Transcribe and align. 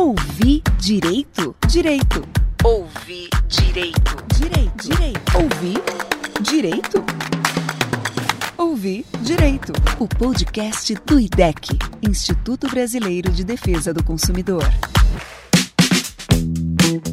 Ouvir 0.00 0.62
direito? 0.78 1.54
Direito. 1.68 2.26
Ouvir 2.64 3.28
direito. 3.46 4.16
Direito. 4.34 4.88
Direito. 4.88 5.38
Ouvir 5.38 5.82
direito? 6.40 7.04
Ouvir 8.56 9.04
direito. 9.20 9.74
O 9.98 10.08
podcast 10.08 10.94
do 11.04 11.20
IDEC, 11.20 11.78
Instituto 12.00 12.66
Brasileiro 12.70 13.30
de 13.30 13.44
Defesa 13.44 13.92
do 13.92 14.02
Consumidor. 14.02 14.64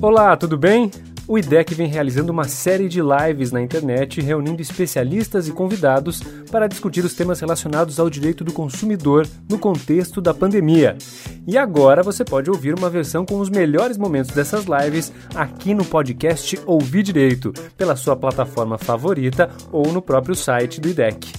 Olá, 0.01 0.37
tudo 0.37 0.57
bem? 0.57 0.89
O 1.27 1.37
IDEC 1.37 1.75
vem 1.75 1.87
realizando 1.87 2.31
uma 2.31 2.45
série 2.45 2.87
de 2.87 3.01
lives 3.01 3.51
na 3.51 3.61
internet 3.61 4.21
reunindo 4.21 4.61
especialistas 4.61 5.45
e 5.49 5.51
convidados 5.51 6.21
para 6.49 6.67
discutir 6.67 7.03
os 7.03 7.13
temas 7.13 7.41
relacionados 7.41 7.99
ao 7.99 8.09
direito 8.09 8.45
do 8.45 8.53
consumidor 8.53 9.27
no 9.49 9.59
contexto 9.59 10.21
da 10.21 10.33
pandemia. 10.33 10.97
E 11.45 11.57
agora 11.57 12.01
você 12.01 12.23
pode 12.23 12.49
ouvir 12.49 12.73
uma 12.73 12.89
versão 12.89 13.25
com 13.25 13.41
os 13.41 13.49
melhores 13.49 13.97
momentos 13.97 14.31
dessas 14.31 14.65
lives 14.65 15.11
aqui 15.35 15.73
no 15.73 15.83
podcast 15.83 16.57
Ouvir 16.65 17.03
Direito, 17.03 17.51
pela 17.75 17.97
sua 17.97 18.15
plataforma 18.15 18.77
favorita 18.77 19.49
ou 19.69 19.91
no 19.91 20.01
próprio 20.01 20.33
site 20.33 20.79
do 20.79 20.87
IDEC. 20.87 21.33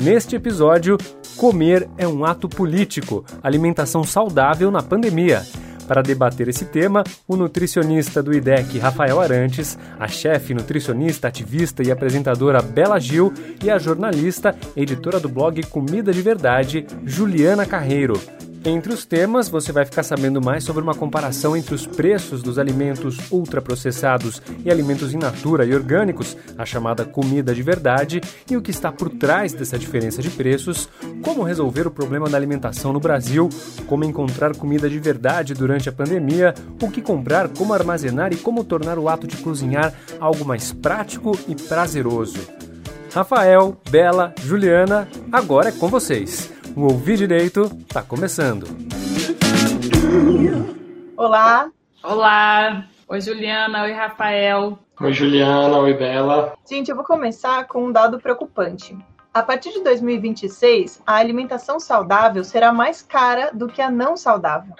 Neste 0.00 0.36
episódio, 0.36 0.96
comer 1.36 1.88
é 1.98 2.06
um 2.06 2.24
ato 2.24 2.48
político, 2.48 3.24
alimentação 3.42 4.04
saudável 4.04 4.70
na 4.70 4.82
pandemia. 4.82 5.42
Para 5.92 6.00
debater 6.00 6.48
esse 6.48 6.64
tema, 6.64 7.04
o 7.28 7.36
nutricionista 7.36 8.22
do 8.22 8.32
IDEC, 8.32 8.78
Rafael 8.78 9.20
Arantes, 9.20 9.78
a 10.00 10.08
chefe 10.08 10.54
nutricionista, 10.54 11.28
ativista 11.28 11.82
e 11.82 11.90
apresentadora 11.90 12.62
Bela 12.62 12.98
Gil 12.98 13.30
e 13.62 13.70
a 13.70 13.78
jornalista, 13.78 14.56
editora 14.74 15.20
do 15.20 15.28
blog 15.28 15.62
Comida 15.66 16.10
de 16.10 16.22
Verdade, 16.22 16.86
Juliana 17.04 17.66
Carreiro. 17.66 18.18
Entre 18.64 18.92
os 18.92 19.04
temas, 19.04 19.48
você 19.48 19.72
vai 19.72 19.84
ficar 19.84 20.04
sabendo 20.04 20.40
mais 20.40 20.62
sobre 20.62 20.82
uma 20.82 20.94
comparação 20.94 21.56
entre 21.56 21.74
os 21.74 21.84
preços 21.84 22.44
dos 22.44 22.60
alimentos 22.60 23.18
ultraprocessados 23.28 24.40
e 24.64 24.70
alimentos 24.70 25.12
in 25.12 25.18
natura 25.18 25.64
e 25.64 25.74
orgânicos, 25.74 26.36
a 26.56 26.64
chamada 26.64 27.04
comida 27.04 27.52
de 27.52 27.62
verdade, 27.62 28.20
e 28.48 28.56
o 28.56 28.62
que 28.62 28.70
está 28.70 28.92
por 28.92 29.10
trás 29.10 29.52
dessa 29.52 29.76
diferença 29.76 30.22
de 30.22 30.30
preços, 30.30 30.88
como 31.22 31.42
resolver 31.42 31.88
o 31.88 31.90
problema 31.90 32.28
da 32.28 32.36
alimentação 32.36 32.92
no 32.92 33.00
Brasil, 33.00 33.48
como 33.88 34.04
encontrar 34.04 34.54
comida 34.54 34.88
de 34.88 35.00
verdade 35.00 35.54
durante 35.54 35.88
a 35.88 35.92
pandemia, 35.92 36.54
o 36.80 36.88
que 36.88 37.02
comprar, 37.02 37.48
como 37.48 37.74
armazenar 37.74 38.32
e 38.32 38.36
como 38.36 38.62
tornar 38.62 38.96
o 38.96 39.08
ato 39.08 39.26
de 39.26 39.38
cozinhar 39.38 39.92
algo 40.20 40.44
mais 40.44 40.72
prático 40.72 41.36
e 41.48 41.56
prazeroso. 41.56 42.38
Rafael, 43.12 43.76
Bela, 43.90 44.32
Juliana, 44.40 45.08
agora 45.32 45.70
é 45.70 45.72
com 45.72 45.88
vocês. 45.88 46.61
O 46.76 46.84
Ouvir 46.84 47.18
Direito 47.18 47.64
está 47.80 48.02
começando. 48.02 48.66
Olá. 51.16 51.70
Olá. 52.02 52.86
Oi, 53.06 53.20
Juliana. 53.20 53.82
Oi, 53.82 53.92
Rafael. 53.92 54.78
Oi, 55.00 55.12
Juliana. 55.12 55.78
Oi, 55.78 55.94
Bela. 55.94 56.54
Gente, 56.68 56.88
eu 56.88 56.96
vou 56.96 57.04
começar 57.04 57.66
com 57.66 57.86
um 57.86 57.92
dado 57.92 58.18
preocupante. 58.18 58.96
A 59.34 59.42
partir 59.42 59.72
de 59.72 59.82
2026, 59.82 61.02
a 61.06 61.16
alimentação 61.16 61.78
saudável 61.78 62.42
será 62.44 62.72
mais 62.72 63.02
cara 63.02 63.50
do 63.52 63.66
que 63.66 63.82
a 63.82 63.90
não 63.90 64.16
saudável. 64.16 64.74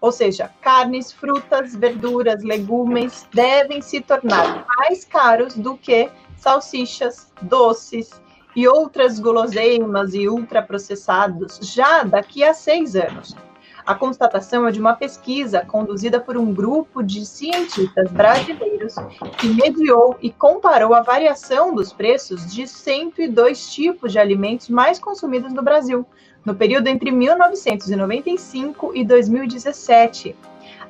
Ou 0.00 0.12
seja, 0.12 0.50
carnes, 0.60 1.12
frutas, 1.12 1.74
verduras, 1.74 2.42
legumes 2.42 3.28
devem 3.32 3.80
se 3.80 4.00
tornar 4.00 4.64
mais 4.76 5.04
caros 5.04 5.54
do 5.54 5.76
que 5.76 6.10
salsichas, 6.36 7.30
doces, 7.42 8.20
e 8.54 8.66
outras 8.66 9.18
guloseimas 9.18 10.14
e 10.14 10.28
ultraprocessados 10.28 11.58
já 11.62 12.02
daqui 12.02 12.42
a 12.42 12.52
seis 12.52 12.96
anos. 12.96 13.34
A 13.86 13.94
constatação 13.94 14.66
é 14.66 14.70
de 14.70 14.78
uma 14.78 14.94
pesquisa 14.94 15.64
conduzida 15.64 16.20
por 16.20 16.36
um 16.36 16.52
grupo 16.52 17.02
de 17.02 17.24
cientistas 17.24 18.10
brasileiros 18.12 18.94
que 19.38 19.48
mediou 19.48 20.16
e 20.20 20.30
comparou 20.30 20.94
a 20.94 21.02
variação 21.02 21.74
dos 21.74 21.92
preços 21.92 22.46
de 22.52 22.66
102 22.68 23.72
tipos 23.72 24.12
de 24.12 24.18
alimentos 24.18 24.68
mais 24.68 24.98
consumidos 24.98 25.52
no 25.52 25.62
Brasil, 25.62 26.06
no 26.44 26.54
período 26.54 26.88
entre 26.88 27.10
1995 27.10 28.92
e 28.94 29.04
2017. 29.04 30.36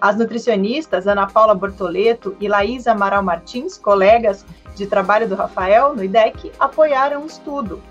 As 0.00 0.16
nutricionistas 0.16 1.06
Ana 1.06 1.26
Paula 1.26 1.54
Bortoleto 1.54 2.34
e 2.40 2.48
Laís 2.48 2.86
Amaral 2.86 3.22
Martins, 3.22 3.76
colegas 3.76 4.46
de 4.74 4.86
trabalho 4.86 5.28
do 5.28 5.34
Rafael 5.34 5.94
no 5.94 6.02
IDEC, 6.02 6.50
apoiaram 6.58 7.22
o 7.22 7.26
estudo. 7.26 7.82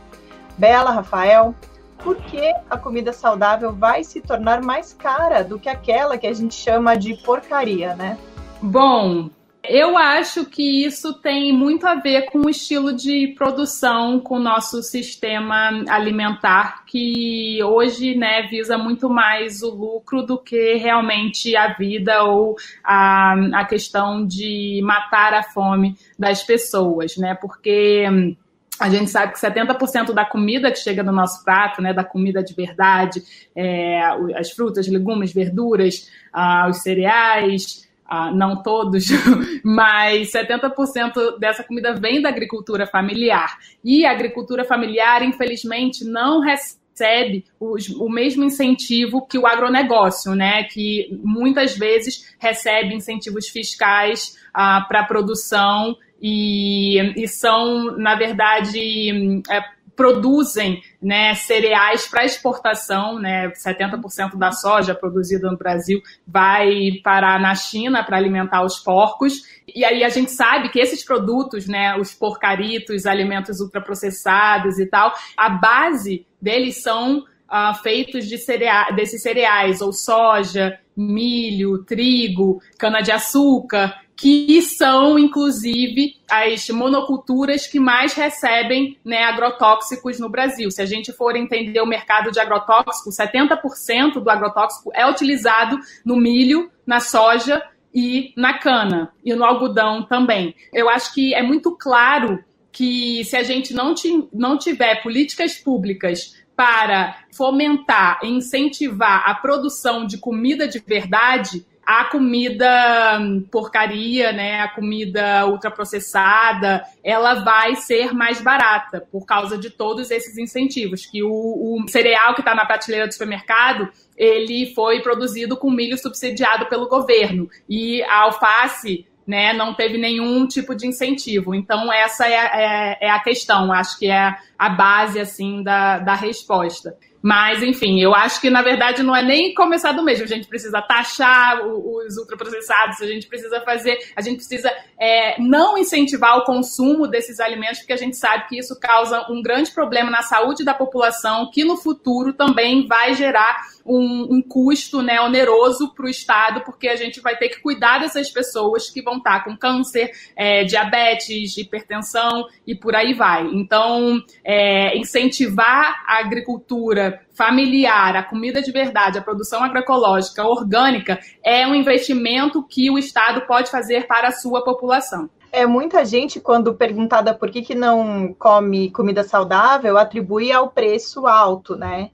Bela, 0.58 0.92
Rafael, 0.92 1.54
por 2.00 2.16
que 2.16 2.54
a 2.70 2.78
comida 2.78 3.14
saudável 3.14 3.72
vai 3.72 4.04
se 4.04 4.22
tornar 4.22 4.62
mais 4.62 4.94
cara 4.94 5.44
do 5.44 5.60
que 5.60 5.70
aquela 5.70 6.18
que 6.18 6.26
a 6.26 6.34
gente 6.34 6.56
chama 6.56 6.98
de 6.98 7.14
porcaria, 7.24 7.96
né? 7.96 8.18
Bom, 8.62 9.30
eu 9.70 9.96
acho 9.96 10.46
que 10.46 10.84
isso 10.84 11.14
tem 11.14 11.54
muito 11.54 11.86
a 11.86 11.94
ver 11.94 12.24
com 12.32 12.40
o 12.40 12.50
estilo 12.50 12.92
de 12.92 13.36
produção, 13.38 14.20
com 14.20 14.36
o 14.36 14.40
nosso 14.40 14.82
sistema 14.82 15.70
alimentar, 15.88 16.84
que 16.86 17.64
hoje 17.64 18.16
né, 18.16 18.48
visa 18.48 18.78
muito 18.80 19.08
mais 19.10 19.62
o 19.62 19.70
lucro 19.70 20.24
do 20.24 20.40
que 20.40 20.74
realmente 20.74 21.56
a 21.56 21.74
vida 21.74 22.24
ou 22.24 22.56
a, 22.84 23.36
a 23.54 23.66
questão 23.66 24.26
de 24.26 24.82
matar 24.84 25.36
a 25.36 25.44
fome 25.44 25.96
das 26.18 26.42
pessoas, 26.42 27.16
né? 27.16 27.36
Porque 27.36 28.36
a 28.80 28.90
gente 28.90 29.12
sabe 29.12 29.34
que 29.34 29.40
70% 29.40 30.14
da 30.14 30.26
comida 30.26 30.72
que 30.72 30.80
chega 30.80 31.04
no 31.04 31.12
nosso 31.12 31.44
prato, 31.44 31.82
né, 31.82 31.94
da 31.94 32.04
comida 32.04 32.42
de 32.42 32.54
verdade, 32.54 33.22
é, 33.56 34.02
as 34.36 34.52
frutas, 34.52 34.88
legumes, 34.88 35.34
verduras, 35.34 36.10
ah, 36.32 36.68
os 36.70 36.78
cereais, 36.78 37.89
Uh, 38.12 38.36
não 38.36 38.64
todos, 38.64 39.06
mas 39.64 40.32
70% 40.32 41.38
dessa 41.38 41.64
comida 41.64 41.94
vem 41.94 42.20
da 42.20 42.30
agricultura 42.30 42.88
familiar. 42.88 43.56
E 43.84 44.04
a 44.04 44.12
agricultura 44.12 44.66
familiar, 44.66 45.22
infelizmente, 45.22 46.04
não 46.04 46.40
recebe 46.40 47.46
os, 47.60 47.88
o 47.90 48.10
mesmo 48.10 48.44
incentivo 48.44 49.28
que 49.28 49.38
o 49.38 49.46
agronegócio, 49.46 50.34
né? 50.34 50.64
Que 50.64 51.20
muitas 51.24 51.78
vezes 51.78 52.36
recebe 52.40 52.96
incentivos 52.96 53.48
fiscais 53.48 54.36
uh, 54.50 54.88
para 54.88 55.02
a 55.02 55.06
produção 55.06 55.96
e, 56.22 57.24
e, 57.24 57.28
são, 57.28 57.96
na 57.98 58.16
verdade, 58.16 59.42
é, 59.50 59.64
produzem 60.00 60.82
né, 61.02 61.36
cereais 61.36 62.08
para 62.08 62.24
exportação, 62.24 63.20
né, 63.20 63.50
70% 63.50 64.38
da 64.38 64.50
soja 64.50 64.96
produzida 64.96 65.52
no 65.52 65.58
Brasil 65.58 66.02
vai 66.26 67.02
parar 67.04 67.38
na 67.38 67.54
China 67.54 68.02
para 68.02 68.16
alimentar 68.16 68.64
os 68.64 68.80
porcos. 68.80 69.42
E 69.76 69.84
aí 69.84 70.02
a 70.02 70.08
gente 70.08 70.32
sabe 70.32 70.70
que 70.70 70.80
esses 70.80 71.04
produtos, 71.04 71.68
né, 71.68 71.98
os 71.98 72.14
porcaritos, 72.14 73.06
alimentos 73.06 73.60
ultraprocessados 73.60 74.80
e 74.80 74.86
tal, 74.86 75.14
a 75.36 75.50
base 75.50 76.26
deles 76.42 76.82
são 76.82 77.18
uh, 77.18 77.76
feitos 77.84 78.26
de 78.26 78.38
cereais, 78.38 78.96
desses 78.96 79.22
cereais, 79.22 79.82
ou 79.82 79.92
soja, 79.92 80.80
milho, 80.96 81.84
trigo, 81.84 82.62
cana-de-açúcar, 82.78 83.94
que 84.20 84.62
são, 84.62 85.18
inclusive, 85.18 86.18
as 86.30 86.68
monoculturas 86.70 87.66
que 87.66 87.80
mais 87.80 88.14
recebem 88.14 88.98
né, 89.04 89.24
agrotóxicos 89.24 90.20
no 90.20 90.28
Brasil. 90.28 90.70
Se 90.70 90.82
a 90.82 90.86
gente 90.86 91.14
for 91.14 91.38
entender 91.38 91.80
o 91.80 91.86
mercado 91.86 92.30
de 92.30 92.38
agrotóxicos, 92.38 93.16
70% 93.16 94.22
do 94.22 94.30
agrotóxico 94.30 94.92
é 94.94 95.10
utilizado 95.10 95.80
no 96.06 96.18
milho, 96.18 96.70
na 96.86 97.00
soja 97.00 97.64
e 97.96 98.34
na 98.36 98.60
cana, 98.60 99.14
e 99.24 99.34
no 99.34 99.46
algodão 99.46 100.04
também. 100.04 100.54
Eu 100.74 100.90
acho 100.90 101.14
que 101.14 101.34
é 101.34 101.42
muito 101.42 101.78
claro 101.78 102.44
que 102.74 103.24
se 103.24 103.38
a 103.38 103.44
gente 103.44 103.74
não, 103.74 103.96
não 104.34 104.58
tiver 104.58 105.02
políticas 105.02 105.56
públicas 105.56 106.36
para 106.58 107.24
fomentar 107.32 108.20
e 108.22 108.28
incentivar 108.28 109.24
a 109.26 109.34
produção 109.34 110.06
de 110.06 110.18
comida 110.18 110.68
de 110.68 110.80
verdade, 110.80 111.66
a 111.90 112.06
comida 112.06 113.18
hum, 113.20 113.44
porcaria, 113.50 114.32
né, 114.32 114.62
a 114.62 114.68
comida 114.68 115.48
ultraprocessada, 115.48 116.84
ela 117.04 117.44
vai 117.44 117.76
ser 117.78 118.14
mais 118.14 118.40
barata 118.40 119.08
por 119.12 119.26
causa 119.26 119.58
de 119.58 119.72
todos 119.72 120.12
esses 120.12 120.38
incentivos. 120.38 121.08
Que 121.08 121.24
o, 121.24 121.32
o 121.32 121.88
cereal 121.88 122.36
que 122.36 122.42
está 122.42 122.54
na 122.54 122.64
prateleira 122.64 123.08
do 123.08 123.12
supermercado, 123.12 123.90
ele 124.16 124.72
foi 124.76 125.02
produzido 125.02 125.58
com 125.58 125.72
milho 125.72 125.98
subsidiado 125.98 126.68
pelo 126.68 126.88
governo. 126.88 127.50
E 127.68 128.04
a 128.04 128.20
alface 128.20 129.08
né, 129.26 129.52
não 129.54 129.74
teve 129.74 129.98
nenhum 129.98 130.46
tipo 130.46 130.76
de 130.76 130.86
incentivo. 130.86 131.56
Então, 131.56 131.92
essa 131.92 132.28
é, 132.28 132.34
é, 132.34 132.98
é, 133.08 133.10
a 133.10 133.20
questão, 133.20 133.74
acho 133.74 133.98
que 133.98 134.12
é 134.12 134.36
a 134.60 134.70
base 134.70 135.20
assim 135.20 135.64
da, 135.64 135.98
da 135.98 136.14
resposta. 136.14 136.96
Mas, 137.22 137.62
enfim, 137.62 138.02
eu 138.02 138.16
acho 138.16 138.40
que 138.40 138.50
na 138.50 138.62
verdade 138.62 139.04
não 139.04 139.16
é 139.16 139.22
nem 139.22 139.54
começar 139.54 139.92
do 139.92 140.04
mesmo. 140.04 140.24
A 140.24 140.28
gente 140.28 140.48
precisa 140.48 140.82
taxar 140.82 141.66
os 141.66 142.18
ultraprocessados, 142.18 143.02
a 143.02 143.08
gente 143.08 143.28
precisa 143.28 143.62
fazer, 143.62 143.98
a 144.16 144.22
gente 144.22 144.38
precisa 144.38 144.72
é, 145.00 145.40
não 145.42 145.78
incentivar 145.78 146.38
o 146.38 146.44
consumo 146.44 147.08
desses 147.08 147.40
alimentos, 147.40 147.80
porque 147.80 147.94
a 147.94 147.98
gente 147.98 148.16
sabe 148.16 148.48
que 148.48 148.58
isso 148.58 148.80
causa 148.80 149.26
um 149.30 149.42
grande 149.42 149.72
problema 149.72 150.10
na 150.10 150.22
saúde 150.22 150.64
da 150.64 150.74
população, 150.74 151.50
que 151.52 151.64
no 151.64 151.78
futuro 151.78 152.34
também 152.34 152.88
vai 152.88 153.14
gerar 153.14 153.62
um, 153.86 154.36
um 154.36 154.42
custo 154.42 155.02
né, 155.02 155.20
oneroso 155.20 155.94
para 155.94 156.06
o 156.06 156.10
Estado, 156.10 156.62
porque 156.62 156.88
a 156.88 156.96
gente 156.96 157.20
vai 157.22 157.36
ter 157.38 157.50
que 157.50 157.60
cuidar 157.60 158.00
dessas 158.00 158.30
pessoas 158.30 158.90
que 158.90 159.02
vão 159.02 159.18
estar 159.18 159.44
com 159.44 159.58
câncer, 159.58 160.12
é, 160.36 160.64
diabetes, 160.64 161.58
hipertensão 161.58 162.46
e 162.66 162.76
por 162.76 162.96
aí 162.96 163.14
vai. 163.14 163.46
Então, 163.48 164.22
é, 164.44 164.98
incentivar 164.98 166.04
a 166.08 166.20
agricultura 166.20 167.09
familiar, 167.34 168.16
a 168.16 168.24
comida 168.24 168.62
de 168.62 168.72
verdade, 168.72 169.18
a 169.18 169.22
produção 169.22 169.64
agroecológica, 169.64 170.44
orgânica, 170.46 171.20
é 171.44 171.66
um 171.68 171.76
investimento 171.76 172.64
que 172.64 172.90
o 172.90 172.98
Estado 172.98 173.42
pode 173.48 173.72
fazer 173.72 174.08
para 174.08 174.28
a 174.30 174.32
sua 174.32 174.64
população. 174.64 175.30
É, 175.52 175.66
muita 175.66 176.06
gente, 176.06 176.40
quando 176.40 176.76
perguntada 176.76 177.34
por 177.34 177.50
que, 177.50 177.62
que 177.62 177.74
não 177.74 178.34
come 178.38 178.92
comida 178.92 179.24
saudável, 179.24 179.98
atribui 179.98 180.52
ao 180.52 180.70
preço 180.70 181.26
alto, 181.26 181.76
né? 181.76 182.12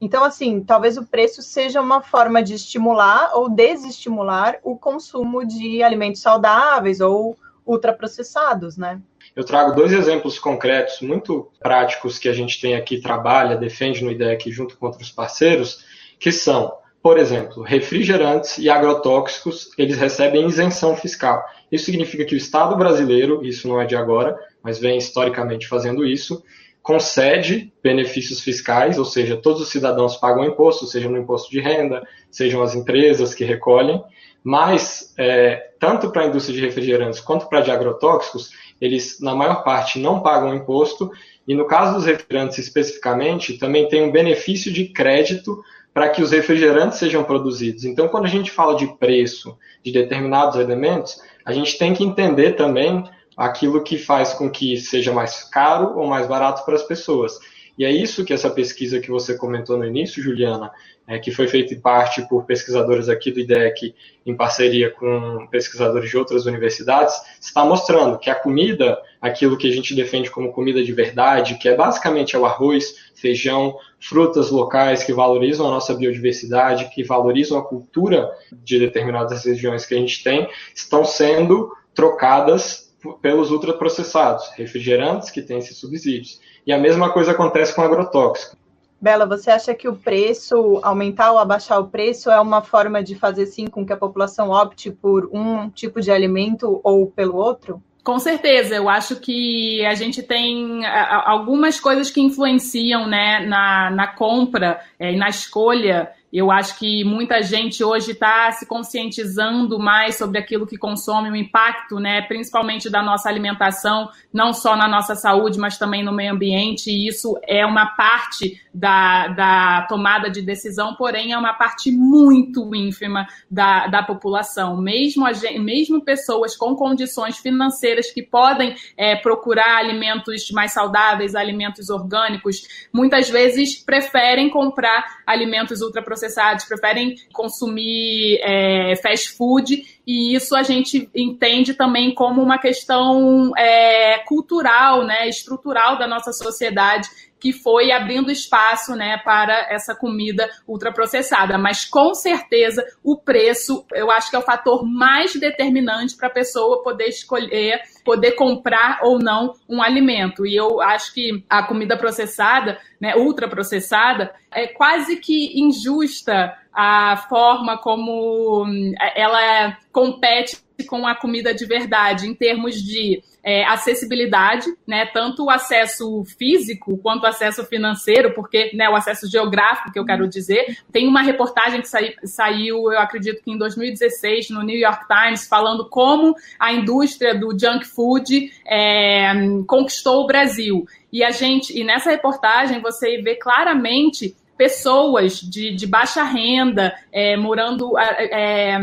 Então, 0.00 0.24
assim, 0.24 0.62
talvez 0.62 0.96
o 0.96 1.04
preço 1.04 1.42
seja 1.42 1.80
uma 1.80 2.00
forma 2.00 2.42
de 2.42 2.54
estimular 2.54 3.32
ou 3.34 3.48
desestimular 3.48 4.58
o 4.62 4.76
consumo 4.76 5.44
de 5.44 5.82
alimentos 5.82 6.22
saudáveis 6.22 7.00
ou 7.00 7.36
ultraprocessados, 7.66 8.76
né? 8.76 9.00
Eu 9.38 9.44
trago 9.44 9.72
dois 9.72 9.92
exemplos 9.92 10.36
concretos, 10.36 11.00
muito 11.00 11.48
práticos, 11.60 12.18
que 12.18 12.28
a 12.28 12.32
gente 12.32 12.60
tem 12.60 12.74
aqui, 12.74 13.00
trabalha, 13.00 13.56
defende 13.56 14.02
no 14.02 14.10
IDEC 14.10 14.50
junto 14.50 14.76
com 14.76 14.86
outros 14.86 15.12
parceiros, 15.12 15.84
que 16.18 16.32
são, 16.32 16.72
por 17.00 17.16
exemplo, 17.16 17.62
refrigerantes 17.62 18.58
e 18.58 18.68
agrotóxicos, 18.68 19.70
eles 19.78 19.96
recebem 19.96 20.48
isenção 20.48 20.96
fiscal. 20.96 21.40
Isso 21.70 21.84
significa 21.84 22.24
que 22.24 22.34
o 22.34 22.36
Estado 22.36 22.76
brasileiro, 22.76 23.46
isso 23.46 23.68
não 23.68 23.80
é 23.80 23.86
de 23.86 23.94
agora, 23.94 24.36
mas 24.60 24.80
vem 24.80 24.98
historicamente 24.98 25.68
fazendo 25.68 26.04
isso, 26.04 26.42
concede 26.82 27.72
benefícios 27.80 28.40
fiscais, 28.40 28.98
ou 28.98 29.04
seja, 29.04 29.36
todos 29.36 29.62
os 29.62 29.68
cidadãos 29.68 30.16
pagam 30.16 30.44
imposto, 30.44 30.84
seja 30.84 31.08
no 31.08 31.16
imposto 31.16 31.48
de 31.48 31.60
renda, 31.60 32.02
sejam 32.28 32.60
as 32.60 32.74
empresas 32.74 33.34
que 33.34 33.44
recolhem, 33.44 34.02
mas 34.42 35.14
é, 35.18 35.70
tanto 35.78 36.10
para 36.10 36.22
a 36.22 36.26
indústria 36.26 36.56
de 36.56 36.64
refrigerantes 36.64 37.20
quanto 37.20 37.48
para 37.48 37.60
de 37.60 37.70
agrotóxicos, 37.70 38.50
eles 38.80 39.20
na 39.20 39.34
maior 39.34 39.62
parte 39.64 39.98
não 39.98 40.20
pagam 40.20 40.54
imposto, 40.54 41.10
e 41.46 41.54
no 41.54 41.66
caso 41.66 41.94
dos 41.94 42.04
refrigerantes 42.04 42.58
especificamente, 42.58 43.58
também 43.58 43.88
tem 43.88 44.02
um 44.02 44.12
benefício 44.12 44.72
de 44.72 44.86
crédito 44.86 45.62
para 45.92 46.10
que 46.10 46.22
os 46.22 46.30
refrigerantes 46.30 46.98
sejam 46.98 47.24
produzidos. 47.24 47.84
Então, 47.84 48.06
quando 48.06 48.26
a 48.26 48.28
gente 48.28 48.50
fala 48.50 48.76
de 48.76 48.86
preço 48.98 49.58
de 49.82 49.90
determinados 49.90 50.56
elementos, 50.56 51.20
a 51.44 51.52
gente 51.52 51.78
tem 51.78 51.94
que 51.94 52.04
entender 52.04 52.52
também 52.52 53.02
aquilo 53.36 53.82
que 53.82 53.96
faz 53.96 54.34
com 54.34 54.50
que 54.50 54.76
seja 54.76 55.12
mais 55.12 55.44
caro 55.44 55.96
ou 55.96 56.06
mais 56.06 56.26
barato 56.26 56.64
para 56.64 56.74
as 56.74 56.82
pessoas. 56.82 57.38
E 57.78 57.84
é 57.84 57.92
isso 57.92 58.24
que 58.24 58.32
essa 58.32 58.50
pesquisa 58.50 58.98
que 58.98 59.08
você 59.08 59.36
comentou 59.36 59.78
no 59.78 59.86
início, 59.86 60.20
Juliana, 60.20 60.72
é, 61.06 61.16
que 61.16 61.30
foi 61.30 61.46
feita 61.46 61.72
em 61.72 61.80
parte 61.80 62.26
por 62.28 62.44
pesquisadores 62.44 63.08
aqui 63.08 63.30
do 63.30 63.38
IDEC, 63.38 63.94
em 64.26 64.36
parceria 64.36 64.90
com 64.90 65.46
pesquisadores 65.48 66.10
de 66.10 66.18
outras 66.18 66.44
universidades, 66.44 67.14
está 67.40 67.64
mostrando 67.64 68.18
que 68.18 68.28
a 68.28 68.34
comida, 68.34 69.00
aquilo 69.20 69.56
que 69.56 69.68
a 69.68 69.72
gente 69.72 69.94
defende 69.94 70.28
como 70.28 70.52
comida 70.52 70.82
de 70.82 70.92
verdade, 70.92 71.56
que 71.56 71.68
é 71.68 71.76
basicamente 71.76 72.36
o 72.36 72.44
arroz, 72.44 72.96
feijão, 73.14 73.76
frutas 74.00 74.50
locais 74.50 75.04
que 75.04 75.12
valorizam 75.12 75.68
a 75.68 75.70
nossa 75.70 75.94
biodiversidade, 75.94 76.90
que 76.92 77.04
valorizam 77.04 77.58
a 77.58 77.64
cultura 77.64 78.28
de 78.52 78.80
determinadas 78.80 79.44
regiões 79.44 79.86
que 79.86 79.94
a 79.94 79.98
gente 79.98 80.24
tem, 80.24 80.48
estão 80.74 81.04
sendo 81.04 81.72
trocadas 81.94 82.87
pelos 83.22 83.50
ultraprocessados, 83.50 84.48
refrigerantes 84.56 85.30
que 85.30 85.42
têm 85.42 85.58
esses 85.58 85.76
subsídios. 85.76 86.40
E 86.66 86.72
a 86.72 86.78
mesma 86.78 87.12
coisa 87.12 87.32
acontece 87.32 87.74
com 87.74 87.82
agrotóxico. 87.82 88.56
Bela, 89.00 89.26
você 89.26 89.50
acha 89.50 89.74
que 89.74 89.88
o 89.88 89.94
preço, 89.94 90.80
aumentar 90.82 91.30
ou 91.30 91.38
abaixar 91.38 91.78
o 91.80 91.86
preço, 91.86 92.30
é 92.30 92.40
uma 92.40 92.62
forma 92.62 93.02
de 93.02 93.14
fazer 93.14 93.46
sim 93.46 93.68
com 93.68 93.86
que 93.86 93.92
a 93.92 93.96
população 93.96 94.50
opte 94.50 94.90
por 94.90 95.30
um 95.32 95.70
tipo 95.70 96.00
de 96.00 96.10
alimento 96.10 96.80
ou 96.82 97.06
pelo 97.06 97.36
outro? 97.36 97.80
Com 98.02 98.18
certeza, 98.18 98.74
eu 98.74 98.88
acho 98.88 99.16
que 99.16 99.84
a 99.84 99.94
gente 99.94 100.22
tem 100.22 100.84
algumas 100.86 101.78
coisas 101.78 102.10
que 102.10 102.20
influenciam 102.20 103.06
né, 103.06 103.44
na, 103.46 103.90
na 103.90 104.06
compra 104.08 104.80
é, 104.98 105.12
e 105.12 105.16
na 105.16 105.28
escolha 105.28 106.10
eu 106.32 106.50
acho 106.50 106.78
que 106.78 107.02
muita 107.04 107.42
gente 107.42 107.82
hoje 107.82 108.12
está 108.12 108.52
se 108.52 108.66
conscientizando 108.66 109.78
mais 109.78 110.16
sobre 110.18 110.38
aquilo 110.38 110.66
que 110.66 110.76
consome, 110.76 111.30
o 111.30 111.36
impacto, 111.36 111.98
né, 111.98 112.20
principalmente 112.22 112.90
da 112.90 113.02
nossa 113.02 113.28
alimentação, 113.28 114.10
não 114.32 114.52
só 114.52 114.76
na 114.76 114.86
nossa 114.86 115.14
saúde, 115.14 115.58
mas 115.58 115.78
também 115.78 116.04
no 116.04 116.12
meio 116.12 116.32
ambiente. 116.32 116.90
E 116.90 117.08
isso 117.08 117.38
é 117.46 117.64
uma 117.64 117.86
parte 117.86 118.60
da, 118.74 119.28
da 119.28 119.86
tomada 119.88 120.30
de 120.30 120.42
decisão, 120.42 120.94
porém 120.96 121.32
é 121.32 121.38
uma 121.38 121.54
parte 121.54 121.90
muito 121.90 122.74
ínfima 122.74 123.26
da, 123.50 123.86
da 123.86 124.02
população. 124.02 124.76
Mesmo, 124.76 125.26
a 125.26 125.32
gente, 125.32 125.58
mesmo 125.58 126.04
pessoas 126.04 126.54
com 126.54 126.76
condições 126.76 127.38
financeiras 127.38 128.10
que 128.10 128.22
podem 128.22 128.76
é, 128.98 129.16
procurar 129.16 129.78
alimentos 129.78 130.50
mais 130.50 130.72
saudáveis, 130.72 131.34
alimentos 131.34 131.88
orgânicos, 131.88 132.86
muitas 132.92 133.30
vezes 133.30 133.82
preferem 133.82 134.50
comprar 134.50 135.04
alimentos 135.26 135.80
ultraprocessados 135.80 136.17
processados, 136.18 136.64
preferem 136.64 137.14
consumir 137.32 138.40
é, 138.42 138.96
fast 138.96 139.30
food, 139.36 139.97
e 140.08 140.34
isso 140.34 140.56
a 140.56 140.62
gente 140.62 141.10
entende 141.14 141.74
também 141.74 142.14
como 142.14 142.40
uma 142.40 142.56
questão 142.56 143.52
é, 143.58 144.20
cultural, 144.20 145.04
né, 145.04 145.28
estrutural 145.28 145.98
da 145.98 146.08
nossa 146.08 146.32
sociedade, 146.32 147.06
que 147.38 147.52
foi 147.52 147.92
abrindo 147.92 148.30
espaço 148.30 148.96
né, 148.96 149.18
para 149.22 149.66
essa 149.70 149.94
comida 149.94 150.48
ultraprocessada. 150.66 151.58
Mas 151.58 151.84
com 151.84 152.14
certeza 152.14 152.82
o 153.04 153.18
preço, 153.18 153.84
eu 153.92 154.10
acho 154.10 154.30
que 154.30 154.36
é 154.36 154.38
o 154.38 154.42
fator 154.42 154.82
mais 154.82 155.34
determinante 155.34 156.16
para 156.16 156.28
a 156.28 156.32
pessoa 156.32 156.82
poder 156.82 157.08
escolher, 157.08 157.82
poder 158.02 158.32
comprar 158.32 159.00
ou 159.02 159.18
não 159.18 159.52
um 159.68 159.82
alimento. 159.82 160.46
E 160.46 160.56
eu 160.56 160.80
acho 160.80 161.12
que 161.12 161.44
a 161.50 161.62
comida 161.64 161.98
processada, 161.98 162.78
né, 162.98 163.14
ultraprocessada, 163.14 164.34
é 164.50 164.66
quase 164.68 165.16
que 165.16 165.60
injusta 165.60 166.56
a 166.72 167.16
forma 167.28 167.78
como 167.78 168.64
hum, 168.64 168.92
ela 169.14 169.76
compete 169.92 170.56
com 170.86 171.06
a 171.06 171.14
comida 171.14 171.52
de 171.52 171.66
verdade 171.66 172.28
em 172.28 172.34
termos 172.34 172.76
de 172.76 173.22
é, 173.42 173.64
acessibilidade, 173.64 174.66
né, 174.86 175.06
tanto 175.06 175.44
o 175.44 175.50
acesso 175.50 176.22
físico 176.38 176.98
quanto 176.98 177.22
o 177.22 177.26
acesso 177.26 177.64
financeiro, 177.64 178.34
porque 178.34 178.70
né, 178.76 178.88
o 178.88 178.94
acesso 178.94 179.28
geográfico, 179.28 179.92
que 179.92 179.98
eu 179.98 180.04
quero 180.04 180.28
dizer, 180.28 180.78
tem 180.92 181.08
uma 181.08 181.22
reportagem 181.22 181.80
que 181.80 181.88
sai, 181.88 182.14
saiu, 182.24 182.92
eu 182.92 182.98
acredito 182.98 183.42
que 183.42 183.50
em 183.50 183.58
2016, 183.58 184.50
no 184.50 184.62
New 184.62 184.78
York 184.78 185.06
Times, 185.06 185.48
falando 185.48 185.88
como 185.88 186.34
a 186.58 186.72
indústria 186.72 187.34
do 187.34 187.58
junk 187.58 187.86
food 187.86 188.52
é, 188.66 189.32
conquistou 189.66 190.24
o 190.24 190.26
Brasil. 190.26 190.86
E 191.10 191.24
a 191.24 191.30
gente, 191.30 191.76
e 191.78 191.82
nessa 191.84 192.10
reportagem 192.10 192.82
você 192.82 193.22
vê 193.22 193.34
claramente 193.34 194.36
pessoas 194.58 195.40
de, 195.40 195.74
de 195.74 195.86
baixa 195.86 196.24
renda 196.24 196.92
é, 197.12 197.36
morando 197.36 197.96
é, 197.96 198.74
é 198.74 198.78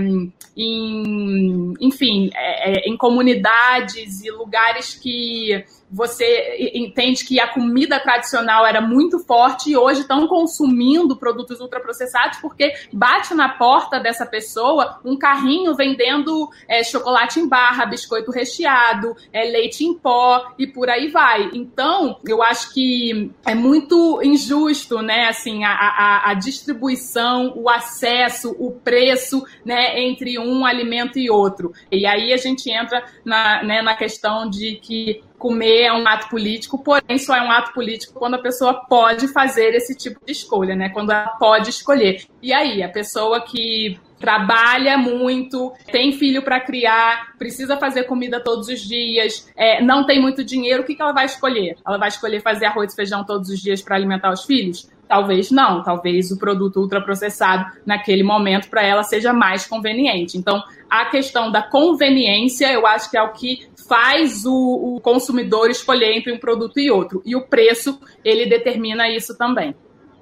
em, 0.57 1.73
enfim, 1.81 2.29
é, 2.33 2.71
é, 2.71 2.89
em 2.89 2.95
comunidades 2.95 4.23
e 4.23 4.31
lugares 4.31 4.95
que 4.95 5.65
você 5.95 6.71
entende 6.73 7.23
que 7.23 7.39
a 7.39 7.47
comida 7.47 7.97
tradicional 7.97 8.65
era 8.65 8.81
muito 8.81 9.17
forte 9.19 9.71
e 9.71 9.77
hoje 9.77 10.01
estão 10.01 10.27
consumindo 10.27 11.15
produtos 11.15 11.61
ultraprocessados 11.61 12.39
porque 12.39 12.73
bate 12.91 13.33
na 13.33 13.47
porta 13.47 13.97
dessa 13.97 14.25
pessoa 14.25 14.99
um 15.05 15.17
carrinho 15.17 15.73
vendendo 15.73 16.49
é, 16.67 16.83
chocolate 16.83 17.39
em 17.39 17.47
barra, 17.47 17.85
biscoito 17.85 18.29
recheado, 18.29 19.15
é, 19.31 19.45
leite 19.45 19.85
em 19.85 19.93
pó 19.93 20.51
e 20.59 20.67
por 20.67 20.89
aí 20.89 21.07
vai. 21.07 21.49
Então, 21.53 22.19
eu 22.27 22.43
acho 22.43 22.73
que 22.73 23.31
é 23.45 23.55
muito 23.55 24.19
injusto, 24.21 25.01
né, 25.01 25.29
assim, 25.29 25.63
a, 25.63 25.71
a, 25.71 26.31
a 26.31 26.33
distribuição, 26.33 27.53
o 27.55 27.69
acesso, 27.69 28.53
o 28.59 28.71
preço, 28.71 29.45
né, 29.63 30.01
entre 30.01 30.37
um 30.37 30.65
alimento 30.65 31.17
e 31.17 31.29
outro. 31.29 31.71
E 31.89 32.05
aí 32.05 32.33
a 32.33 32.37
gente 32.37 32.69
entra 32.69 33.05
na, 33.23 33.63
né, 33.63 33.81
na 33.81 33.95
questão 33.95 34.49
de 34.49 34.75
que 34.81 35.23
comer 35.45 35.83
é 35.83 35.93
um 35.93 36.07
ato 36.07 36.27
político, 36.27 36.83
porém 36.83 37.19
só 37.19 37.35
é 37.35 37.41
um 37.43 37.51
ato 37.51 37.71
político 37.71 38.17
quando 38.17 38.33
a 38.33 38.41
pessoa 38.41 38.73
pode 38.89 39.27
fazer 39.27 39.75
esse 39.75 39.95
tipo 39.95 40.19
de 40.25 40.31
escolha, 40.31 40.75
né? 40.75 40.89
Quando 40.89 41.11
ela 41.11 41.27
pode 41.37 41.69
escolher. 41.69 42.25
E 42.41 42.51
aí, 42.51 42.81
a 42.81 42.89
pessoa 42.89 43.39
que 43.45 43.99
trabalha 44.19 44.97
muito, 44.97 45.71
tem 45.91 46.13
filho 46.13 46.41
para 46.41 46.59
criar, 46.59 47.37
precisa 47.37 47.77
fazer 47.77 48.05
comida 48.05 48.39
todos 48.43 48.69
os 48.69 48.81
dias, 48.81 49.47
é, 49.55 49.83
não 49.83 50.03
tem 50.03 50.19
muito 50.19 50.43
dinheiro, 50.43 50.81
o 50.81 50.85
que, 50.85 50.95
que 50.95 51.01
ela 51.01 51.13
vai 51.13 51.25
escolher? 51.25 51.77
Ela 51.85 51.99
vai 51.99 52.07
escolher 52.07 52.41
fazer 52.41 52.65
arroz 52.65 52.93
e 52.93 52.95
feijão 52.95 53.23
todos 53.23 53.47
os 53.49 53.59
dias 53.59 53.83
para 53.83 53.95
alimentar 53.95 54.31
os 54.31 54.45
filhos? 54.45 54.89
Talvez 55.07 55.51
não, 55.51 55.83
talvez 55.83 56.31
o 56.31 56.37
produto 56.37 56.79
ultraprocessado 56.79 57.65
naquele 57.85 58.23
momento 58.23 58.69
para 58.69 58.83
ela 58.83 59.03
seja 59.03 59.31
mais 59.31 59.65
conveniente. 59.65 60.37
Então, 60.37 60.61
a 60.89 61.05
questão 61.05 61.51
da 61.51 61.61
conveniência, 61.61 62.71
eu 62.71 62.85
acho 62.87 63.09
que 63.09 63.17
é 63.17 63.21
o 63.21 63.33
que 63.33 63.67
faz 63.87 64.45
o, 64.45 64.95
o 64.95 65.01
consumidor 65.01 65.69
escolher 65.69 66.17
entre 66.17 66.31
um 66.31 66.39
produto 66.39 66.79
e 66.79 66.89
outro. 66.89 67.21
E 67.25 67.35
o 67.35 67.47
preço, 67.47 67.99
ele 68.23 68.47
determina 68.47 69.07
isso 69.09 69.37
também 69.37 69.75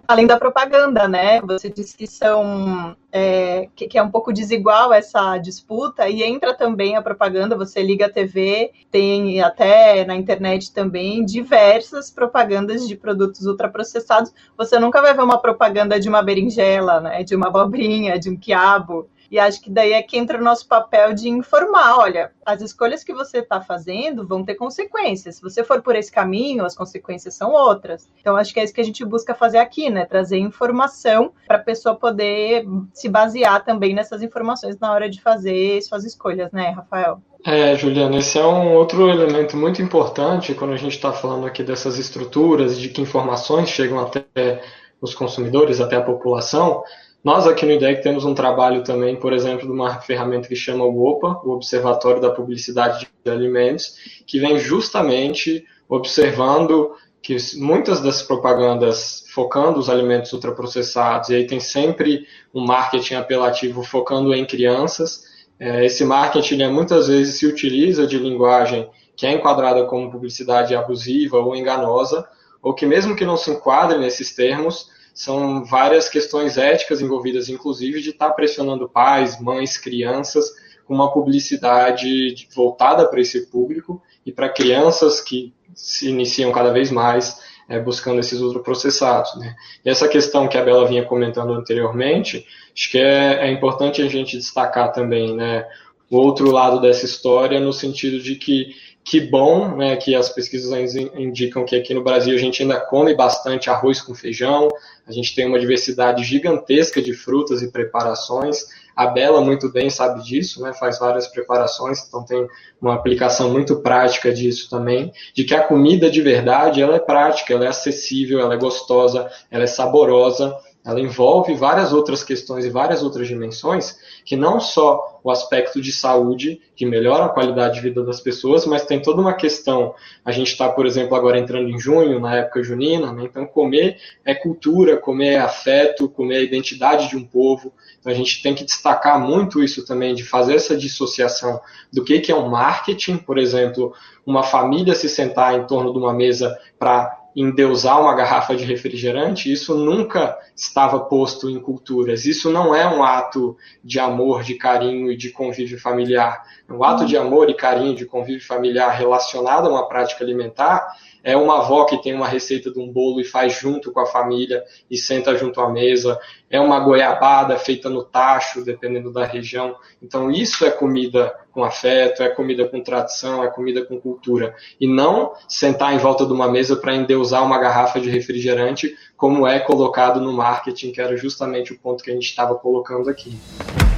além 0.08 0.28
da 0.28 0.38
propaganda, 0.38 1.08
né? 1.08 1.42
Você 1.42 1.70
disse 1.70 1.96
que 1.96 2.06
são 2.08 2.96
é, 3.12 3.70
que, 3.76 3.88
que, 3.88 3.98
é 3.98 4.04
um 4.04 4.12
pouco 4.12 4.34
desigual 4.34 4.92
essa 4.92 5.38
disputa 5.38 6.10
e 6.10 6.24
entra 6.24 6.54
também 6.54 6.96
a 6.96 7.02
propaganda. 7.02 7.56
Você 7.56 7.82
liga 7.82 8.08
a 8.08 8.10
TV, 8.10 8.72
tem 8.92 9.42
até 9.42 10.04
na 10.06 10.16
internet 10.16 10.74
também 10.74 11.24
diversas 11.24 12.10
propagandas 12.10 12.88
de 12.88 12.96
produtos 12.96 13.46
ultraprocessados. 13.46 14.34
Você 14.58 14.80
nunca 14.80 15.02
vai 15.02 15.14
ver 15.14 15.24
uma 15.24 15.38
propaganda 15.38 16.00
de 16.00 16.10
uma 16.10 16.22
berinjela, 16.22 17.00
né? 17.00 17.24
De 17.24 17.36
uma 17.36 17.48
abobrinha, 17.48 18.20
de 18.20 18.30
um 18.30 18.36
quiabo. 18.36 19.08
E 19.34 19.40
acho 19.40 19.64
que 19.64 19.72
daí 19.72 19.94
é 19.94 20.04
que 20.04 20.16
entra 20.16 20.38
o 20.38 20.44
nosso 20.44 20.68
papel 20.68 21.12
de 21.12 21.28
informar, 21.28 21.98
olha, 21.98 22.32
as 22.46 22.62
escolhas 22.62 23.04
que 23.04 23.12
você 23.12 23.40
está 23.40 23.60
fazendo 23.60 24.28
vão 24.28 24.46
ter 24.46 24.54
consequências. 24.54 25.38
Se 25.38 25.42
você 25.42 25.64
for 25.64 25.82
por 25.82 25.96
esse 25.96 26.12
caminho, 26.12 26.64
as 26.64 26.76
consequências 26.76 27.34
são 27.34 27.52
outras. 27.52 28.08
Então, 28.22 28.38
acho 28.38 28.54
que 28.54 28.60
é 28.60 28.64
isso 28.64 28.72
que 28.72 28.80
a 28.80 28.84
gente 28.84 29.04
busca 29.04 29.34
fazer 29.34 29.58
aqui, 29.58 29.90
né? 29.90 30.06
Trazer 30.06 30.38
informação 30.38 31.32
para 31.48 31.58
a 31.58 31.64
pessoa 31.64 31.96
poder 31.96 32.64
se 32.94 33.10
basear 33.10 33.66
também 33.66 33.96
nessas 33.96 34.22
informações 34.22 34.78
na 34.78 34.94
hora 34.94 35.10
de 35.10 35.20
fazer 35.20 35.82
suas 35.82 36.06
escolhas, 36.06 36.52
né, 36.52 36.70
Rafael? 36.70 37.20
É, 37.44 37.76
Juliana, 37.76 38.18
esse 38.18 38.38
é 38.38 38.46
um 38.46 38.76
outro 38.76 39.10
elemento 39.10 39.58
muito 39.58 39.82
importante 39.82 40.54
quando 40.54 40.74
a 40.74 40.78
gente 40.78 40.96
está 40.96 41.12
falando 41.12 41.48
aqui 41.48 41.64
dessas 41.64 41.98
estruturas, 41.98 42.80
de 42.80 42.88
que 42.88 43.02
informações 43.02 43.68
chegam 43.68 44.00
até 44.00 44.62
os 45.04 45.14
consumidores, 45.14 45.82
até 45.82 45.98
a 45.98 46.02
população. 46.02 46.82
Nós 47.22 47.46
aqui 47.46 47.66
no 47.66 47.74
IDEC 47.74 48.02
temos 48.02 48.24
um 48.24 48.34
trabalho 48.34 48.84
também, 48.84 49.18
por 49.18 49.34
exemplo, 49.34 49.68
de 49.68 49.72
uma 49.72 50.00
ferramenta 50.00 50.48
que 50.48 50.56
chama 50.56 50.86
o 50.86 51.06
OPA, 51.06 51.42
o 51.44 51.52
Observatório 51.52 52.22
da 52.22 52.32
Publicidade 52.32 53.08
de 53.24 53.32
Alimentos, 53.32 53.98
que 54.26 54.40
vem 54.40 54.58
justamente 54.58 55.66
observando 55.90 56.92
que 57.22 57.36
muitas 57.56 58.02
das 58.02 58.22
propagandas 58.22 59.26
focando 59.34 59.80
os 59.80 59.90
alimentos 59.90 60.32
ultraprocessados, 60.32 61.30
e 61.30 61.36
aí 61.36 61.48
tem 61.48 61.60
sempre 61.60 62.26
um 62.54 62.66
marketing 62.66 63.16
apelativo 63.16 63.84
focando 63.84 64.34
em 64.34 64.46
crianças, 64.46 65.24
é, 65.60 65.86
esse 65.86 66.04
marketing 66.04 66.58
né, 66.58 66.68
muitas 66.68 67.08
vezes 67.08 67.40
se 67.40 67.46
utiliza 67.46 68.08
de 68.08 68.18
linguagem 68.18 68.90
que 69.16 69.26
é 69.26 69.32
enquadrada 69.32 69.86
como 69.86 70.12
publicidade 70.12 70.76
abusiva 70.76 71.38
ou 71.38 71.56
enganosa, 71.56 72.28
ou 72.62 72.74
que 72.74 72.86
mesmo 72.86 73.16
que 73.16 73.26
não 73.26 73.38
se 73.38 73.52
enquadre 73.52 73.98
nesses 73.98 74.34
termos, 74.34 74.88
são 75.14 75.64
várias 75.64 76.10
questões 76.10 76.58
éticas 76.58 77.02
envolvidas, 77.02 77.48
inclusive 77.48 78.02
de 78.02 78.10
estar 78.10 78.30
tá 78.30 78.34
pressionando 78.34 78.90
pais, 78.90 79.40
mães, 79.40 79.78
crianças 79.78 80.46
com 80.86 80.94
uma 80.94 81.12
publicidade 81.12 82.48
voltada 82.54 83.08
para 83.08 83.22
esse 83.22 83.48
público 83.50 84.02
e 84.26 84.32
para 84.32 84.50
crianças 84.50 85.22
que 85.22 85.54
se 85.76 86.10
iniciam 86.10 86.52
cada 86.52 86.72
vez 86.72 86.92
mais 86.92 87.40
é, 87.70 87.80
buscando 87.80 88.20
esses 88.20 88.40
ultraprocessados. 88.40 89.36
Né? 89.36 89.56
E 89.86 89.90
essa 89.90 90.08
questão 90.08 90.48
que 90.48 90.58
a 90.58 90.64
Bela 90.64 90.88
vinha 90.88 91.06
comentando 91.06 91.54
anteriormente, 91.54 92.46
acho 92.76 92.92
que 92.92 92.98
é, 92.98 93.48
é 93.48 93.52
importante 93.52 94.02
a 94.02 94.08
gente 94.08 94.38
destacar 94.38 94.92
também 94.92 95.36
né, 95.36 95.66
o 96.10 96.18
outro 96.18 96.52
lado 96.52 96.82
dessa 96.82 97.06
história, 97.06 97.60
no 97.60 97.72
sentido 97.72 98.20
de 98.20 98.36
que 98.36 98.76
que 99.04 99.20
bom 99.20 99.76
né, 99.76 99.96
que 99.98 100.16
as 100.16 100.30
pesquisas 100.30 100.96
indicam 100.96 101.66
que 101.66 101.76
aqui 101.76 101.94
no 101.94 102.04
Brasil 102.04 102.36
a 102.36 102.40
gente 102.40 102.62
ainda 102.62 102.80
come 102.80 103.14
bastante 103.14 103.70
arroz 103.70 104.02
com 104.02 104.16
feijão, 104.16 104.70
a 105.06 105.12
gente 105.12 105.36
tem 105.36 105.46
uma 105.46 105.60
diversidade 105.60 106.24
gigantesca 106.24 107.02
de 107.02 107.14
frutas 107.14 107.62
e 107.62 107.72
preparações. 107.72 108.66
A 108.96 109.08
Bela 109.08 109.42
muito 109.42 109.70
bem 109.72 109.90
sabe 109.90 110.24
disso, 110.24 110.62
né, 110.62 110.72
faz 110.74 111.00
várias 111.00 111.28
preparações, 111.28 112.06
então 112.08 112.24
tem 112.24 112.48
uma 112.82 112.94
aplicação 112.94 113.52
muito 113.52 113.82
prática 113.82 114.32
disso 114.32 114.70
também, 114.70 115.12
de 115.34 115.44
que 115.44 115.54
a 115.54 115.64
comida 115.64 116.10
de 116.10 116.22
verdade 116.22 116.82
ela 116.82 116.96
é 116.96 117.00
prática, 117.00 117.54
ela 117.54 117.66
é 117.66 117.70
acessível, 117.70 118.40
ela 118.40 118.54
é 118.54 118.58
gostosa, 118.58 119.30
ela 119.52 119.64
é 119.64 119.68
saborosa, 119.68 120.56
ela 120.86 121.00
envolve 121.00 121.54
várias 121.56 121.94
outras 121.94 122.24
questões 122.24 122.66
e 122.66 122.70
várias 122.70 123.02
outras 123.02 123.28
dimensões, 123.28 123.98
que 124.26 124.36
não 124.36 124.60
só 124.60 125.20
o 125.24 125.32
aspecto 125.32 125.82
de 125.82 125.94
saúde, 125.94 126.60
que 126.76 126.86
melhora 126.86 127.26
a 127.26 127.30
qualidade 127.30 127.76
de 127.76 127.82
vida 127.82 128.04
das 128.04 128.20
pessoas, 128.20 128.66
mas 128.66 128.86
tem 128.86 129.02
toda 129.02 129.22
uma 129.22 129.34
questão. 129.34 129.96
A 130.26 130.32
gente 130.32 130.52
está, 130.52 130.68
por 130.68 130.86
exemplo, 130.86 131.16
agora 131.16 131.40
entrando 131.40 131.70
em 131.70 131.80
junho, 131.80 132.20
na 132.20 132.36
época 132.36 132.62
junina, 132.62 133.14
né? 133.14 133.24
então 133.24 133.46
comer 133.46 133.98
é 134.26 134.36
cultura, 134.36 134.98
comer 134.98 135.34
é 135.34 135.40
afeto, 135.40 136.10
comer 136.10 136.40
é 136.40 136.44
identidade 136.44 137.08
de 137.08 137.16
um 137.16 137.24
povo. 137.24 137.74
Então 138.00 138.12
a 138.12 138.16
gente 138.16 138.44
tem 138.44 138.54
que 138.54 138.66
destacar 138.66 139.18
muito 139.18 139.64
isso 139.64 139.86
também, 139.86 140.14
de 140.14 140.24
fazer 140.24 140.56
essa 140.56 140.76
dissociação 140.76 141.62
do 141.94 142.04
que, 142.04 142.20
que 142.20 142.32
é 142.32 142.36
um 142.36 142.50
marketing, 142.50 143.18
por 143.18 143.38
exemplo, 143.38 143.94
uma 144.26 144.44
família 144.44 144.94
se 144.94 145.08
sentar 145.08 145.58
em 145.58 145.66
torno 145.66 145.94
de 145.94 145.98
uma 145.98 146.14
mesa 146.14 146.58
para 146.78 147.23
endeusar 147.36 148.00
uma 148.00 148.14
garrafa 148.14 148.56
de 148.56 148.64
refrigerante, 148.64 149.52
isso 149.52 149.76
nunca 149.76 150.38
estava 150.56 151.00
posto 151.00 151.50
em 151.50 151.60
culturas. 151.60 152.26
Isso 152.26 152.52
não 152.52 152.76
é 152.76 152.88
um 152.88 153.04
ato 153.04 153.58
de 153.84 154.00
amor, 154.00 154.44
de 154.44 154.56
carinho 154.56 155.12
e 155.12 155.18
de 155.18 155.32
convívio 155.32 155.80
familiar. 155.80 156.44
Um 156.70 156.84
ato 156.84 157.06
de 157.06 157.18
amor 157.18 157.50
e 157.50 157.56
carinho, 157.56 157.96
de 157.96 158.06
convívio 158.06 158.46
familiar 158.46 158.92
relacionado 158.92 159.68
a 159.68 159.72
uma 159.72 159.88
prática 159.88 160.24
alimentar 160.24 160.88
é 161.24 161.38
uma 161.38 161.60
avó 161.60 161.86
que 161.86 162.02
tem 162.02 162.14
uma 162.14 162.28
receita 162.28 162.70
de 162.70 162.80
um 162.80 162.92
bolo 162.92 163.22
e 163.22 163.24
faz 163.24 163.54
junto 163.54 163.92
com 163.92 164.02
a 164.02 164.06
família 164.06 164.64
e 164.92 164.98
senta 164.98 165.36
junto 165.38 165.62
à 165.62 165.70
mesa, 165.70 166.20
é 166.50 166.60
uma 166.60 166.80
goiabada 166.80 167.58
feita 167.58 167.90
no 167.90 168.04
tacho, 168.04 168.64
dependendo 168.64 169.12
da 169.12 169.26
região. 169.26 169.76
Então, 170.02 170.30
isso 170.30 170.66
é 170.66 170.70
comida 170.70 171.34
com 171.52 171.64
afeto, 171.64 172.22
é 172.22 172.30
comida 172.30 172.68
com 172.68 172.82
tradição, 172.82 173.44
é 173.44 173.48
comida 173.48 173.86
com 173.86 174.00
cultura. 174.00 174.54
E 174.80 174.88
não 174.88 175.34
sentar 175.48 175.94
em 175.94 175.98
volta 175.98 176.26
de 176.26 176.34
uma 176.34 176.52
mesa 176.52 176.76
para 176.76 176.96
endeusar 176.96 177.44
uma 177.44 177.58
garrafa 177.58 178.00
de 178.00 178.10
refrigerante, 178.10 178.94
como 179.16 179.48
é 179.48 179.60
colocado 179.60 180.20
no 180.20 180.34
marketing, 180.34 180.92
que 180.92 181.00
era 181.00 181.16
justamente 181.16 181.72
o 181.72 181.80
ponto 181.80 182.04
que 182.04 182.12
a 182.12 182.14
gente 182.14 182.28
estava 182.28 182.56
colocando 182.56 183.10
aqui. 183.10 183.38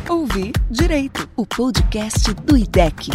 Ouvir 0.07 0.51
Direito, 0.69 1.27
o 1.35 1.45
podcast 1.45 2.31
do 2.35 2.55
IDEC 2.55 3.09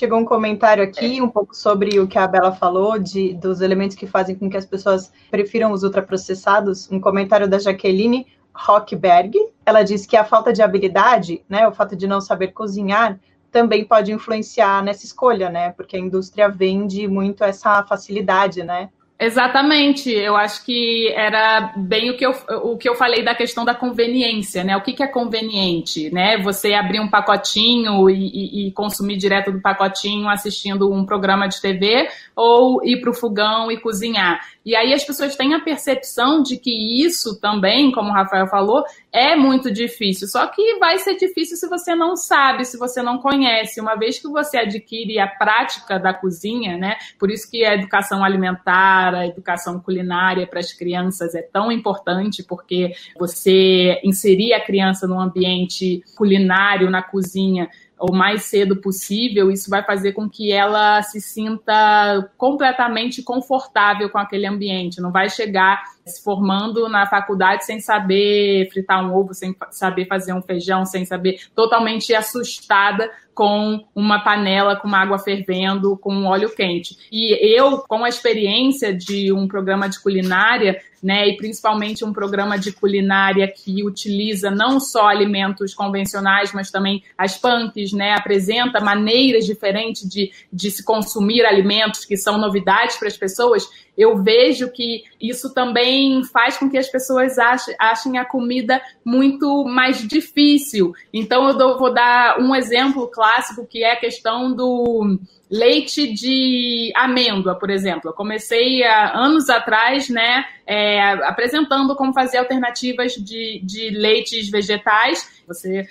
chegou 0.00 0.18
um 0.18 0.24
comentário 0.24 0.82
aqui 0.82 1.20
um 1.20 1.28
pouco 1.28 1.54
sobre 1.54 2.00
o 2.00 2.08
que 2.08 2.18
a 2.18 2.26
Bela 2.26 2.52
falou, 2.52 2.98
de, 2.98 3.34
dos 3.34 3.60
elementos 3.60 3.94
que 3.94 4.06
fazem 4.06 4.34
com 4.34 4.48
que 4.48 4.56
as 4.56 4.64
pessoas 4.64 5.12
prefiram 5.30 5.72
os 5.72 5.82
ultraprocessados. 5.82 6.90
Um 6.90 6.98
comentário 6.98 7.46
da 7.46 7.58
Jaqueline 7.58 8.26
Rockberg. 8.54 9.38
Ela 9.66 9.82
diz 9.82 10.06
que 10.06 10.16
a 10.16 10.24
falta 10.24 10.54
de 10.54 10.62
habilidade, 10.62 11.44
né, 11.46 11.68
o 11.68 11.72
fato 11.72 11.94
de 11.94 12.06
não 12.06 12.18
saber 12.18 12.48
cozinhar, 12.48 13.20
também 13.52 13.84
pode 13.84 14.10
influenciar 14.10 14.82
nessa 14.82 15.04
escolha, 15.04 15.50
né? 15.50 15.72
Porque 15.72 15.96
a 15.96 16.00
indústria 16.00 16.48
vende 16.48 17.06
muito 17.06 17.44
essa 17.44 17.84
facilidade, 17.84 18.62
né? 18.62 18.88
Exatamente, 19.22 20.10
eu 20.10 20.34
acho 20.34 20.64
que 20.64 21.12
era 21.14 21.74
bem 21.76 22.10
o 22.10 22.16
que 22.16 22.24
eu, 22.24 22.32
o 22.62 22.78
que 22.78 22.88
eu 22.88 22.94
falei 22.94 23.22
da 23.22 23.34
questão 23.34 23.66
da 23.66 23.74
conveniência, 23.74 24.64
né? 24.64 24.74
O 24.78 24.80
que, 24.80 24.94
que 24.94 25.02
é 25.02 25.06
conveniente, 25.06 26.10
né? 26.10 26.38
Você 26.38 26.72
abrir 26.72 27.00
um 27.00 27.10
pacotinho 27.10 28.08
e, 28.08 28.14
e, 28.14 28.68
e 28.68 28.72
consumir 28.72 29.18
direto 29.18 29.52
do 29.52 29.60
pacotinho 29.60 30.26
assistindo 30.26 30.90
um 30.90 31.04
programa 31.04 31.46
de 31.48 31.60
TV 31.60 32.08
ou 32.34 32.82
ir 32.82 33.02
para 33.02 33.10
o 33.10 33.14
fogão 33.14 33.70
e 33.70 33.78
cozinhar. 33.78 34.40
E 34.64 34.76
aí 34.76 34.92
as 34.92 35.04
pessoas 35.04 35.36
têm 35.36 35.54
a 35.54 35.60
percepção 35.60 36.42
de 36.42 36.58
que 36.58 37.02
isso 37.02 37.40
também, 37.40 37.90
como 37.90 38.10
o 38.10 38.12
Rafael 38.12 38.46
falou, 38.46 38.84
é 39.12 39.34
muito 39.34 39.70
difícil. 39.70 40.28
Só 40.28 40.46
que 40.46 40.78
vai 40.78 40.98
ser 40.98 41.16
difícil 41.16 41.56
se 41.56 41.68
você 41.68 41.94
não 41.94 42.14
sabe, 42.16 42.64
se 42.64 42.76
você 42.76 43.02
não 43.02 43.18
conhece. 43.18 43.80
Uma 43.80 43.96
vez 43.96 44.18
que 44.18 44.28
você 44.28 44.58
adquire 44.58 45.18
a 45.18 45.26
prática 45.26 45.98
da 45.98 46.12
cozinha, 46.12 46.76
né? 46.76 46.96
Por 47.18 47.30
isso 47.30 47.50
que 47.50 47.64
a 47.64 47.74
educação 47.74 48.22
alimentar, 48.22 49.14
a 49.14 49.26
educação 49.26 49.80
culinária 49.80 50.46
para 50.46 50.60
as 50.60 50.72
crianças 50.72 51.34
é 51.34 51.42
tão 51.42 51.72
importante, 51.72 52.42
porque 52.42 52.92
você 53.18 53.98
inserir 54.04 54.52
a 54.52 54.64
criança 54.64 55.06
num 55.06 55.20
ambiente 55.20 56.02
culinário, 56.16 56.90
na 56.90 57.02
cozinha, 57.02 57.68
o 58.00 58.12
mais 58.12 58.44
cedo 58.44 58.76
possível, 58.76 59.50
isso 59.50 59.68
vai 59.68 59.84
fazer 59.84 60.12
com 60.12 60.28
que 60.28 60.50
ela 60.50 61.02
se 61.02 61.20
sinta 61.20 62.30
completamente 62.36 63.22
confortável 63.22 64.08
com 64.08 64.18
aquele 64.18 64.46
ambiente. 64.46 65.00
Não 65.00 65.12
vai 65.12 65.28
chegar 65.28 65.82
se 66.06 66.22
formando 66.22 66.88
na 66.88 67.06
faculdade 67.06 67.64
sem 67.64 67.80
saber 67.80 68.68
fritar 68.70 69.04
um 69.04 69.14
ovo, 69.14 69.34
sem 69.34 69.54
saber 69.70 70.06
fazer 70.06 70.32
um 70.32 70.42
feijão, 70.42 70.84
sem 70.84 71.04
saber, 71.04 71.40
totalmente 71.54 72.14
assustada 72.14 73.10
com 73.34 73.82
uma 73.94 74.22
panela 74.22 74.76
com 74.76 74.94
água 74.94 75.18
fervendo, 75.18 75.96
com 75.96 76.12
um 76.14 76.26
óleo 76.26 76.50
quente. 76.54 76.96
E 77.10 77.32
eu, 77.58 77.78
com 77.78 78.04
a 78.04 78.08
experiência 78.08 78.94
de 78.94 79.32
um 79.32 79.48
programa 79.48 79.88
de 79.88 79.98
culinária, 79.98 80.78
né, 81.02 81.26
e 81.26 81.36
principalmente 81.36 82.04
um 82.04 82.12
programa 82.12 82.58
de 82.58 82.72
culinária 82.72 83.48
que 83.48 83.82
utiliza 83.82 84.50
não 84.50 84.78
só 84.78 85.08
alimentos 85.08 85.74
convencionais, 85.74 86.52
mas 86.52 86.70
também 86.70 87.02
as 87.16 87.38
punks, 87.38 87.92
né, 87.92 88.12
apresenta 88.12 88.80
maneiras 88.80 89.46
diferentes 89.46 90.06
de, 90.06 90.30
de 90.52 90.70
se 90.70 90.84
consumir 90.84 91.46
alimentos 91.46 92.04
que 92.04 92.18
são 92.18 92.36
novidades 92.36 92.98
para 92.98 93.08
as 93.08 93.16
pessoas, 93.16 93.66
eu 94.00 94.16
vejo 94.16 94.70
que 94.70 95.04
isso 95.20 95.52
também 95.52 96.24
faz 96.24 96.56
com 96.56 96.70
que 96.70 96.78
as 96.78 96.88
pessoas 96.88 97.36
achem, 97.38 98.16
a 98.16 98.24
comida 98.24 98.80
muito 99.04 99.62
mais 99.64 99.98
difícil. 100.08 100.94
Então, 101.12 101.50
eu 101.50 101.78
vou 101.78 101.92
dar 101.92 102.40
um 102.40 102.54
exemplo 102.54 103.08
clássico 103.08 103.66
que 103.66 103.84
é 103.84 103.92
a 103.92 104.00
questão 104.00 104.54
do 104.54 105.18
leite 105.50 106.14
de 106.14 106.90
amêndoa, 106.96 107.54
por 107.56 107.68
exemplo. 107.68 108.08
Eu 108.08 108.14
comecei 108.14 108.82
há 108.84 109.12
anos 109.14 109.50
atrás, 109.50 110.08
né, 110.08 110.46
é, 110.66 111.12
apresentando 111.26 111.94
como 111.94 112.14
fazer 112.14 112.38
alternativas 112.38 113.12
de, 113.12 113.60
de 113.62 113.90
leites 113.90 114.48
vegetais. 114.48 115.42
Você 115.46 115.86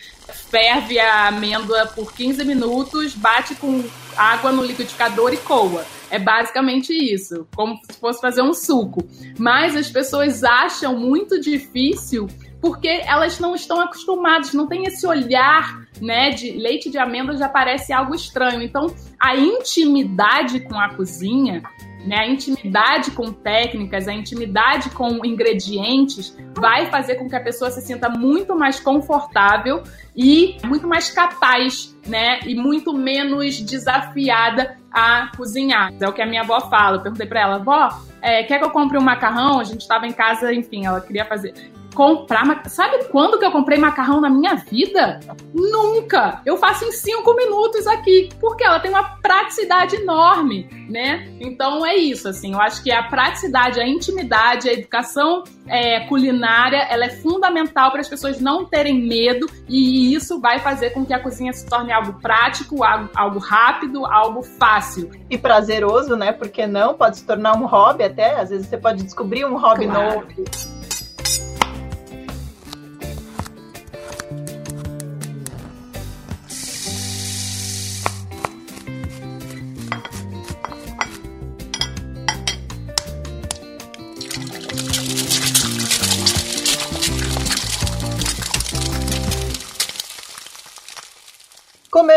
ferve 0.50 0.98
a 0.98 1.28
amêndoa 1.28 1.86
por 1.94 2.12
15 2.12 2.44
minutos, 2.44 3.14
bate 3.14 3.54
com 3.54 3.84
água 4.18 4.52
no 4.52 4.64
liquidificador 4.64 5.32
e 5.32 5.38
coa. 5.38 5.99
É 6.12 6.18
basicamente 6.18 6.94
isso, 6.94 7.48
como 7.56 7.78
se 7.84 8.00
fosse 8.00 8.22
fazer 8.22 8.42
um 8.42 8.54
suco. 8.54 9.08
Mas 9.38 9.76
as 9.76 9.90
pessoas 9.90 10.44
acham 10.44 10.98
muito 10.98 11.40
difícil 11.40 12.28
porque 12.62 12.88
elas 13.06 13.40
não 13.40 13.56
estão 13.56 13.80
acostumadas, 13.80 14.54
não 14.54 14.68
tem 14.68 14.84
esse 14.84 15.08
olhar, 15.08 15.88
né, 16.02 16.32
de 16.32 16.52
leite 16.52 16.90
de 16.90 16.98
amêndoa 16.98 17.38
já 17.38 17.48
parece 17.48 17.94
algo 17.94 18.14
estranho. 18.14 18.62
Então, 18.62 18.94
a 19.20 19.36
intimidade 19.36 20.60
com 20.62 20.78
a 20.78 20.90
cozinha, 20.90 21.64
né, 22.06 22.18
a 22.18 22.28
intimidade 22.28 23.12
com 23.12 23.32
técnicas, 23.32 24.08
a 24.08 24.14
intimidade 24.14 24.90
com 24.92 25.26
ingredientes 25.26 26.38
vai 26.56 26.86
fazer 26.88 27.16
com 27.16 27.30
que 27.30 27.36
a 27.36 27.42
pessoa 27.42 27.70
se 27.72 27.82
sinta 27.82 28.10
muito 28.10 28.56
mais 28.56 28.80
confortável 28.80 29.84
e 30.16 30.58
muito 30.66 30.88
mais 30.88 31.10
capaz, 31.10 31.96
né, 32.08 32.40
e 32.46 32.56
muito 32.56 32.94
menos 32.94 33.60
desafiada 33.62 34.78
a 34.92 35.32
cozinhar. 35.36 35.94
É 36.00 36.08
o 36.08 36.14
que 36.14 36.22
a 36.22 36.26
minha 36.26 36.42
avó 36.42 36.60
fala. 36.62 36.98
Eu 36.98 37.02
perguntei 37.02 37.28
para 37.28 37.42
ela, 37.42 37.56
avó, 37.56 37.90
é, 38.22 38.44
quer 38.44 38.60
que 38.60 38.66
eu 38.66 38.72
compre 38.72 38.98
um 38.98 39.02
macarrão? 39.02 39.60
A 39.60 39.64
gente 39.64 39.82
estava 39.82 40.08
em 40.08 40.14
casa, 40.14 40.54
enfim, 40.54 40.86
ela 40.86 41.02
queria 41.02 41.26
fazer 41.26 41.54
comprar. 42.00 42.64
Sabe 42.70 43.04
quando 43.12 43.38
que 43.38 43.46
eu 43.46 43.52
comprei 43.52 43.78
macarrão 43.78 44.22
na 44.22 44.30
minha 44.30 44.56
vida? 44.56 45.20
Nunca! 45.54 46.42
Eu 46.46 46.56
faço 46.56 46.86
em 46.86 46.94
cinco 46.94 47.36
minutos 47.36 47.86
aqui, 47.86 48.30
porque 48.40 48.64
ela 48.64 48.80
tem 48.80 48.90
uma 48.90 49.04
praticidade 49.22 49.98
enorme, 49.98 50.70
né? 50.90 51.30
Então 51.42 51.86
é 51.86 51.98
isso, 51.98 52.30
assim. 52.30 52.54
Eu 52.54 52.62
acho 52.62 52.82
que 52.82 52.90
a 52.90 53.04
praticidade, 53.04 53.82
a 53.82 53.86
intimidade, 53.86 54.70
a 54.70 54.74
educação 54.74 55.44
é, 55.68 56.00
culinária, 56.08 56.88
ela 56.90 57.04
é 57.04 57.10
fundamental 57.10 57.92
para 57.92 58.00
as 58.00 58.08
pessoas 58.08 58.40
não 58.40 58.64
terem 58.64 59.06
medo 59.06 59.46
e 59.68 60.14
isso 60.16 60.40
vai 60.40 60.58
fazer 60.60 60.92
com 60.92 61.06
que 61.06 61.14
a 61.14 61.20
cozinha 61.20 61.52
se 61.52 61.68
torne 61.68 61.92
algo 61.92 62.14
prático, 62.22 62.82
algo, 62.82 63.10
algo 63.14 63.40
rápido, 63.40 64.06
algo 64.06 64.42
fácil. 64.42 65.12
E 65.30 65.38
prazeroso, 65.38 66.16
né? 66.16 66.32
Porque 66.32 66.66
não 66.66 66.94
pode 66.94 67.18
se 67.18 67.26
tornar 67.26 67.58
um 67.58 67.66
hobby 67.66 68.06
até. 68.06 68.40
Às 68.40 68.52
vezes 68.52 68.68
você 68.68 68.78
pode 68.78 69.04
descobrir 69.04 69.44
um 69.44 69.58
hobby 69.58 69.86
claro. 69.86 70.22
novo. 70.22 70.79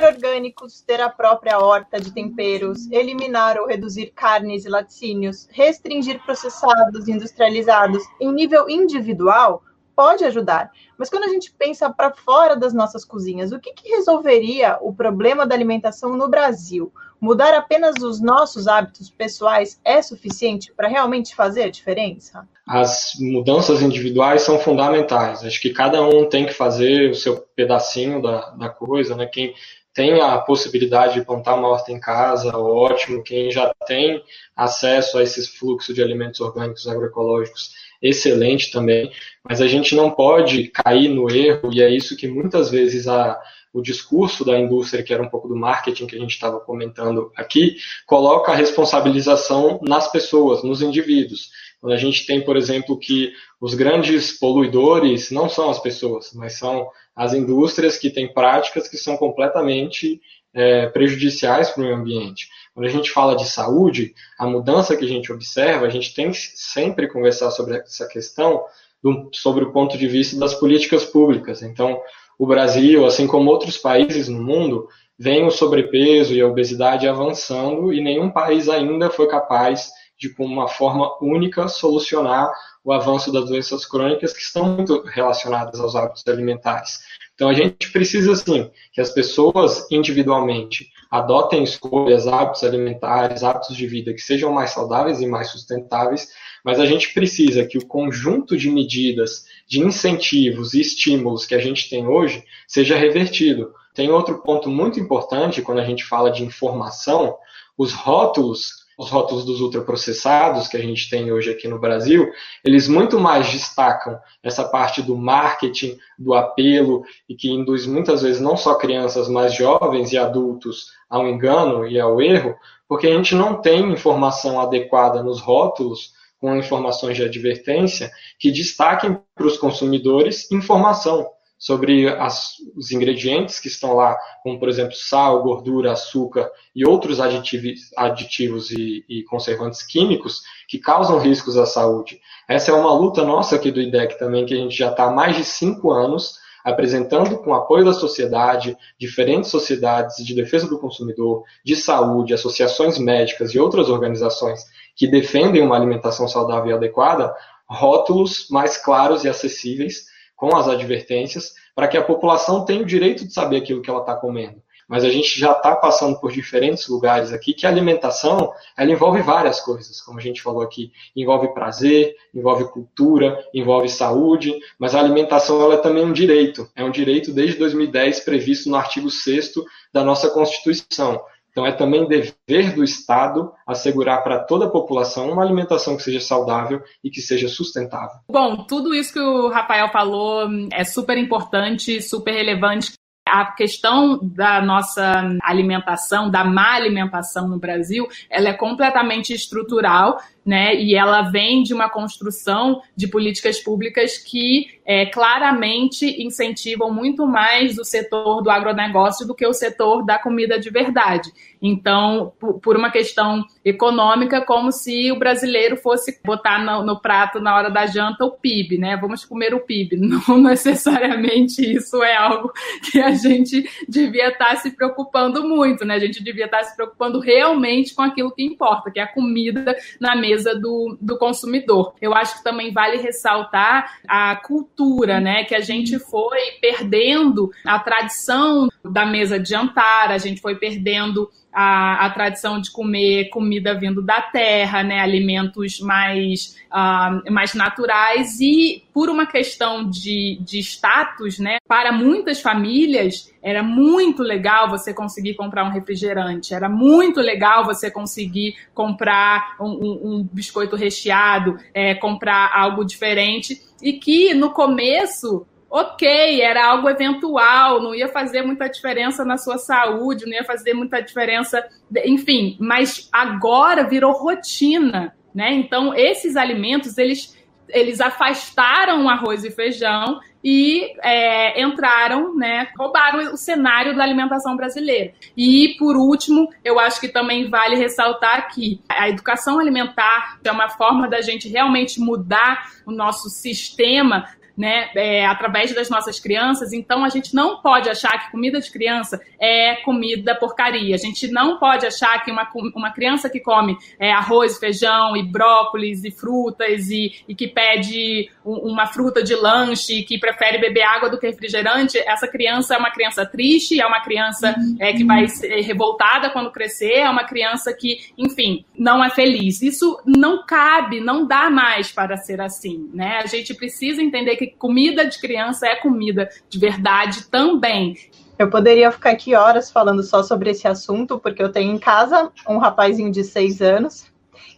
Orgânicos, 0.02 0.80
ter 0.80 1.00
a 1.00 1.08
própria 1.08 1.58
horta 1.58 2.00
de 2.00 2.12
temperos, 2.12 2.90
eliminar 2.90 3.58
ou 3.58 3.66
reduzir 3.66 4.12
carnes 4.14 4.64
e 4.64 4.68
laticínios, 4.68 5.48
restringir 5.50 6.22
processados 6.24 7.08
industrializados 7.08 8.02
em 8.20 8.32
nível 8.32 8.68
individual 8.68 9.62
pode 9.94 10.24
ajudar. 10.24 10.70
Mas 10.98 11.10
quando 11.10 11.24
a 11.24 11.28
gente 11.28 11.52
pensa 11.52 11.90
para 11.90 12.12
fora 12.12 12.56
das 12.56 12.72
nossas 12.72 13.04
cozinhas, 13.04 13.52
o 13.52 13.60
que, 13.60 13.72
que 13.72 13.88
resolveria 13.88 14.78
o 14.80 14.92
problema 14.92 15.46
da 15.46 15.54
alimentação 15.54 16.16
no 16.16 16.28
Brasil? 16.28 16.92
Mudar 17.20 17.54
apenas 17.54 18.02
os 18.02 18.20
nossos 18.20 18.66
hábitos 18.66 19.08
pessoais 19.08 19.80
é 19.84 20.02
suficiente 20.02 20.72
para 20.72 20.88
realmente 20.88 21.36
fazer 21.36 21.64
a 21.64 21.70
diferença? 21.70 22.48
As 22.66 23.12
mudanças 23.20 23.80
individuais 23.80 24.42
são 24.42 24.58
fundamentais. 24.58 25.44
Acho 25.44 25.60
que 25.60 25.70
cada 25.70 26.02
um 26.02 26.28
tem 26.28 26.46
que 26.46 26.52
fazer 26.52 27.10
o 27.10 27.14
seu 27.14 27.36
pedacinho 27.54 28.20
da, 28.20 28.50
da 28.50 28.68
coisa, 28.68 29.14
né? 29.14 29.26
Quem 29.26 29.54
tem 29.94 30.20
a 30.20 30.38
possibilidade 30.38 31.14
de 31.14 31.24
plantar 31.24 31.54
uma 31.54 31.68
horta 31.68 31.92
em 31.92 32.00
casa, 32.00 32.56
ótimo. 32.56 33.22
Quem 33.22 33.50
já 33.50 33.74
tem 33.86 34.22
acesso 34.56 35.18
a 35.18 35.22
esse 35.22 35.46
fluxo 35.58 35.92
de 35.92 36.02
alimentos 36.02 36.40
orgânicos 36.40 36.88
agroecológicos, 36.88 37.70
excelente 38.00 38.70
também. 38.70 39.12
Mas 39.44 39.60
a 39.60 39.66
gente 39.66 39.94
não 39.94 40.10
pode 40.10 40.68
cair 40.68 41.08
no 41.08 41.30
erro, 41.30 41.72
e 41.72 41.82
é 41.82 41.90
isso 41.90 42.16
que 42.16 42.26
muitas 42.26 42.70
vezes 42.70 43.06
a, 43.06 43.38
o 43.72 43.82
discurso 43.82 44.44
da 44.44 44.58
indústria, 44.58 45.02
que 45.02 45.12
era 45.12 45.22
um 45.22 45.28
pouco 45.28 45.48
do 45.48 45.56
marketing 45.56 46.06
que 46.06 46.16
a 46.16 46.20
gente 46.20 46.32
estava 46.32 46.58
comentando 46.60 47.30
aqui, 47.36 47.76
coloca 48.06 48.52
a 48.52 48.56
responsabilização 48.56 49.78
nas 49.82 50.10
pessoas, 50.10 50.62
nos 50.62 50.80
indivíduos. 50.80 51.50
Quando 51.82 51.94
a 51.94 51.98
gente 51.98 52.24
tem, 52.24 52.40
por 52.40 52.56
exemplo, 52.56 52.96
que 52.96 53.32
os 53.60 53.74
grandes 53.74 54.38
poluidores 54.38 55.32
não 55.32 55.48
são 55.48 55.68
as 55.68 55.80
pessoas, 55.80 56.30
mas 56.32 56.56
são 56.56 56.88
as 57.14 57.34
indústrias 57.34 57.98
que 57.98 58.08
têm 58.08 58.32
práticas 58.32 58.86
que 58.86 58.96
são 58.96 59.16
completamente 59.16 60.20
é, 60.54 60.86
prejudiciais 60.86 61.70
para 61.70 61.82
o 61.82 61.84
meio 61.84 61.96
ambiente. 61.96 62.48
Quando 62.72 62.86
a 62.86 62.88
gente 62.88 63.10
fala 63.10 63.34
de 63.34 63.48
saúde, 63.48 64.14
a 64.38 64.46
mudança 64.46 64.96
que 64.96 65.04
a 65.04 65.08
gente 65.08 65.32
observa, 65.32 65.84
a 65.84 65.90
gente 65.90 66.14
tem 66.14 66.30
que 66.30 66.38
sempre 66.38 67.08
conversar 67.08 67.50
sobre 67.50 67.78
essa 67.78 68.06
questão 68.06 68.62
do, 69.02 69.28
sobre 69.32 69.64
o 69.64 69.72
ponto 69.72 69.98
de 69.98 70.06
vista 70.06 70.38
das 70.38 70.54
políticas 70.54 71.04
públicas. 71.04 71.62
Então, 71.62 72.00
o 72.38 72.46
Brasil, 72.46 73.04
assim 73.04 73.26
como 73.26 73.50
outros 73.50 73.76
países 73.76 74.28
no 74.28 74.40
mundo, 74.40 74.86
vem 75.18 75.44
o 75.44 75.50
sobrepeso 75.50 76.32
e 76.32 76.40
a 76.40 76.46
obesidade 76.46 77.08
avançando 77.08 77.92
e 77.92 78.00
nenhum 78.00 78.30
país 78.30 78.68
ainda 78.68 79.10
foi 79.10 79.26
capaz 79.26 79.90
de, 80.22 80.32
com 80.32 80.46
uma 80.46 80.68
forma 80.68 81.16
única, 81.20 81.66
solucionar 81.66 82.48
o 82.84 82.92
avanço 82.92 83.32
das 83.32 83.46
doenças 83.46 83.84
crônicas 83.84 84.32
que 84.32 84.40
estão 84.40 84.64
muito 84.76 85.02
relacionadas 85.02 85.80
aos 85.80 85.96
hábitos 85.96 86.22
alimentares. 86.28 87.00
Então 87.34 87.48
a 87.48 87.54
gente 87.54 87.90
precisa 87.90 88.36
sim 88.36 88.70
que 88.92 89.00
as 89.00 89.10
pessoas 89.10 89.90
individualmente 89.90 90.88
adotem 91.10 91.64
escolhas, 91.64 92.28
hábitos 92.28 92.62
alimentares, 92.62 93.42
hábitos 93.42 93.76
de 93.76 93.84
vida 93.84 94.14
que 94.14 94.20
sejam 94.20 94.52
mais 94.52 94.70
saudáveis 94.70 95.20
e 95.20 95.26
mais 95.26 95.48
sustentáveis, 95.48 96.28
mas 96.64 96.78
a 96.78 96.86
gente 96.86 97.12
precisa 97.12 97.66
que 97.66 97.78
o 97.78 97.86
conjunto 97.86 98.56
de 98.56 98.70
medidas, 98.70 99.44
de 99.66 99.80
incentivos 99.80 100.72
e 100.72 100.80
estímulos 100.80 101.44
que 101.44 101.56
a 101.56 101.58
gente 101.58 101.90
tem 101.90 102.06
hoje 102.06 102.44
seja 102.68 102.96
revertido. 102.96 103.74
Tem 103.92 104.08
outro 104.08 104.40
ponto 104.40 104.70
muito 104.70 105.00
importante 105.00 105.62
quando 105.62 105.80
a 105.80 105.84
gente 105.84 106.04
fala 106.04 106.30
de 106.30 106.44
informação, 106.44 107.36
os 107.76 107.92
rótulos 107.92 108.81
os 109.02 109.10
rótulos 109.10 109.44
dos 109.44 109.60
ultraprocessados 109.60 110.68
que 110.68 110.76
a 110.76 110.80
gente 110.80 111.10
tem 111.10 111.32
hoje 111.32 111.50
aqui 111.50 111.66
no 111.66 111.78
Brasil, 111.78 112.30
eles 112.64 112.86
muito 112.86 113.18
mais 113.18 113.50
destacam 113.50 114.16
essa 114.42 114.64
parte 114.68 115.02
do 115.02 115.16
marketing, 115.16 115.98
do 116.16 116.34
apelo, 116.34 117.02
e 117.28 117.34
que 117.34 117.50
induz 117.50 117.84
muitas 117.84 118.22
vezes 118.22 118.40
não 118.40 118.56
só 118.56 118.76
crianças, 118.76 119.28
mas 119.28 119.54
jovens 119.54 120.12
e 120.12 120.18
adultos 120.18 120.86
ao 121.10 121.26
engano 121.28 121.84
e 121.86 121.98
ao 121.98 122.22
erro, 122.22 122.54
porque 122.88 123.08
a 123.08 123.16
gente 123.16 123.34
não 123.34 123.60
tem 123.60 123.92
informação 123.92 124.60
adequada 124.60 125.20
nos 125.20 125.40
rótulos, 125.40 126.12
com 126.40 126.56
informações 126.56 127.16
de 127.16 127.24
advertência, 127.24 128.10
que 128.38 128.52
destaquem 128.52 129.18
para 129.34 129.46
os 129.46 129.56
consumidores 129.56 130.50
informação 130.50 131.28
sobre 131.62 132.08
as, 132.08 132.54
os 132.74 132.90
ingredientes 132.90 133.60
que 133.60 133.68
estão 133.68 133.94
lá, 133.94 134.18
como 134.42 134.58
por 134.58 134.68
exemplo 134.68 134.96
sal, 134.96 135.44
gordura, 135.44 135.92
açúcar 135.92 136.50
e 136.74 136.84
outros 136.84 137.20
aditivos, 137.20 137.82
aditivos 137.96 138.72
e, 138.72 139.04
e, 139.08 139.22
conservantes 139.22 139.80
químicos 139.84 140.42
que 140.66 140.76
causam 140.76 141.20
riscos 141.20 141.56
à 141.56 141.64
saúde. 141.64 142.20
Essa 142.48 142.72
é 142.72 142.74
uma 142.74 142.92
luta 142.92 143.24
nossa 143.24 143.54
aqui 143.54 143.70
do 143.70 143.80
IDEC 143.80 144.18
também, 144.18 144.44
que 144.44 144.54
a 144.54 144.56
gente 144.56 144.76
já 144.76 144.90
está 144.90 145.04
há 145.04 145.12
mais 145.12 145.36
de 145.36 145.44
cinco 145.44 145.92
anos 145.92 146.40
apresentando 146.64 147.38
com 147.38 147.54
apoio 147.54 147.84
da 147.84 147.92
sociedade, 147.92 148.76
diferentes 148.98 149.48
sociedades 149.48 150.16
de 150.16 150.34
defesa 150.34 150.66
do 150.66 150.80
consumidor, 150.80 151.44
de 151.64 151.76
saúde, 151.76 152.34
associações 152.34 152.98
médicas 152.98 153.54
e 153.54 153.60
outras 153.60 153.88
organizações 153.88 154.64
que 154.96 155.06
defendem 155.06 155.62
uma 155.62 155.76
alimentação 155.76 156.26
saudável 156.26 156.72
e 156.72 156.74
adequada, 156.74 157.32
rótulos 157.68 158.48
mais 158.50 158.76
claros 158.76 159.22
e 159.22 159.28
acessíveis 159.28 160.10
com 160.42 160.56
as 160.56 160.66
advertências, 160.66 161.54
para 161.72 161.86
que 161.86 161.96
a 161.96 162.02
população 162.02 162.64
tenha 162.64 162.82
o 162.82 162.84
direito 162.84 163.24
de 163.24 163.32
saber 163.32 163.58
aquilo 163.58 163.80
que 163.80 163.88
ela 163.88 164.00
está 164.00 164.16
comendo. 164.16 164.60
Mas 164.88 165.04
a 165.04 165.08
gente 165.08 165.38
já 165.38 165.52
está 165.52 165.76
passando 165.76 166.18
por 166.18 166.32
diferentes 166.32 166.88
lugares 166.88 167.32
aqui 167.32 167.54
que 167.54 167.64
a 167.64 167.68
alimentação 167.68 168.52
ela 168.76 168.90
envolve 168.90 169.22
várias 169.22 169.60
coisas, 169.60 170.00
como 170.00 170.18
a 170.18 170.20
gente 170.20 170.42
falou 170.42 170.60
aqui, 170.60 170.90
envolve 171.14 171.54
prazer, 171.54 172.16
envolve 172.34 172.64
cultura, 172.72 173.38
envolve 173.54 173.88
saúde, 173.88 174.52
mas 174.80 174.96
a 174.96 174.98
alimentação 174.98 175.62
ela 175.62 175.74
é 175.74 175.78
também 175.78 176.04
um 176.04 176.12
direito, 176.12 176.68
é 176.74 176.82
um 176.82 176.90
direito 176.90 177.32
desde 177.32 177.56
2010 177.58 178.18
previsto 178.24 178.68
no 178.68 178.74
artigo 178.74 179.08
6 179.08 179.52
da 179.92 180.02
nossa 180.02 180.28
Constituição. 180.28 181.22
Então, 181.52 181.66
é 181.66 181.72
também 181.72 182.08
dever 182.08 182.74
do 182.74 182.82
Estado 182.82 183.52
assegurar 183.66 184.24
para 184.24 184.42
toda 184.42 184.64
a 184.64 184.70
população 184.70 185.30
uma 185.30 185.42
alimentação 185.42 185.96
que 185.96 186.02
seja 186.02 186.18
saudável 186.18 186.80
e 187.04 187.10
que 187.10 187.20
seja 187.20 187.46
sustentável. 187.46 188.16
Bom, 188.28 188.64
tudo 188.64 188.94
isso 188.94 189.12
que 189.12 189.20
o 189.20 189.48
Rafael 189.48 189.90
falou 189.90 190.48
é 190.72 190.82
super 190.82 191.18
importante, 191.18 192.00
super 192.00 192.32
relevante 192.32 192.92
a 193.24 193.46
questão 193.46 194.18
da 194.22 194.60
nossa 194.60 195.38
alimentação, 195.42 196.30
da 196.30 196.44
má 196.44 196.74
alimentação 196.74 197.48
no 197.48 197.58
Brasil, 197.58 198.06
ela 198.28 198.48
é 198.48 198.52
completamente 198.52 199.32
estrutural 199.32 200.18
né? 200.44 200.74
E 200.74 200.94
ela 200.94 201.22
vem 201.22 201.62
de 201.62 201.72
uma 201.72 201.88
construção 201.88 202.82
de 202.96 203.06
políticas 203.06 203.60
públicas 203.60 204.18
que 204.18 204.80
é, 204.84 205.06
claramente 205.06 206.04
incentivam 206.22 206.92
muito 206.92 207.26
mais 207.26 207.78
o 207.78 207.84
setor 207.84 208.42
do 208.42 208.50
agronegócio 208.50 209.26
do 209.26 209.34
que 209.34 209.46
o 209.46 209.52
setor 209.52 210.04
da 210.04 210.18
comida 210.18 210.58
de 210.58 210.68
verdade. 210.68 211.30
Então, 211.60 212.32
por 212.60 212.76
uma 212.76 212.90
questão 212.90 213.44
econômica, 213.64 214.44
como 214.44 214.72
se 214.72 215.12
o 215.12 215.18
brasileiro 215.18 215.76
fosse 215.76 216.20
botar 216.24 216.58
no, 216.58 216.84
no, 216.84 217.00
prato 217.00 217.38
na 217.38 217.54
hora 217.54 217.70
da 217.70 217.86
janta 217.86 218.24
o 218.24 218.32
PIB, 218.32 218.78
né? 218.78 218.96
Vamos 218.96 219.24
comer 219.24 219.54
o 219.54 219.60
PIB. 219.60 219.96
Não 220.28 220.38
necessariamente 220.38 221.62
isso 221.62 222.02
é 222.02 222.16
algo 222.16 222.52
que 222.90 223.00
a 223.00 223.11
gente 223.14 223.68
devia 223.88 224.28
estar 224.28 224.56
se 224.56 224.70
preocupando 224.70 225.48
muito, 225.48 225.84
né? 225.84 225.94
A 225.94 226.00
gente 226.00 226.22
devia 226.22 226.46
estar 226.46 226.62
se 226.64 226.74
preocupando 226.76 227.20
realmente 227.20 227.94
com 227.94 228.02
aquilo 228.02 228.32
que 228.32 228.44
importa, 228.44 228.90
que 228.90 229.00
é 229.00 229.02
a 229.02 229.12
comida 229.12 229.76
na 230.00 230.16
mesa 230.16 230.42
mesa 230.42 230.58
do, 230.58 230.96
do 231.00 231.18
consumidor. 231.18 231.94
Eu 232.00 232.14
acho 232.14 232.38
que 232.38 232.44
também 232.44 232.72
vale 232.72 232.96
ressaltar 232.96 233.98
a 234.08 234.36
cultura, 234.36 235.20
né? 235.20 235.44
Que 235.44 235.54
a 235.54 235.60
gente 235.60 235.98
foi 235.98 236.40
perdendo 236.60 237.50
a 237.64 237.78
tradição 237.78 238.68
da 238.84 239.06
mesa 239.06 239.38
de 239.38 239.48
jantar, 239.48 240.10
a 240.10 240.18
gente 240.18 240.40
foi 240.40 240.56
perdendo 240.56 241.30
a, 241.52 242.06
a, 242.06 242.10
tradição 242.10 242.60
de 242.60 242.70
comer 242.70 243.28
comida 243.28 243.78
vindo 243.78 244.02
da 244.02 244.22
terra, 244.22 244.82
né, 244.82 245.00
alimentos 245.00 245.80
mais, 245.80 246.56
uh, 246.70 247.30
mais 247.30 247.54
naturais 247.54 248.40
e 248.40 248.82
por 248.92 249.10
uma 249.10 249.26
questão 249.26 249.88
de, 249.88 250.38
de 250.40 250.58
status, 250.60 251.38
né, 251.38 251.58
para 251.68 251.92
muitas 251.92 252.40
famílias 252.40 253.32
era 253.42 253.62
muito 253.62 254.22
legal 254.22 254.70
você 254.70 254.94
conseguir 254.94 255.34
comprar 255.34 255.64
um 255.64 255.70
refrigerante, 255.70 256.54
era 256.54 256.68
muito 256.68 257.20
legal 257.20 257.64
você 257.64 257.90
conseguir 257.90 258.54
comprar 258.72 259.56
um, 259.60 259.66
um, 259.66 260.00
um 260.04 260.28
biscoito 260.32 260.76
recheado, 260.76 261.58
é, 261.74 261.94
comprar 261.94 262.52
algo 262.54 262.84
diferente. 262.84 263.60
E 263.82 263.94
que 263.94 264.32
no 264.32 264.50
começo 264.50 265.44
ok, 265.72 266.42
era 266.42 266.66
algo 266.66 266.90
eventual, 266.90 267.82
não 267.82 267.94
ia 267.94 268.06
fazer 268.06 268.42
muita 268.42 268.68
diferença 268.68 269.24
na 269.24 269.38
sua 269.38 269.56
saúde, 269.56 270.26
não 270.26 270.34
ia 270.34 270.44
fazer 270.44 270.74
muita 270.74 271.00
diferença, 271.00 271.66
enfim, 272.04 272.58
mas 272.60 273.08
agora 273.10 273.88
virou 273.88 274.12
rotina, 274.12 275.16
né? 275.34 275.50
Então, 275.54 275.94
esses 275.94 276.36
alimentos, 276.36 276.98
eles, 276.98 277.34
eles 277.70 278.02
afastaram 278.02 279.06
o 279.06 279.08
arroz 279.08 279.44
e 279.44 279.50
feijão 279.50 280.20
e 280.44 280.92
é, 281.02 281.62
entraram, 281.62 282.36
né, 282.36 282.68
roubaram 282.76 283.32
o 283.32 283.36
cenário 283.38 283.96
da 283.96 284.02
alimentação 284.02 284.54
brasileira. 284.56 285.14
E, 285.34 285.74
por 285.78 285.96
último, 285.96 286.52
eu 286.62 286.78
acho 286.78 287.00
que 287.00 287.08
também 287.08 287.48
vale 287.48 287.76
ressaltar 287.76 288.52
que 288.52 288.78
a 288.86 289.08
educação 289.08 289.58
alimentar 289.58 290.38
é 290.44 290.50
uma 290.50 290.68
forma 290.68 291.08
da 291.08 291.22
gente 291.22 291.48
realmente 291.48 291.98
mudar 291.98 292.72
o 292.84 292.92
nosso 292.92 293.30
sistema 293.30 294.26
né, 294.56 294.90
é, 294.94 295.26
através 295.26 295.74
das 295.74 295.88
nossas 295.88 296.20
crianças. 296.20 296.72
Então, 296.72 297.04
a 297.04 297.08
gente 297.08 297.34
não 297.34 297.60
pode 297.60 297.88
achar 297.88 298.24
que 298.24 298.30
comida 298.30 298.60
de 298.60 298.70
criança 298.70 299.20
é 299.40 299.76
comida 299.76 300.34
porcaria. 300.34 300.94
A 300.94 300.98
gente 300.98 301.28
não 301.28 301.58
pode 301.58 301.86
achar 301.86 302.22
que 302.24 302.30
uma, 302.30 302.48
uma 302.74 302.90
criança 302.90 303.28
que 303.28 303.40
come 303.40 303.76
é, 303.98 304.12
arroz, 304.12 304.58
feijão 304.58 305.16
e 305.16 305.22
brócolis 305.22 306.04
e 306.04 306.10
frutas 306.10 306.90
e, 306.90 307.24
e 307.28 307.34
que 307.34 307.48
pede 307.48 308.30
uma 308.44 308.86
fruta 308.86 309.22
de 309.22 309.34
lanche, 309.34 310.02
que 310.02 310.18
prefere 310.18 310.58
beber 310.58 310.82
água 310.82 311.08
do 311.08 311.18
que 311.18 311.26
refrigerante, 311.26 311.98
essa 311.98 312.26
criança 312.26 312.74
é 312.74 312.78
uma 312.78 312.90
criança 312.90 313.24
triste, 313.24 313.80
é 313.80 313.86
uma 313.86 314.00
criança 314.00 314.54
é, 314.78 314.92
que 314.92 315.04
vai 315.04 315.28
ser 315.28 315.60
revoltada 315.60 316.30
quando 316.30 316.50
crescer, 316.50 316.98
é 316.98 317.10
uma 317.10 317.24
criança 317.24 317.72
que, 317.72 317.98
enfim, 318.18 318.64
não 318.76 319.04
é 319.04 319.10
feliz. 319.10 319.62
Isso 319.62 320.00
não 320.04 320.44
cabe, 320.44 321.00
não 321.00 321.26
dá 321.26 321.50
mais 321.50 321.92
para 321.92 322.16
ser 322.16 322.40
assim, 322.40 322.90
né? 322.92 323.20
A 323.22 323.26
gente 323.26 323.54
precisa 323.54 324.02
entender 324.02 324.36
que 324.36 324.41
comida 324.48 325.06
de 325.06 325.20
criança 325.20 325.66
é 325.66 325.76
comida 325.76 326.28
de 326.48 326.58
verdade 326.58 327.26
também. 327.26 327.96
Eu 328.38 328.50
poderia 328.50 328.90
ficar 328.90 329.10
aqui 329.10 329.34
horas 329.34 329.70
falando 329.70 330.02
só 330.02 330.22
sobre 330.22 330.50
esse 330.50 330.66
assunto, 330.66 331.18
porque 331.18 331.42
eu 331.42 331.52
tenho 331.52 331.72
em 331.72 331.78
casa 331.78 332.30
um 332.48 332.58
rapazinho 332.58 333.10
de 333.10 333.22
seis 333.22 333.60
anos 333.60 334.10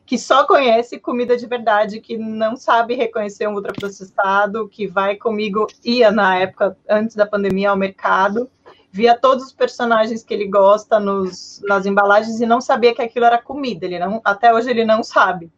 que 0.06 0.18
só 0.18 0.46
conhece 0.46 0.98
comida 0.98 1.36
de 1.36 1.46
verdade, 1.46 2.00
que 2.00 2.16
não 2.16 2.56
sabe 2.56 2.94
reconhecer 2.94 3.48
um 3.48 3.54
ultraprocessado, 3.54 4.68
que 4.68 4.86
vai 4.86 5.16
comigo, 5.16 5.66
ia 5.82 6.10
na 6.10 6.38
época, 6.38 6.76
antes 6.88 7.16
da 7.16 7.26
pandemia, 7.26 7.70
ao 7.70 7.76
mercado, 7.76 8.50
via 8.92 9.18
todos 9.18 9.46
os 9.46 9.52
personagens 9.52 10.22
que 10.22 10.34
ele 10.34 10.46
gosta 10.46 11.00
nos, 11.00 11.62
nas 11.66 11.86
embalagens 11.86 12.40
e 12.40 12.46
não 12.46 12.60
sabia 12.60 12.94
que 12.94 13.02
aquilo 13.02 13.24
era 13.24 13.40
comida. 13.40 13.86
Ele 13.86 13.98
não, 13.98 14.20
até 14.24 14.52
hoje 14.52 14.70
ele 14.70 14.84
não 14.84 15.02
sabe 15.02 15.50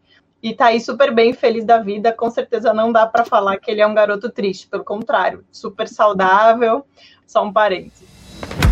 e 0.47 0.55
tá 0.55 0.67
aí 0.67 0.81
super 0.81 1.13
bem, 1.13 1.33
feliz 1.33 1.65
da 1.65 1.79
vida. 1.79 2.13
Com 2.13 2.31
certeza 2.31 2.73
não 2.73 2.93
dá 2.93 3.05
para 3.05 3.25
falar 3.25 3.57
que 3.57 3.69
ele 3.69 3.81
é 3.81 3.87
um 3.87 3.93
garoto 3.93 4.31
triste, 4.31 4.69
pelo 4.69 4.85
contrário, 4.85 5.45
super 5.51 5.89
saudável. 5.89 6.87
Só 7.27 7.45
um 7.45 7.53
parênteses. 7.53 8.07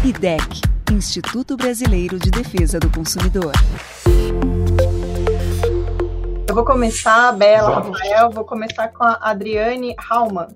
IDEC, 0.04 0.60
Instituto 0.92 1.56
Brasileiro 1.56 2.16
de 2.16 2.30
Defesa 2.30 2.78
do 2.78 2.88
Consumidor. 2.92 3.50
Eu 6.48 6.54
vou 6.54 6.64
começar, 6.64 7.32
Bela, 7.32 7.80
Rafael, 7.80 8.30
vou 8.30 8.44
começar 8.44 8.86
com 8.88 9.02
a 9.02 9.18
Adriane 9.20 9.96
Hauman. 10.08 10.46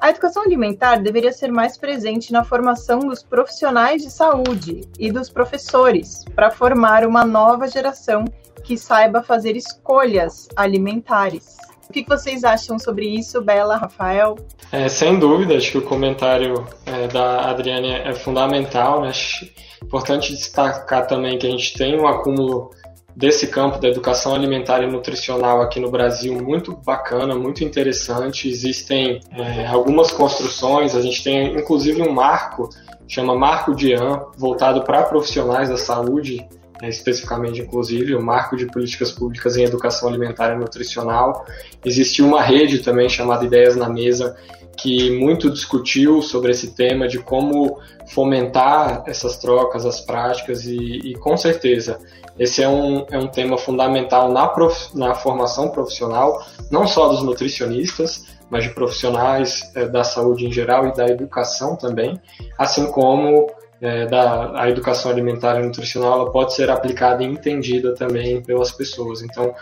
A 0.00 0.10
educação 0.10 0.42
alimentar 0.42 0.96
deveria 0.96 1.32
ser 1.32 1.52
mais 1.52 1.78
presente 1.78 2.32
na 2.32 2.42
formação 2.42 2.98
dos 2.98 3.22
profissionais 3.22 4.02
de 4.02 4.10
saúde 4.10 4.80
e 4.98 5.12
dos 5.12 5.30
professores, 5.30 6.24
para 6.34 6.50
formar 6.50 7.06
uma 7.06 7.24
nova 7.24 7.68
geração 7.68 8.24
que 8.64 8.76
saiba 8.76 9.22
fazer 9.22 9.56
escolhas 9.56 10.48
alimentares. 10.56 11.56
O 11.88 11.92
que 11.92 12.04
vocês 12.04 12.42
acham 12.44 12.78
sobre 12.78 13.06
isso, 13.06 13.40
Bela, 13.42 13.76
Rafael? 13.76 14.36
É, 14.72 14.88
sem 14.88 15.18
dúvida, 15.18 15.54
acho 15.54 15.70
que 15.70 15.78
o 15.78 15.82
comentário 15.82 16.66
é, 16.86 17.06
da 17.06 17.50
Adriane 17.50 17.92
é 17.92 18.12
fundamental. 18.14 19.02
Né? 19.02 19.10
Acho 19.10 19.46
importante 19.82 20.32
destacar 20.32 21.06
também 21.06 21.38
que 21.38 21.46
a 21.46 21.50
gente 21.50 21.74
tem 21.74 22.00
um 22.00 22.08
acúmulo 22.08 22.70
desse 23.14 23.46
campo 23.46 23.78
da 23.78 23.88
educação 23.88 24.34
alimentar 24.34 24.82
e 24.82 24.90
nutricional 24.90 25.62
aqui 25.62 25.78
no 25.78 25.90
Brasil 25.90 26.34
muito 26.42 26.74
bacana, 26.84 27.34
muito 27.36 27.62
interessante. 27.62 28.48
Existem 28.48 29.20
é, 29.30 29.66
algumas 29.66 30.10
construções, 30.10 30.96
a 30.96 31.02
gente 31.02 31.22
tem 31.22 31.54
inclusive 31.54 32.02
um 32.02 32.12
marco, 32.12 32.70
chama 33.06 33.36
Marco 33.36 33.74
Dian, 33.74 34.24
voltado 34.36 34.82
para 34.82 35.04
profissionais 35.04 35.68
da 35.68 35.76
saúde, 35.76 36.48
né, 36.84 36.90
especificamente, 36.90 37.62
inclusive, 37.62 38.14
o 38.14 38.22
Marco 38.22 38.56
de 38.56 38.66
Políticas 38.66 39.10
Públicas 39.10 39.56
em 39.56 39.64
Educação 39.64 40.06
Alimentar 40.08 40.52
e 40.52 40.58
Nutricional. 40.58 41.46
Existiu 41.82 42.26
uma 42.26 42.42
rede 42.42 42.80
também 42.80 43.08
chamada 43.08 43.44
Ideias 43.44 43.74
na 43.74 43.88
Mesa, 43.88 44.36
que 44.76 45.18
muito 45.18 45.50
discutiu 45.50 46.20
sobre 46.20 46.50
esse 46.50 46.74
tema 46.74 47.08
de 47.08 47.18
como 47.18 47.78
fomentar 48.08 49.02
essas 49.06 49.38
trocas, 49.38 49.86
as 49.86 50.00
práticas, 50.00 50.66
e, 50.66 50.76
e 50.76 51.14
com 51.14 51.36
certeza 51.36 51.98
esse 52.38 52.62
é 52.62 52.68
um, 52.68 53.06
é 53.10 53.16
um 53.16 53.28
tema 53.28 53.56
fundamental 53.56 54.30
na, 54.30 54.48
prof, 54.48 54.90
na 54.94 55.14
formação 55.14 55.70
profissional, 55.70 56.44
não 56.70 56.86
só 56.86 57.08
dos 57.08 57.22
nutricionistas, 57.22 58.26
mas 58.50 58.64
de 58.64 58.70
profissionais 58.70 59.62
é, 59.74 59.86
da 59.86 60.04
saúde 60.04 60.46
em 60.46 60.52
geral 60.52 60.88
e 60.88 60.92
da 60.92 61.06
educação 61.06 61.76
também, 61.76 62.20
assim 62.58 62.90
como 62.90 63.46
é, 63.84 64.06
da 64.06 64.62
a 64.62 64.70
educação 64.70 65.10
alimentar 65.10 65.60
e 65.60 65.62
nutricional 65.62 66.20
ela 66.20 66.32
pode 66.32 66.54
ser 66.54 66.70
aplicada 66.70 67.22
e 67.22 67.26
entendida 67.26 67.94
também 67.94 68.42
pelas 68.42 68.72
pessoas. 68.72 69.22
Então, 69.22 69.54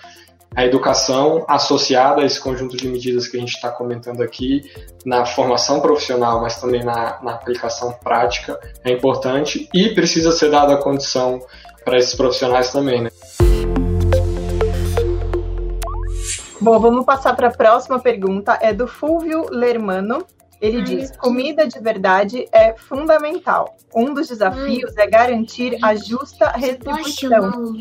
a 0.54 0.64
educação 0.64 1.44
associada 1.48 2.20
a 2.20 2.24
esse 2.24 2.40
conjunto 2.40 2.76
de 2.76 2.86
medidas 2.86 3.26
que 3.26 3.36
a 3.36 3.40
gente 3.40 3.54
está 3.54 3.68
comentando 3.68 4.22
aqui, 4.22 4.70
na 5.04 5.26
formação 5.26 5.80
profissional, 5.80 6.40
mas 6.40 6.60
também 6.60 6.84
na, 6.84 7.18
na 7.20 7.32
aplicação 7.32 7.92
prática, 8.04 8.60
é 8.84 8.92
importante 8.92 9.68
e 9.74 9.88
precisa 9.88 10.30
ser 10.30 10.50
dada 10.50 10.74
a 10.74 10.76
condição 10.76 11.40
para 11.84 11.98
esses 11.98 12.14
profissionais 12.14 12.70
também, 12.70 13.02
né? 13.02 13.10
Bom, 16.60 16.78
vamos 16.78 17.04
passar 17.04 17.34
para 17.34 17.48
a 17.48 17.50
próxima 17.50 17.98
pergunta. 17.98 18.56
É 18.60 18.72
do 18.72 18.86
Fulvio 18.86 19.46
Lermano. 19.50 20.24
Ele 20.62 20.80
diz: 20.80 21.10
comida 21.16 21.66
de 21.66 21.80
verdade 21.80 22.46
é 22.52 22.72
fundamental. 22.74 23.76
Um 23.92 24.14
dos 24.14 24.28
desafios 24.28 24.96
é 24.96 25.08
garantir 25.08 25.76
a 25.82 25.96
justa 25.96 26.50
retribuição 26.50 27.72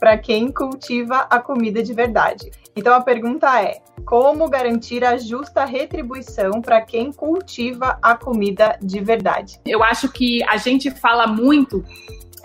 para 0.00 0.18
quem 0.18 0.50
cultiva 0.50 1.28
a 1.30 1.38
comida 1.38 1.80
de 1.80 1.94
verdade. 1.94 2.50
Então 2.74 2.92
a 2.92 3.00
pergunta 3.00 3.62
é: 3.62 3.80
como 4.04 4.50
garantir 4.50 5.04
a 5.04 5.16
justa 5.16 5.64
retribuição 5.64 6.60
para 6.60 6.82
quem 6.82 7.12
cultiva 7.12 7.98
a 8.02 8.16
comida 8.16 8.76
de 8.82 9.00
verdade? 9.00 9.60
Eu 9.64 9.84
acho 9.84 10.10
que 10.10 10.42
a 10.48 10.56
gente 10.56 10.90
fala 10.90 11.28
muito 11.28 11.84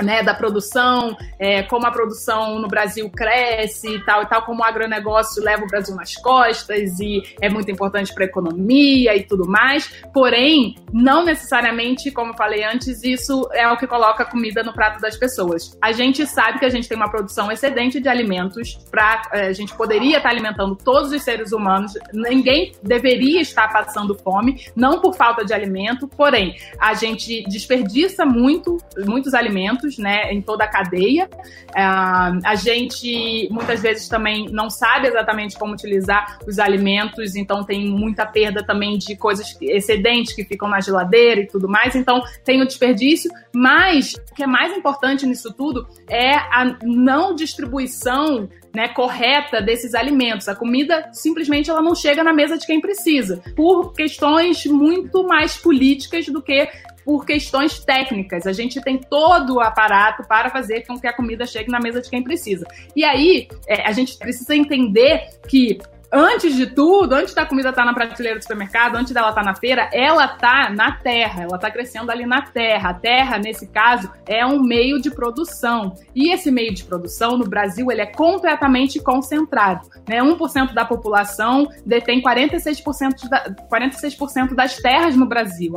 né, 0.02 0.24
da 0.24 0.34
produção, 0.34 1.16
é, 1.38 1.64
como 1.64 1.86
a 1.86 1.92
produção 1.92 2.60
no 2.60 2.68
Brasil 2.68 3.10
cresce 3.10 3.96
e 3.96 4.06
tal, 4.06 4.24
e 4.24 4.26
tal, 4.28 4.44
como 4.44 4.62
o 4.62 4.64
agronegócio 4.64 5.44
leva 5.44 5.64
o 5.64 5.68
Brasil 5.68 5.96
nas 5.96 6.16
costas 6.16 7.00
e 7.00 7.22
é 7.42 7.50
muito 7.50 7.70
importante 7.70 8.14
para 8.14 8.24
a 8.24 8.28
economia 8.28 9.16
e 9.16 9.24
tudo 9.24 9.48
mais. 9.48 9.88
Porém, 10.14 10.76
não 10.94 11.24
necessariamente, 11.24 12.12
como 12.12 12.32
eu 12.32 12.38
falei 12.38 12.64
antes, 12.64 13.04
isso 13.04 13.48
é 13.54 13.68
o 13.68 13.78
que 13.78 13.88
coloca 13.88 14.26
comida 14.26 14.64
no 14.64 14.74
prato 14.74 15.02
das 15.02 15.18
pessoas. 15.18 15.78
A 15.82 15.92
gente 15.92 16.26
sabe 16.26 16.60
que 16.60 16.66
a 16.66 16.70
gente 16.70 16.88
tem 16.88 16.98
uma 16.98 17.10
produção 17.10 17.52
excedente 17.52 18.00
de 18.00 18.08
alimentos 18.08 18.76
para 18.90 19.22
é, 19.34 19.48
a 19.48 19.54
gente 19.54 19.76
poderia 19.76 20.18
estar 20.18 20.30
alimentando 20.30 20.76
todos 20.76 21.12
os 21.12 21.22
seres 21.22 21.52
humanos. 21.52 21.94
Ninguém 22.14 22.74
deveria 22.82 23.42
estar 23.42 23.68
passando 23.72 24.16
fome, 24.16 24.66
não 24.76 25.02
por 25.02 25.16
falta 25.16 25.44
de 25.44 25.54
alimento, 25.54 26.08
porém 26.08 26.56
a 26.80 26.94
gente 26.94 27.44
desperdiça 27.50 28.26
muito, 28.26 28.78
muitos 29.06 29.34
alimentos 29.34 29.89
né, 29.98 30.32
em 30.32 30.42
toda 30.42 30.64
a 30.64 30.68
cadeia. 30.68 31.30
Uh, 31.70 32.40
a 32.46 32.56
gente 32.56 33.48
muitas 33.52 33.82
vezes 33.82 34.08
também 34.08 34.48
não 34.52 34.70
sabe 34.70 35.08
exatamente 35.08 35.58
como 35.58 35.74
utilizar 35.74 36.40
os 36.48 36.60
alimentos, 36.60 37.36
então 37.36 37.64
tem 37.64 37.90
muita 37.90 38.26
perda 38.26 38.64
também 38.64 38.98
de 38.98 39.16
coisas 39.16 39.58
excedentes 39.62 40.34
que 40.34 40.44
ficam 40.44 40.68
na 40.68 40.80
geladeira 40.80 41.42
e 41.42 41.48
tudo 41.48 41.68
mais. 41.68 41.96
Então 41.96 42.22
tem 42.44 42.62
o 42.62 42.66
desperdício, 42.66 43.32
mas 43.54 44.14
o 44.14 44.36
que 44.36 44.44
é 44.44 44.48
mais 44.48 44.76
importante 44.76 45.26
nisso 45.26 45.54
tudo 45.54 45.88
é 46.08 46.36
a 46.36 46.78
não 46.84 47.34
distribuição 47.36 48.50
né, 48.74 48.88
correta 48.90 49.62
desses 49.62 49.94
alimentos. 49.94 50.48
A 50.48 50.56
comida 50.56 51.10
simplesmente 51.12 51.70
ela 51.70 51.82
não 51.82 51.96
chega 51.96 52.24
na 52.24 52.34
mesa 52.34 52.58
de 52.58 52.66
quem 52.66 52.80
precisa, 52.80 53.42
por 53.56 53.94
questões 53.94 54.66
muito 54.66 55.24
mais 55.24 55.58
políticas 55.58 56.26
do 56.28 56.42
que 56.42 56.68
por 57.04 57.26
questões 57.26 57.80
técnicas. 57.80 58.46
A 58.46 58.54
gente 58.54 58.82
tem 58.82 58.98
todo 58.98 59.56
o 59.56 59.60
aparato 59.60 60.28
para 60.28 60.50
fazer 60.50 60.86
com 60.86 61.00
que 61.00 61.08
a 61.08 61.14
comida 61.14 61.46
chegue 61.46 61.72
na 61.72 61.80
mesa 61.80 62.02
de 62.02 62.10
quem 62.10 62.24
precisa. 62.24 62.66
E 62.96 63.04
aí, 63.04 63.48
é, 63.68 63.88
a 63.88 63.92
gente 63.92 64.18
precisa 64.18 64.56
entender 64.56 65.30
que 65.48 65.80
antes 66.12 66.56
de 66.56 66.68
tudo, 66.68 67.14
antes 67.14 67.34
da 67.34 67.46
comida 67.46 67.70
estar 67.70 67.82
tá 67.82 67.86
na 67.86 67.94
prateleira 67.94 68.38
do 68.38 68.42
supermercado, 68.42 68.96
antes 68.96 69.14
dela 69.14 69.30
estar 69.30 69.42
tá 69.42 69.48
na 69.48 69.56
feira, 69.56 69.90
ela 69.94 70.26
está 70.26 70.70
na 70.70 70.92
terra, 70.94 71.44
ela 71.44 71.56
está 71.56 71.70
crescendo 71.70 72.12
ali 72.12 72.26
na 72.26 72.42
terra. 72.42 72.90
A 72.90 72.94
terra, 72.94 73.38
nesse 73.38 73.68
caso, 73.68 74.12
é 74.26 74.46
um 74.46 74.60
meio 74.62 75.02
de 75.02 75.12
produção. 75.12 75.94
E 76.16 76.32
esse 76.34 76.52
meio 76.52 76.74
de 76.74 76.84
produção, 76.84 77.38
no 77.38 77.48
Brasil, 77.48 77.92
ele 77.92 78.02
é 78.02 78.06
completamente 78.06 79.00
concentrado. 79.00 79.88
Né? 80.08 80.22
1% 80.22 80.74
da 80.74 80.86
população 80.86 81.68
detém 81.86 82.22
46%, 82.22 83.30
da, 83.30 83.54
46 83.70 84.18
das 84.56 84.78
terras 84.78 85.16
no 85.16 85.26
Brasil. 85.26 85.74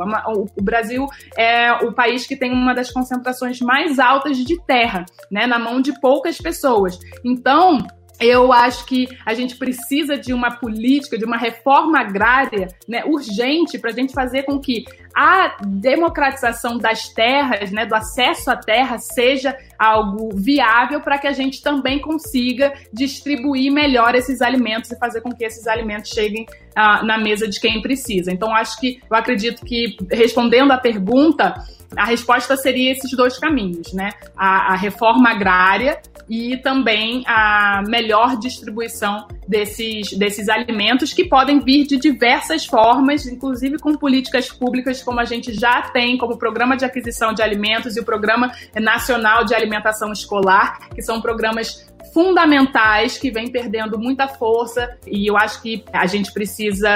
O 0.57 0.61
Brasil 0.61 1.07
é 1.37 1.71
o 1.85 1.93
país 1.93 2.25
que 2.25 2.35
tem 2.35 2.51
uma 2.51 2.73
das 2.73 2.91
concentrações 2.91 3.59
mais 3.59 3.99
altas 3.99 4.37
de 4.37 4.59
terra, 4.65 5.05
né? 5.31 5.45
na 5.45 5.59
mão 5.59 5.81
de 5.81 5.99
poucas 5.99 6.37
pessoas. 6.37 6.97
Então, 7.23 7.77
eu 8.19 8.53
acho 8.53 8.85
que 8.85 9.07
a 9.25 9.33
gente 9.33 9.55
precisa 9.55 10.17
de 10.17 10.33
uma 10.33 10.51
política, 10.51 11.17
de 11.17 11.25
uma 11.25 11.37
reforma 11.37 11.99
agrária 11.99 12.67
né, 12.87 13.03
urgente 13.05 13.77
para 13.79 13.91
a 13.91 13.93
gente 13.93 14.13
fazer 14.13 14.43
com 14.43 14.59
que 14.59 14.85
a 15.15 15.57
democratização 15.65 16.77
das 16.77 17.09
terras, 17.09 17.71
né, 17.71 17.85
do 17.85 17.93
acesso 17.93 18.49
à 18.49 18.55
terra, 18.55 18.97
seja 18.97 19.55
algo 19.77 20.29
viável 20.33 21.01
para 21.01 21.17
que 21.17 21.27
a 21.27 21.31
gente 21.31 21.61
também 21.61 21.99
consiga 21.99 22.73
distribuir 22.91 23.71
melhor 23.71 24.15
esses 24.15 24.41
alimentos 24.41 24.91
e 24.91 24.97
fazer 24.97 25.21
com 25.21 25.31
que 25.31 25.43
esses 25.43 25.67
alimentos 25.67 26.09
cheguem 26.09 26.45
ah, 26.75 27.03
na 27.03 27.17
mesa 27.17 27.47
de 27.47 27.59
quem 27.59 27.81
precisa. 27.81 28.31
Então, 28.31 28.55
acho 28.55 28.79
que 28.79 28.99
eu 29.09 29.15
acredito 29.15 29.63
que 29.63 29.97
respondendo 30.09 30.71
à 30.71 30.77
pergunta, 30.77 31.53
a 31.95 32.05
resposta 32.05 32.55
seria 32.57 32.91
esses 32.91 33.11
dois 33.11 33.37
caminhos, 33.37 33.93
né? 33.93 34.09
A, 34.35 34.73
a, 34.73 34.75
reforma 34.75 35.29
agrária 35.29 36.01
e 36.29 36.57
também 36.57 37.23
a 37.27 37.83
melhor 37.87 38.37
distribuição 38.37 39.27
desses, 39.47 40.13
desses 40.17 40.49
alimentos 40.49 41.13
que 41.13 41.25
podem 41.25 41.59
vir 41.59 41.85
de 41.85 41.97
diversas 41.97 42.65
formas, 42.65 43.25
inclusive 43.27 43.77
com 43.77 43.95
políticas 43.95 44.49
públicas 44.49 45.01
como 45.03 45.19
a 45.19 45.25
gente 45.25 45.53
já 45.53 45.81
tem, 45.81 46.17
como 46.17 46.33
o 46.33 46.37
Programa 46.37 46.75
de 46.77 46.85
Aquisição 46.85 47.33
de 47.33 47.41
Alimentos 47.41 47.95
e 47.97 47.99
o 47.99 48.05
Programa 48.05 48.51
Nacional 48.75 49.45
de 49.45 49.53
Alimentação 49.53 50.11
Escolar, 50.11 50.89
que 50.95 51.01
são 51.01 51.21
programas 51.21 51.85
fundamentais 52.13 53.17
que 53.17 53.31
vêm 53.31 53.51
perdendo 53.51 53.97
muita 53.97 54.27
força 54.27 54.97
e 55.05 55.27
eu 55.27 55.35
acho 55.35 55.61
que 55.61 55.83
a 55.91 56.05
gente 56.05 56.31
precisa 56.31 56.87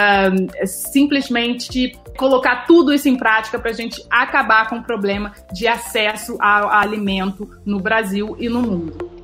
eh, 0.56 0.66
simplesmente 0.68 2.00
colocar 2.16 2.68
tudo 2.68 2.94
isso 2.94 3.10
em 3.10 3.18
prática 3.18 3.58
para 3.58 3.72
a 3.72 3.74
gente 3.74 4.06
acabar 4.12 4.70
com 4.70 4.78
o 4.78 4.84
problema 4.84 5.34
de 5.52 5.68
acesso 5.68 6.38
ao 6.40 6.70
alimento 6.70 7.50
no 7.66 7.80
Brasil 7.80 8.36
e 8.40 8.48
no 8.48 8.62
mundo. 8.62 9.18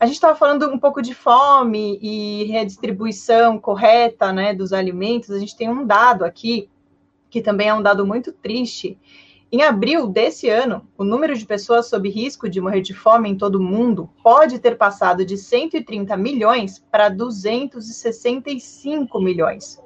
A 0.00 0.06
gente 0.06 0.14
estava 0.14 0.34
falando 0.34 0.66
um 0.70 0.78
pouco 0.78 1.02
de 1.02 1.12
fome 1.12 1.98
e 2.00 2.44
redistribuição 2.44 3.58
correta 3.58 4.32
né, 4.32 4.54
dos 4.54 4.72
alimentos. 4.72 5.30
A 5.30 5.38
gente 5.38 5.54
tem 5.54 5.68
um 5.68 5.86
dado 5.86 6.24
aqui, 6.24 6.69
que 7.30 7.40
também 7.40 7.68
é 7.68 7.74
um 7.74 7.82
dado 7.82 8.04
muito 8.04 8.32
triste, 8.32 8.98
em 9.52 9.62
abril 9.62 10.06
desse 10.06 10.48
ano, 10.48 10.86
o 10.96 11.02
número 11.02 11.36
de 11.36 11.44
pessoas 11.44 11.88
sob 11.88 12.08
risco 12.08 12.48
de 12.48 12.60
morrer 12.60 12.82
de 12.82 12.94
fome 12.94 13.28
em 13.28 13.36
todo 13.36 13.56
o 13.56 13.62
mundo 13.62 14.08
pode 14.22 14.60
ter 14.60 14.78
passado 14.78 15.24
de 15.24 15.36
130 15.36 16.16
milhões 16.16 16.78
para 16.78 17.08
265 17.08 19.20
milhões. 19.20 19.82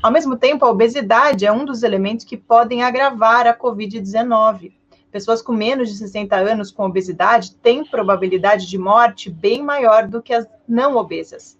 Ao 0.00 0.12
mesmo 0.12 0.36
tempo, 0.36 0.64
a 0.64 0.70
obesidade 0.70 1.44
é 1.44 1.50
um 1.50 1.64
dos 1.64 1.82
elementos 1.82 2.24
que 2.24 2.36
podem 2.36 2.84
agravar 2.84 3.48
a 3.48 3.58
Covid-19. 3.58 4.72
Pessoas 5.10 5.42
com 5.42 5.52
menos 5.52 5.90
de 5.90 5.96
60 5.96 6.36
anos 6.36 6.70
com 6.70 6.86
obesidade 6.86 7.56
têm 7.56 7.84
probabilidade 7.84 8.68
de 8.68 8.78
morte 8.78 9.28
bem 9.28 9.64
maior 9.64 10.06
do 10.06 10.22
que 10.22 10.32
as 10.32 10.46
não 10.66 10.94
obesas. 10.94 11.58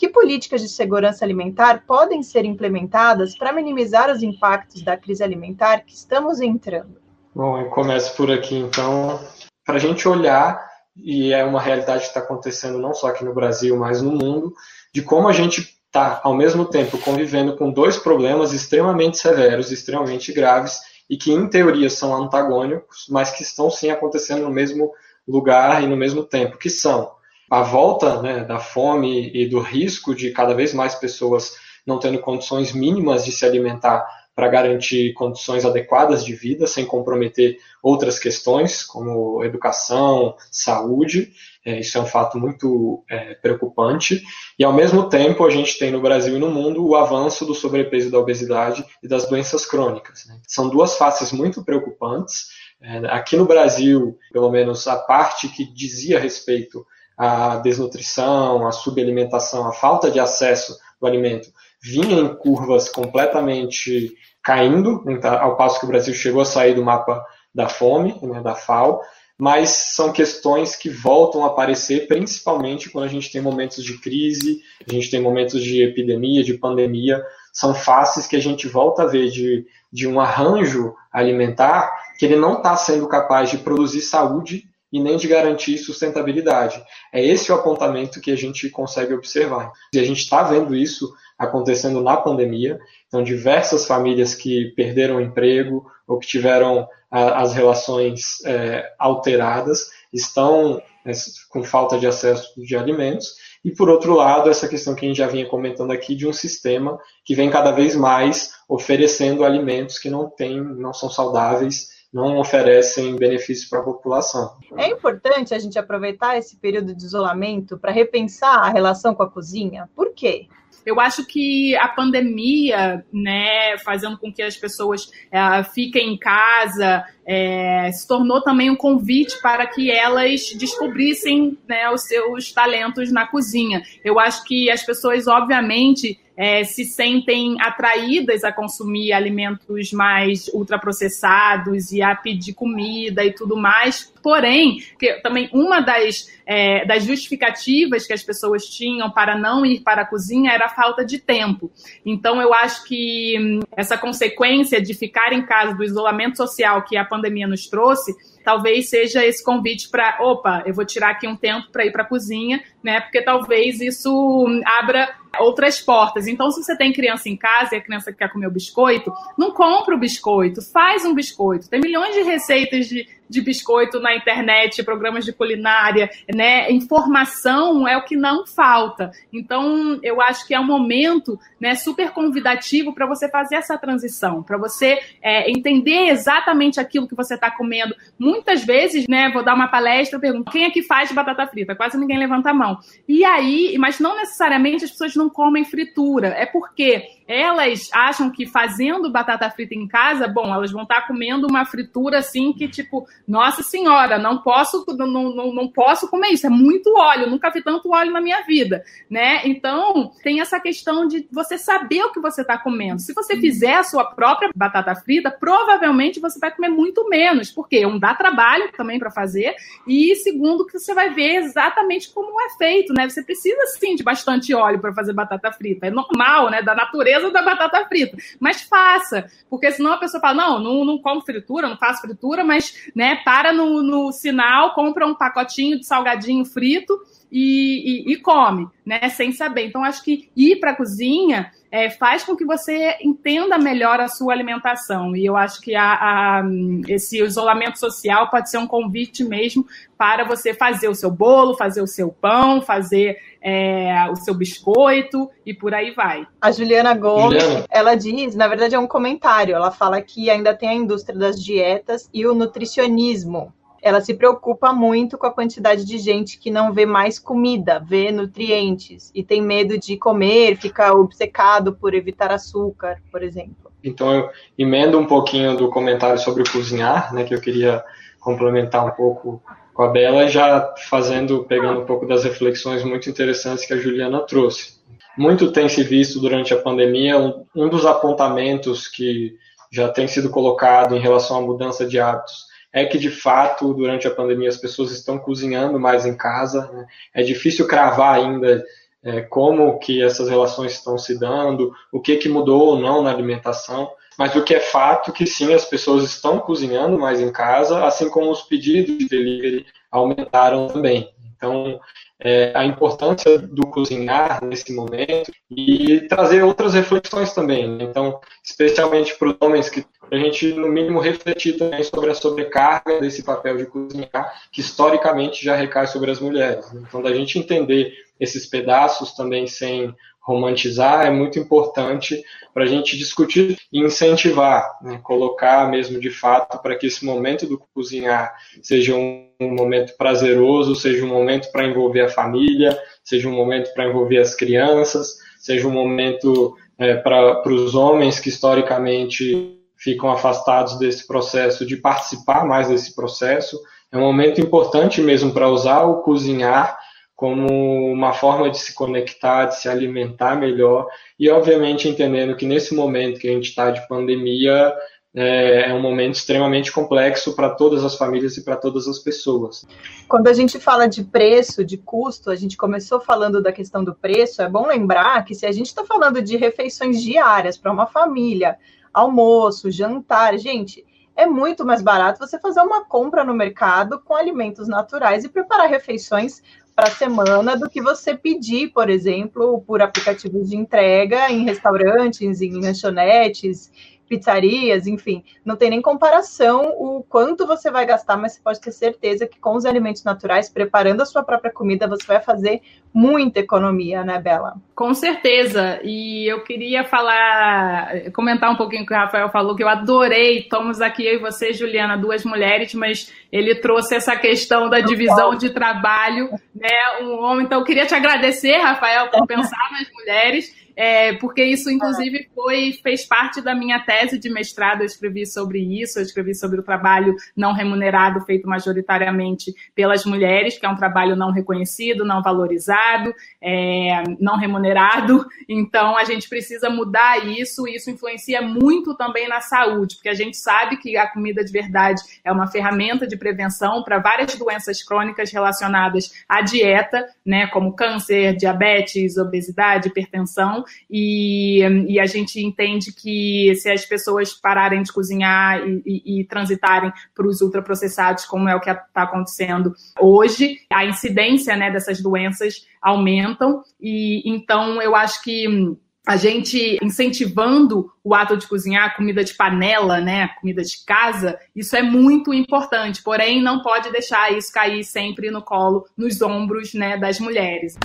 Que 0.00 0.08
políticas 0.08 0.62
de 0.62 0.68
segurança 0.70 1.26
alimentar 1.26 1.84
podem 1.86 2.22
ser 2.22 2.46
implementadas 2.46 3.36
para 3.36 3.52
minimizar 3.52 4.10
os 4.10 4.22
impactos 4.22 4.80
da 4.80 4.96
crise 4.96 5.22
alimentar 5.22 5.80
que 5.80 5.92
estamos 5.92 6.40
entrando? 6.40 6.96
Bom, 7.34 7.58
eu 7.58 7.68
começo 7.68 8.16
por 8.16 8.30
aqui, 8.30 8.56
então, 8.56 9.20
para 9.62 9.74
a 9.74 9.78
gente 9.78 10.08
olhar, 10.08 10.58
e 10.96 11.34
é 11.34 11.44
uma 11.44 11.60
realidade 11.60 12.00
que 12.00 12.08
está 12.08 12.20
acontecendo 12.20 12.78
não 12.78 12.94
só 12.94 13.08
aqui 13.08 13.26
no 13.26 13.34
Brasil, 13.34 13.76
mas 13.76 14.00
no 14.00 14.12
mundo, 14.12 14.54
de 14.90 15.02
como 15.02 15.28
a 15.28 15.34
gente 15.34 15.60
está, 15.84 16.18
ao 16.24 16.32
mesmo 16.32 16.64
tempo, 16.64 16.96
convivendo 16.96 17.54
com 17.58 17.70
dois 17.70 17.98
problemas 17.98 18.54
extremamente 18.54 19.18
severos, 19.18 19.70
extremamente 19.70 20.32
graves, 20.32 20.80
e 21.10 21.18
que, 21.18 21.30
em 21.30 21.46
teoria, 21.46 21.90
são 21.90 22.16
antagônicos, 22.16 23.04
mas 23.10 23.32
que 23.32 23.42
estão 23.42 23.70
sim 23.70 23.90
acontecendo 23.90 24.44
no 24.44 24.50
mesmo 24.50 24.92
lugar 25.28 25.84
e 25.84 25.86
no 25.86 25.94
mesmo 25.94 26.24
tempo, 26.24 26.56
que 26.56 26.70
são 26.70 27.19
a 27.50 27.62
volta 27.62 28.22
né, 28.22 28.44
da 28.44 28.60
fome 28.60 29.30
e 29.34 29.48
do 29.48 29.58
risco 29.58 30.14
de 30.14 30.30
cada 30.30 30.54
vez 30.54 30.72
mais 30.72 30.94
pessoas 30.94 31.54
não 31.86 31.98
tendo 31.98 32.20
condições 32.20 32.72
mínimas 32.72 33.24
de 33.24 33.32
se 33.32 33.44
alimentar 33.44 34.06
para 34.34 34.48
garantir 34.48 35.12
condições 35.12 35.64
adequadas 35.64 36.24
de 36.24 36.34
vida, 36.34 36.66
sem 36.66 36.86
comprometer 36.86 37.58
outras 37.82 38.18
questões, 38.18 38.82
como 38.82 39.44
educação, 39.44 40.34
saúde. 40.50 41.32
É, 41.64 41.80
isso 41.80 41.98
é 41.98 42.00
um 42.00 42.06
fato 42.06 42.38
muito 42.38 43.04
é, 43.10 43.34
preocupante. 43.34 44.22
E, 44.58 44.64
ao 44.64 44.72
mesmo 44.72 45.08
tempo, 45.08 45.44
a 45.44 45.50
gente 45.50 45.78
tem 45.78 45.90
no 45.90 46.00
Brasil 46.00 46.36
e 46.36 46.38
no 46.38 46.48
mundo 46.48 46.86
o 46.86 46.96
avanço 46.96 47.44
do 47.44 47.54
sobrepeso 47.54 48.10
da 48.10 48.18
obesidade 48.18 48.84
e 49.02 49.08
das 49.08 49.28
doenças 49.28 49.66
crônicas. 49.66 50.24
Né? 50.26 50.40
São 50.46 50.70
duas 50.70 50.96
faces 50.96 51.32
muito 51.32 51.64
preocupantes. 51.64 52.46
É, 52.80 52.98
aqui 53.08 53.36
no 53.36 53.44
Brasil, 53.44 54.16
pelo 54.32 54.50
menos 54.50 54.86
a 54.86 54.96
parte 54.96 55.48
que 55.48 55.70
dizia 55.70 56.18
respeito 56.18 56.86
a 57.20 57.56
desnutrição, 57.56 58.66
a 58.66 58.72
subalimentação, 58.72 59.68
a 59.68 59.74
falta 59.74 60.10
de 60.10 60.18
acesso 60.18 60.74
do 60.98 61.06
alimento 61.06 61.52
vinha 61.82 62.18
em 62.18 62.34
curvas 62.34 62.88
completamente 62.88 64.14
caindo, 64.42 65.04
então, 65.06 65.34
ao 65.38 65.54
passo 65.54 65.78
que 65.78 65.84
o 65.84 65.88
Brasil 65.88 66.14
chegou 66.14 66.40
a 66.40 66.46
sair 66.46 66.72
do 66.72 66.82
mapa 66.82 67.22
da 67.54 67.68
fome, 67.68 68.18
né, 68.22 68.40
da 68.40 68.54
FAO, 68.54 69.02
mas 69.36 69.68
são 69.68 70.14
questões 70.14 70.74
que 70.74 70.88
voltam 70.88 71.44
a 71.44 71.48
aparecer 71.48 72.08
principalmente 72.08 72.88
quando 72.88 73.04
a 73.04 73.08
gente 73.08 73.30
tem 73.30 73.42
momentos 73.42 73.84
de 73.84 73.98
crise, 73.98 74.62
a 74.88 74.90
gente 74.90 75.10
tem 75.10 75.20
momentos 75.20 75.62
de 75.62 75.82
epidemia, 75.82 76.42
de 76.42 76.54
pandemia, 76.54 77.22
são 77.52 77.74
faces 77.74 78.26
que 78.26 78.36
a 78.36 78.40
gente 78.40 78.66
volta 78.66 79.02
a 79.02 79.06
ver 79.06 79.28
de, 79.28 79.66
de 79.92 80.08
um 80.08 80.18
arranjo 80.18 80.94
alimentar 81.12 81.92
que 82.18 82.24
ele 82.24 82.36
não 82.36 82.54
está 82.54 82.74
sendo 82.76 83.06
capaz 83.06 83.50
de 83.50 83.58
produzir 83.58 84.00
saúde 84.00 84.69
e 84.92 85.00
nem 85.00 85.16
de 85.16 85.28
garantir 85.28 85.78
sustentabilidade. 85.78 86.82
É 87.12 87.24
esse 87.24 87.52
o 87.52 87.54
apontamento 87.54 88.20
que 88.20 88.30
a 88.30 88.36
gente 88.36 88.68
consegue 88.70 89.14
observar. 89.14 89.72
E 89.92 89.98
a 89.98 90.04
gente 90.04 90.20
está 90.20 90.42
vendo 90.42 90.74
isso 90.74 91.12
acontecendo 91.38 92.02
na 92.02 92.16
pandemia. 92.16 92.78
Então, 93.06 93.22
diversas 93.22 93.86
famílias 93.86 94.34
que 94.34 94.72
perderam 94.76 95.20
emprego 95.20 95.86
ou 96.06 96.18
que 96.18 96.26
tiveram 96.26 96.88
a, 97.10 97.40
as 97.40 97.54
relações 97.54 98.44
é, 98.44 98.92
alteradas 98.98 99.90
estão 100.12 100.82
é, 101.04 101.12
com 101.48 101.62
falta 101.62 101.98
de 101.98 102.06
acesso 102.06 102.52
de 102.60 102.76
alimentos. 102.76 103.34
e 103.64 103.70
por 103.70 103.88
outro 103.88 104.14
lado, 104.14 104.50
essa 104.50 104.68
questão 104.68 104.94
que 104.94 105.04
a 105.04 105.08
gente 105.08 105.16
já 105.16 105.26
vinha 105.26 105.46
comentando 105.46 105.92
aqui 105.92 106.14
de 106.14 106.26
um 106.26 106.32
sistema 106.32 106.98
que 107.24 107.34
vem 107.34 107.48
cada 107.48 107.70
vez 107.70 107.96
mais 107.96 108.52
oferecendo 108.68 109.44
alimentos 109.44 109.98
que 109.98 110.10
não 110.10 110.28
têm, 110.28 110.60
não 110.60 110.92
são 110.92 111.08
saudáveis, 111.08 111.88
não 112.12 112.38
oferecem 112.38 113.14
benefícios 113.16 113.68
para 113.68 113.80
a 113.80 113.84
população. 113.84 114.56
É 114.76 114.88
importante 114.88 115.54
a 115.54 115.58
gente 115.58 115.78
aproveitar 115.78 116.36
esse 116.36 116.56
período 116.56 116.94
de 116.94 117.04
isolamento 117.04 117.78
para 117.78 117.92
repensar 117.92 118.58
a 118.58 118.68
relação 118.68 119.14
com 119.14 119.22
a 119.22 119.30
cozinha. 119.30 119.88
Por 119.94 120.12
quê? 120.12 120.48
Eu 120.84 120.98
acho 120.98 121.26
que 121.26 121.76
a 121.76 121.88
pandemia, 121.88 123.04
né, 123.12 123.76
fazendo 123.84 124.16
com 124.18 124.32
que 124.32 124.42
as 124.42 124.56
pessoas 124.56 125.10
é, 125.30 125.62
fiquem 125.62 126.14
em 126.14 126.18
casa, 126.18 127.04
é, 127.26 127.90
se 127.92 128.08
tornou 128.08 128.40
também 128.42 128.70
um 128.70 128.76
convite 128.76 129.40
para 129.42 129.66
que 129.66 129.90
elas 129.90 130.52
descobrissem 130.56 131.58
né, 131.68 131.90
os 131.90 132.02
seus 132.02 132.52
talentos 132.52 133.12
na 133.12 133.26
cozinha. 133.26 133.82
Eu 134.02 134.18
acho 134.18 134.44
que 134.44 134.70
as 134.70 134.82
pessoas, 134.82 135.26
obviamente, 135.26 136.18
é, 136.40 136.64
se 136.64 136.86
sentem 136.86 137.60
atraídas 137.60 138.44
a 138.44 138.50
consumir 138.50 139.12
alimentos 139.12 139.92
mais 139.92 140.48
ultraprocessados 140.48 141.92
e 141.92 142.00
a 142.00 142.14
pedir 142.14 142.54
comida 142.54 143.22
e 143.22 143.30
tudo 143.30 143.58
mais. 143.58 144.10
Porém, 144.22 144.78
também 145.22 145.50
uma 145.52 145.80
das, 145.80 146.30
é, 146.46 146.86
das 146.86 147.04
justificativas 147.04 148.06
que 148.06 148.14
as 148.14 148.22
pessoas 148.22 148.64
tinham 148.64 149.10
para 149.10 149.36
não 149.36 149.66
ir 149.66 149.80
para 149.80 150.00
a 150.00 150.06
cozinha 150.06 150.50
era 150.50 150.64
a 150.64 150.70
falta 150.70 151.04
de 151.04 151.18
tempo. 151.18 151.70
Então, 152.06 152.40
eu 152.40 152.54
acho 152.54 152.84
que 152.84 153.36
hum, 153.38 153.60
essa 153.76 153.98
consequência 153.98 154.80
de 154.80 154.94
ficar 154.94 155.34
em 155.34 155.44
casa, 155.44 155.74
do 155.74 155.84
isolamento 155.84 156.38
social 156.38 156.82
que 156.86 156.96
a 156.96 157.04
pandemia 157.04 157.46
nos 157.46 157.66
trouxe, 157.66 158.14
talvez 158.42 158.88
seja 158.88 159.22
esse 159.22 159.44
convite 159.44 159.90
para, 159.90 160.16
opa, 160.22 160.62
eu 160.64 160.72
vou 160.72 160.86
tirar 160.86 161.10
aqui 161.10 161.28
um 161.28 161.36
tempo 161.36 161.70
para 161.70 161.84
ir 161.84 161.92
para 161.92 162.02
a 162.02 162.06
cozinha, 162.06 162.62
né? 162.82 162.98
Porque 163.02 163.20
talvez 163.20 163.78
isso 163.82 164.46
abra 164.64 165.19
outras 165.40 165.80
portas. 165.80 166.26
Então, 166.26 166.50
se 166.50 166.62
você 166.62 166.76
tem 166.76 166.92
criança 166.92 167.28
em 167.28 167.36
casa 167.36 167.74
e 167.74 167.78
a 167.78 167.80
criança 167.80 168.12
quer 168.12 168.30
comer 168.32 168.46
o 168.46 168.50
biscoito, 168.50 169.12
não 169.36 169.52
compra 169.52 169.94
o 169.94 169.98
biscoito, 169.98 170.62
faz 170.62 171.04
um 171.04 171.14
biscoito. 171.14 171.68
Tem 171.68 171.80
milhões 171.80 172.14
de 172.14 172.22
receitas 172.22 172.86
de, 172.86 173.06
de 173.30 173.40
biscoito 173.40 174.00
na 174.00 174.14
internet, 174.14 174.82
programas 174.82 175.24
de 175.24 175.32
culinária, 175.32 176.10
né? 176.34 176.70
Informação 176.72 177.86
é 177.86 177.96
o 177.96 178.04
que 178.04 178.16
não 178.16 178.44
falta. 178.44 179.12
Então, 179.32 180.00
eu 180.02 180.20
acho 180.20 180.46
que 180.46 180.52
é 180.52 180.58
um 180.58 180.66
momento 180.66 181.38
né, 181.60 181.76
super 181.76 182.10
convidativo 182.10 182.92
para 182.92 183.06
você 183.06 183.28
fazer 183.28 183.54
essa 183.54 183.78
transição, 183.78 184.42
para 184.42 184.58
você 184.58 184.98
é, 185.22 185.48
entender 185.48 186.08
exatamente 186.08 186.80
aquilo 186.80 187.06
que 187.06 187.14
você 187.14 187.34
está 187.34 187.50
comendo. 187.50 187.94
Muitas 188.18 188.64
vezes, 188.64 189.06
né, 189.06 189.30
vou 189.30 189.44
dar 189.44 189.54
uma 189.54 189.68
palestra, 189.68 190.18
pergunto, 190.18 190.50
quem 190.50 190.64
é 190.64 190.70
que 190.70 190.82
faz 190.82 191.12
batata 191.12 191.46
frita? 191.46 191.76
Quase 191.76 191.96
ninguém 191.96 192.18
levanta 192.18 192.50
a 192.50 192.54
mão. 192.54 192.78
E 193.08 193.24
aí, 193.24 193.76
mas 193.78 194.00
não 194.00 194.16
necessariamente 194.16 194.84
as 194.84 194.90
pessoas 194.90 195.14
não 195.14 195.30
comem 195.30 195.64
fritura. 195.64 196.28
É 196.28 196.46
porque 196.46 197.04
elas 197.28 197.88
acham 197.92 198.28
que 198.28 198.44
fazendo 198.44 199.08
batata 199.08 199.48
frita 199.50 199.72
em 199.72 199.86
casa, 199.86 200.26
bom, 200.26 200.52
elas 200.52 200.72
vão 200.72 200.82
estar 200.82 201.06
comendo 201.06 201.46
uma 201.46 201.64
fritura 201.64 202.18
assim 202.18 202.52
que, 202.52 202.66
tipo, 202.66 203.06
nossa 203.26 203.62
senhora, 203.62 204.18
não 204.18 204.38
posso, 204.38 204.84
não, 204.88 205.06
não, 205.06 205.52
não 205.52 205.68
posso 205.68 206.08
comer 206.08 206.28
isso, 206.28 206.46
é 206.46 206.50
muito 206.50 206.92
óleo, 206.96 207.30
nunca 207.30 207.50
vi 207.50 207.62
tanto 207.62 207.92
óleo 207.92 208.10
na 208.10 208.20
minha 208.20 208.42
vida, 208.42 208.84
né? 209.08 209.42
Então, 209.44 210.12
tem 210.22 210.40
essa 210.40 210.58
questão 210.58 211.06
de 211.06 211.26
você 211.30 211.56
saber 211.56 212.02
o 212.04 212.12
que 212.12 212.20
você 212.20 212.42
está 212.42 212.58
comendo. 212.58 213.00
Se 213.00 213.12
você 213.12 213.36
fizer 213.36 213.74
a 213.74 213.82
sua 213.82 214.04
própria 214.04 214.50
batata 214.54 214.94
frita, 214.94 215.30
provavelmente 215.30 216.20
você 216.20 216.38
vai 216.38 216.50
comer 216.50 216.68
muito 216.68 217.08
menos, 217.08 217.50
porque 217.50 217.84
um 217.86 217.98
dá 217.98 218.14
trabalho 218.14 218.70
também 218.72 218.98
para 218.98 219.10
fazer, 219.10 219.54
e 219.86 220.14
segundo 220.16 220.66
que 220.66 220.78
você 220.78 220.94
vai 220.94 221.10
ver 221.10 221.36
exatamente 221.36 222.10
como 222.12 222.40
é 222.40 222.50
feito, 222.56 222.92
né? 222.92 223.08
Você 223.08 223.22
precisa 223.22 223.66
sim 223.78 223.94
de 223.94 224.02
bastante 224.02 224.54
óleo 224.54 224.80
para 224.80 224.92
fazer 224.92 225.12
batata 225.12 225.52
frita. 225.52 225.86
É 225.86 225.90
normal, 225.90 226.50
né? 226.50 226.62
Da 226.62 226.74
natureza 226.74 227.30
da 227.30 227.42
batata 227.42 227.84
frita. 227.86 228.16
Mas 228.38 228.62
faça, 228.62 229.26
porque 229.48 229.70
senão 229.72 229.92
a 229.92 229.98
pessoa 229.98 230.20
fala: 230.20 230.34
não, 230.34 230.58
não, 230.58 230.84
não 230.84 230.98
como 230.98 231.20
fritura, 231.22 231.68
não 231.68 231.76
faço 231.76 232.02
fritura, 232.02 232.44
mas 232.44 232.90
né, 232.94 233.09
para 233.16 233.52
no, 233.52 233.82
no 233.82 234.12
sinal, 234.12 234.74
compra 234.74 235.06
um 235.06 235.14
pacotinho 235.14 235.78
de 235.78 235.86
salgadinho 235.86 236.44
frito 236.44 237.00
e, 237.30 238.08
e, 238.10 238.12
e 238.12 238.16
come, 238.16 238.68
né? 238.84 239.08
Sem 239.10 239.32
saber. 239.32 239.66
Então, 239.66 239.84
acho 239.84 240.02
que 240.02 240.30
ir 240.36 240.56
para 240.56 240.72
a 240.72 240.76
cozinha 240.76 241.52
é, 241.70 241.88
faz 241.88 242.24
com 242.24 242.34
que 242.34 242.44
você 242.44 242.96
entenda 243.00 243.56
melhor 243.56 244.00
a 244.00 244.08
sua 244.08 244.32
alimentação. 244.32 245.14
E 245.14 245.24
eu 245.24 245.36
acho 245.36 245.60
que 245.60 245.74
a, 245.76 245.92
a, 245.92 246.42
esse 246.88 247.22
isolamento 247.22 247.78
social 247.78 248.28
pode 248.28 248.50
ser 248.50 248.58
um 248.58 248.66
convite 248.66 249.22
mesmo 249.22 249.64
para 249.96 250.24
você 250.24 250.52
fazer 250.52 250.88
o 250.88 250.94
seu 250.94 251.10
bolo, 251.10 251.56
fazer 251.56 251.80
o 251.80 251.86
seu 251.86 252.10
pão, 252.10 252.60
fazer 252.60 253.18
é, 253.40 254.08
o 254.10 254.16
seu 254.16 254.34
biscoito 254.34 255.30
e 255.46 255.54
por 255.54 255.72
aí 255.72 255.92
vai. 255.92 256.26
A 256.40 256.50
Juliana 256.50 256.94
Gomes, 256.94 257.42
Juliana. 257.42 257.66
ela 257.70 257.94
diz, 257.94 258.34
na 258.34 258.48
verdade 258.48 258.74
é 258.74 258.78
um 258.78 258.88
comentário, 258.88 259.54
ela 259.54 259.70
fala 259.70 260.02
que 260.02 260.28
ainda 260.28 260.54
tem 260.54 260.68
a 260.68 260.74
indústria 260.74 261.18
das 261.18 261.42
dietas 261.42 262.08
e 262.12 262.26
o 262.26 262.34
nutricionismo 262.34 263.52
ela 263.82 264.00
se 264.00 264.14
preocupa 264.14 264.72
muito 264.72 265.16
com 265.16 265.26
a 265.26 265.32
quantidade 265.32 265.84
de 265.84 265.98
gente 265.98 266.38
que 266.38 266.50
não 266.50 266.72
vê 266.72 266.84
mais 266.84 267.18
comida, 267.18 267.78
vê 267.78 268.10
nutrientes 268.12 269.10
e 269.14 269.22
tem 269.22 269.40
medo 269.40 269.78
de 269.78 269.96
comer, 269.96 270.56
fica 270.56 270.92
obcecado 270.92 271.72
por 271.72 271.94
evitar 271.94 272.30
açúcar, 272.30 273.02
por 273.10 273.22
exemplo. 273.22 273.70
Então 273.82 274.14
eu 274.14 274.30
emendo 274.58 274.98
um 274.98 275.06
pouquinho 275.06 275.56
do 275.56 275.70
comentário 275.70 276.18
sobre 276.18 276.42
o 276.42 276.50
cozinhar, 276.50 277.14
né, 277.14 277.24
que 277.24 277.34
eu 277.34 277.40
queria 277.40 277.82
complementar 278.20 278.86
um 278.86 278.90
pouco 278.90 279.42
com 279.72 279.82
a 279.82 279.88
Bela, 279.88 280.28
já 280.28 280.74
fazendo, 280.90 281.44
pegando 281.44 281.80
um 281.80 281.86
pouco 281.86 282.06
das 282.06 282.24
reflexões 282.24 282.84
muito 282.84 283.08
interessantes 283.08 283.64
que 283.64 283.72
a 283.72 283.78
Juliana 283.78 284.20
trouxe. 284.20 284.78
Muito 285.16 285.52
tem 285.52 285.68
se 285.68 285.82
visto 285.82 286.20
durante 286.20 286.52
a 286.52 286.60
pandemia, 286.60 287.18
um, 287.18 287.46
um 287.56 287.68
dos 287.68 287.86
apontamentos 287.86 288.86
que 288.86 289.34
já 289.72 289.88
tem 289.88 290.06
sido 290.06 290.28
colocado 290.28 290.94
em 290.94 291.00
relação 291.00 291.38
à 291.38 291.40
mudança 291.40 291.86
de 291.86 291.98
hábitos 291.98 292.49
é 292.72 292.84
que 292.84 292.98
de 292.98 293.10
fato 293.10 293.74
durante 293.74 294.06
a 294.06 294.14
pandemia 294.14 294.48
as 294.48 294.56
pessoas 294.56 294.92
estão 294.92 295.18
cozinhando 295.18 295.78
mais 295.78 296.06
em 296.06 296.16
casa. 296.16 296.70
Né? 296.72 296.86
É 297.14 297.22
difícil 297.22 297.66
cravar 297.66 298.14
ainda 298.14 298.64
é, 299.02 299.22
como 299.22 299.78
que 299.78 300.02
essas 300.02 300.28
relações 300.28 300.72
estão 300.72 300.96
se 300.98 301.18
dando, 301.18 301.72
o 301.90 302.00
que 302.00 302.16
que 302.16 302.28
mudou 302.28 302.68
ou 302.68 302.78
não 302.78 303.02
na 303.02 303.10
alimentação. 303.10 303.90
Mas 304.18 304.34
o 304.34 304.44
que 304.44 304.54
é 304.54 304.60
fato 304.60 305.12
que 305.12 305.26
sim, 305.26 305.54
as 305.54 305.64
pessoas 305.64 306.04
estão 306.04 306.38
cozinhando 306.38 306.98
mais 306.98 307.20
em 307.20 307.32
casa, 307.32 307.84
assim 307.86 308.10
como 308.10 308.30
os 308.30 308.42
pedidos 308.42 308.98
de 308.98 309.08
delivery 309.08 309.66
aumentaram 309.90 310.66
também. 310.68 311.10
Então, 311.34 311.80
é, 312.20 312.52
a 312.54 312.64
importância 312.64 313.38
do 313.38 313.66
cozinhar 313.66 314.44
nesse 314.44 314.72
momento 314.74 315.32
e 315.50 316.02
trazer 316.02 316.42
outras 316.42 316.74
reflexões 316.74 317.32
também. 317.32 317.68
Né? 317.68 317.84
Então, 317.84 318.20
especialmente 318.44 319.16
para 319.18 319.28
os 319.28 319.36
homens, 319.40 319.68
que 319.70 319.84
a 320.10 320.16
gente, 320.16 320.52
no 320.52 320.68
mínimo, 320.68 321.00
refletir 321.00 321.56
também 321.56 321.82
sobre 321.82 322.10
a 322.10 322.14
sobrecarga 322.14 323.00
desse 323.00 323.22
papel 323.22 323.56
de 323.56 323.66
cozinhar, 323.66 324.34
que 324.52 324.60
historicamente 324.60 325.42
já 325.42 325.54
recai 325.54 325.86
sobre 325.86 326.10
as 326.10 326.20
mulheres. 326.20 326.70
Né? 326.72 326.82
Então, 326.86 327.02
da 327.02 327.14
gente 327.14 327.38
entender 327.38 327.94
esses 328.18 328.46
pedaços 328.46 329.12
também 329.12 329.46
sem 329.46 329.94
romantizar 330.20 331.06
é 331.06 331.10
muito 331.10 331.38
importante 331.38 332.22
para 332.52 332.64
a 332.64 332.66
gente 332.66 332.96
discutir 332.96 333.56
e 333.72 333.80
incentivar, 333.80 334.78
né? 334.82 335.00
colocar 335.02 335.70
mesmo 335.70 335.98
de 335.98 336.10
fato 336.10 336.58
para 336.58 336.76
que 336.76 336.86
esse 336.86 337.04
momento 337.04 337.46
do 337.46 337.60
cozinhar 337.74 338.32
seja 338.62 338.94
um, 338.94 339.28
momento 339.40 339.96
prazeroso, 339.96 340.74
seja 340.74 341.04
um 341.04 341.08
momento 341.08 341.50
para 341.50 341.64
envolver 341.64 342.02
a 342.02 342.08
família, 342.08 342.78
seja 343.02 343.28
um 343.28 343.32
momento 343.32 343.72
para 343.72 343.86
envolver 343.86 344.18
as 344.18 344.34
crianças, 344.34 345.16
seja 345.38 345.66
um 345.66 345.72
momento 345.72 346.54
é, 346.78 346.94
para 346.94 347.48
os 347.48 347.74
homens 347.74 348.20
que 348.20 348.28
historicamente 348.28 349.56
ficam 349.76 350.10
afastados 350.10 350.78
desse 350.78 351.06
processo 351.06 351.64
de 351.64 351.76
participar 351.76 352.44
mais 352.44 352.68
desse 352.68 352.94
processo. 352.94 353.58
É 353.90 353.96
um 353.96 354.02
momento 354.02 354.40
importante 354.40 355.00
mesmo 355.00 355.32
para 355.32 355.48
usar 355.48 355.84
o 355.84 356.02
cozinhar 356.02 356.78
como 357.20 357.92
uma 357.92 358.14
forma 358.14 358.48
de 358.48 358.58
se 358.58 358.72
conectar, 358.72 359.44
de 359.44 359.60
se 359.60 359.68
alimentar 359.68 360.36
melhor 360.36 360.86
e, 361.18 361.28
obviamente, 361.28 361.86
entendendo 361.86 362.34
que 362.34 362.46
nesse 362.46 362.74
momento 362.74 363.20
que 363.20 363.28
a 363.28 363.32
gente 363.32 363.50
está 363.50 363.70
de 363.70 363.86
pandemia 363.86 364.74
é, 365.14 365.68
é, 365.68 365.74
um 365.74 365.82
momento 365.82 366.14
extremamente 366.14 366.72
complexo 366.72 367.36
para 367.36 367.50
todas 367.50 367.84
as 367.84 367.94
famílias 367.94 368.38
e 368.38 368.42
para 368.42 368.56
todas 368.56 368.88
as 368.88 368.98
pessoas. 368.98 369.66
Quando 370.08 370.28
a 370.28 370.32
gente 370.32 370.58
fala 370.58 370.88
de 370.88 371.04
preço, 371.04 371.62
de 371.62 371.76
custo, 371.76 372.30
a 372.30 372.36
gente 372.36 372.56
começou 372.56 372.98
falando 372.98 373.42
da 373.42 373.52
questão 373.52 373.84
do 373.84 373.94
preço. 373.94 374.40
É 374.40 374.48
bom 374.48 374.66
lembrar 374.66 375.22
que 375.26 375.34
se 375.34 375.44
a 375.44 375.52
gente 375.52 375.66
está 375.66 375.84
falando 375.84 376.22
de 376.22 376.38
refeições 376.38 377.02
diárias 377.02 377.58
para 377.58 377.70
uma 377.70 377.86
família, 377.86 378.56
almoço, 378.94 379.70
jantar, 379.70 380.38
gente, 380.38 380.86
é 381.20 381.26
muito 381.26 381.66
mais 381.66 381.82
barato 381.82 382.18
você 382.18 382.38
fazer 382.38 382.60
uma 382.60 382.84
compra 382.84 383.22
no 383.22 383.34
mercado 383.34 384.00
com 384.00 384.14
alimentos 384.14 384.66
naturais 384.66 385.22
e 385.22 385.28
preparar 385.28 385.68
refeições 385.68 386.42
para 386.80 386.88
a 386.88 386.96
semana 386.96 387.58
do 387.58 387.68
que 387.68 387.82
você 387.82 388.16
pedir, 388.16 388.68
por 388.68 388.88
exemplo, 388.88 389.62
por 389.66 389.82
aplicativos 389.82 390.48
de 390.48 390.56
entrega 390.56 391.30
em 391.30 391.44
restaurantes, 391.44 392.40
em 392.40 392.58
lanchonetes, 392.58 393.70
pizzarias, 394.10 394.88
enfim, 394.88 395.22
não 395.44 395.54
tem 395.54 395.70
nem 395.70 395.80
comparação 395.80 396.74
o 396.76 397.04
quanto 397.08 397.46
você 397.46 397.70
vai 397.70 397.86
gastar, 397.86 398.16
mas 398.16 398.32
você 398.32 398.40
pode 398.42 398.60
ter 398.60 398.72
certeza 398.72 399.24
que 399.24 399.38
com 399.38 399.54
os 399.54 399.64
alimentos 399.64 400.02
naturais, 400.02 400.48
preparando 400.48 401.00
a 401.00 401.06
sua 401.06 401.22
própria 401.22 401.52
comida, 401.52 401.86
você 401.86 402.04
vai 402.04 402.20
fazer 402.20 402.60
muita 402.92 403.38
economia, 403.38 404.02
né, 404.02 404.20
Bela? 404.20 404.54
Com 404.74 404.92
certeza. 404.94 405.78
E 405.84 406.26
eu 406.28 406.42
queria 406.42 406.82
falar, 406.82 408.10
comentar 408.12 408.50
um 408.50 408.56
pouquinho 408.56 408.82
o 408.82 408.86
que 408.86 408.92
o 408.92 408.96
Rafael 408.96 409.30
falou, 409.30 409.54
que 409.54 409.62
eu 409.62 409.68
adorei. 409.68 410.40
Estamos 410.40 410.80
aqui, 410.80 411.06
eu 411.06 411.14
e 411.14 411.18
você, 411.18 411.52
Juliana, 411.52 411.96
duas 411.96 412.24
mulheres, 412.24 412.74
mas 412.74 413.12
ele 413.30 413.54
trouxe 413.54 413.94
essa 413.94 414.16
questão 414.16 414.68
da 414.68 414.80
divisão 414.80 415.36
de 415.36 415.50
trabalho, 415.50 416.30
né? 416.52 417.02
Um 417.02 417.22
homem. 417.22 417.46
Então, 417.46 417.60
eu 417.60 417.64
queria 417.64 417.86
te 417.86 417.94
agradecer, 417.94 418.56
Rafael, 418.56 419.08
por 419.08 419.24
pensar 419.28 419.70
nas 419.70 419.88
mulheres 419.92 420.58
é, 420.76 421.14
porque 421.14 421.42
isso, 421.42 421.70
inclusive, 421.70 422.28
foi, 422.34 422.72
fez 422.82 423.04
parte 423.04 423.40
da 423.40 423.54
minha 423.54 423.80
tese 423.80 424.18
de 424.18 424.30
mestrado. 424.30 424.80
Eu 424.80 424.86
escrevi 424.86 425.26
sobre 425.26 425.60
isso, 425.60 425.98
eu 425.98 426.02
escrevi 426.02 426.34
sobre 426.34 426.60
o 426.60 426.62
trabalho 426.62 427.14
não 427.36 427.52
remunerado 427.52 428.20
feito 428.22 428.48
majoritariamente 428.48 429.52
pelas 429.74 430.04
mulheres, 430.04 430.58
que 430.58 430.66
é 430.66 430.68
um 430.68 430.76
trabalho 430.76 431.16
não 431.16 431.30
reconhecido, 431.30 432.04
não 432.04 432.22
valorizado, 432.22 433.14
é, 433.42 434.02
não 434.18 434.36
remunerado. 434.36 435.26
Então, 435.48 435.96
a 435.96 436.04
gente 436.04 436.28
precisa 436.28 436.70
mudar 436.70 437.26
isso, 437.26 437.66
e 437.66 437.76
isso 437.76 437.90
influencia 437.90 438.40
muito 438.40 438.94
também 438.94 439.28
na 439.28 439.40
saúde, 439.40 439.96
porque 439.96 440.08
a 440.08 440.14
gente 440.14 440.36
sabe 440.36 440.76
que 440.76 440.96
a 440.96 441.06
comida 441.06 441.44
de 441.44 441.52
verdade 441.52 442.00
é 442.24 442.32
uma 442.32 442.46
ferramenta 442.46 443.06
de 443.06 443.16
prevenção 443.16 443.82
para 443.82 443.98
várias 443.98 444.34
doenças 444.36 444.82
crônicas 444.82 445.32
relacionadas 445.32 446.24
à 446.28 446.40
dieta, 446.40 447.06
né, 447.24 447.46
como 447.48 447.74
câncer, 447.74 448.36
diabetes, 448.36 449.16
obesidade, 449.16 449.88
hipertensão 449.88 450.59
e, 450.90 451.60
e 451.88 452.00
a 452.00 452.06
gente 452.06 452.40
entende 452.40 452.92
que 452.92 453.54
se 453.56 453.70
as 453.70 453.84
pessoas 453.84 454.32
pararem 454.32 454.82
de 454.82 454.92
cozinhar 454.92 455.60
e, 455.66 455.82
e, 455.86 456.20
e 456.20 456.24
transitarem 456.24 456.92
para 457.14 457.26
os 457.26 457.40
ultraprocessados, 457.40 458.24
como 458.24 458.48
é 458.48 458.54
o 458.54 458.60
que 458.60 458.70
está 458.70 459.02
acontecendo 459.02 459.74
hoje, 459.98 460.58
a 460.72 460.84
incidência 460.84 461.56
né, 461.56 461.70
dessas 461.70 462.02
doenças 462.02 462.66
aumentam. 462.80 463.62
E 463.80 464.22
então 464.24 464.80
eu 464.80 464.94
acho 464.94 465.22
que 465.22 465.76
a 466.06 466.16
gente 466.16 466.78
incentivando 466.82 467.92
o 468.02 468.14
ato 468.14 468.36
de 468.36 468.48
cozinhar, 468.48 468.96
comida 468.96 469.22
de 469.22 469.34
panela, 469.34 470.00
né, 470.00 470.28
comida 470.40 470.62
de 470.62 470.84
casa, 470.84 471.38
isso 471.54 471.76
é 471.76 471.82
muito 471.82 472.32
importante. 472.32 473.02
Porém, 473.02 473.42
não 473.42 473.62
pode 473.62 473.92
deixar 473.92 474.32
isso 474.32 474.52
cair 474.52 474.82
sempre 474.82 475.30
no 475.30 475.42
colo, 475.42 475.86
nos 475.96 476.20
ombros, 476.22 476.74
né, 476.74 476.96
das 476.96 477.20
mulheres. 477.20 477.76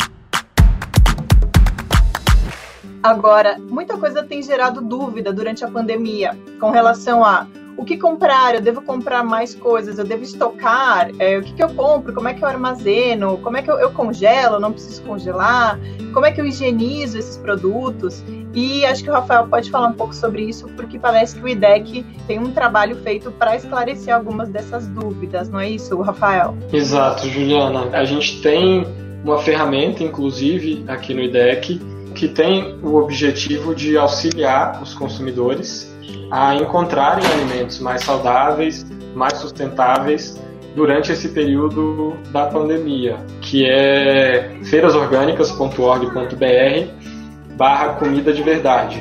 Agora, 3.06 3.60
muita 3.60 4.00
coisa 4.00 4.24
tem 4.24 4.42
gerado 4.42 4.82
dúvida 4.82 5.32
durante 5.32 5.64
a 5.64 5.68
pandemia 5.68 6.36
com 6.60 6.72
relação 6.72 7.24
a 7.24 7.46
o 7.78 7.86
que 7.86 7.98
comprar, 7.98 8.56
eu 8.56 8.62
devo 8.62 8.82
comprar 8.82 9.24
mais 9.24 9.54
coisas, 9.54 10.00
eu 10.00 10.06
devo 10.06 10.24
estocar, 10.24 11.12
é, 11.20 11.38
o 11.38 11.44
que, 11.44 11.54
que, 11.54 11.64
eu 11.64 11.70
compro, 11.76 12.14
como 12.14 12.28
é 12.28 12.34
que 12.34 12.44
eu 12.44 12.48
armazeno, 12.48 13.38
como 13.44 13.58
é 13.58 13.62
que 13.62 13.70
eu, 13.70 13.76
eu 13.76 13.92
congelo, 13.92 14.60
não 14.60 14.72
preciso 14.72 15.04
congelar, 15.04 15.80
como 16.14 16.26
é 16.26 16.32
que 16.32 16.42
eu 16.42 16.46
higienizo 16.48 17.20
esses 17.20 17.38
produtos. 17.38 18.24
E 18.56 18.84
acho 18.86 19.04
que 19.04 19.10
o 19.12 19.14
Rafael 19.14 19.46
pode 19.48 19.70
falar 19.70 19.90
um 19.90 19.94
pouco 19.94 20.16
sobre 20.16 20.42
isso, 20.42 20.68
porque 20.70 20.98
parece 20.98 21.36
que 21.36 21.44
o 21.44 21.48
IDEC 21.48 22.04
tem 22.26 22.40
um 22.40 22.54
trabalho 22.54 22.96
feito 23.04 23.30
para 23.34 23.56
esclarecer 23.56 24.16
algumas 24.16 24.50
dessas 24.50 24.88
dúvidas, 24.88 25.48
não 25.48 25.60
é 25.60 25.70
isso, 25.70 26.02
Rafael? 26.02 26.58
Exato, 26.74 27.28
Juliana. 27.30 27.90
A 27.92 28.04
gente 28.04 28.42
tem 28.42 28.88
uma 29.24 29.38
ferramenta, 29.38 30.02
inclusive, 30.02 30.86
aqui 30.88 31.14
no 31.14 31.22
IDEC, 31.22 31.80
que 32.16 32.28
tem 32.28 32.80
o 32.82 32.96
objetivo 32.96 33.76
de 33.76 33.96
auxiliar 33.98 34.82
os 34.82 34.96
consumidores 34.96 35.94
a 36.32 36.56
encontrarem 36.56 37.24
alimentos 37.26 37.80
mais 37.80 38.04
saudáveis, 38.04 38.84
mais 39.14 39.38
sustentáveis 39.38 40.42
durante 40.76 41.12
esse 41.12 41.30
período 41.30 42.18
da 42.32 42.48
pandemia, 42.48 43.18
que 43.42 43.70
é 43.70 44.58
feirasorgânicas.org.br 44.64 47.56
barra 47.56 47.90
comida 47.94 48.34
de 48.34 48.42
verdade. 48.42 49.00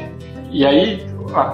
E 0.53 0.67
aí, 0.67 1.07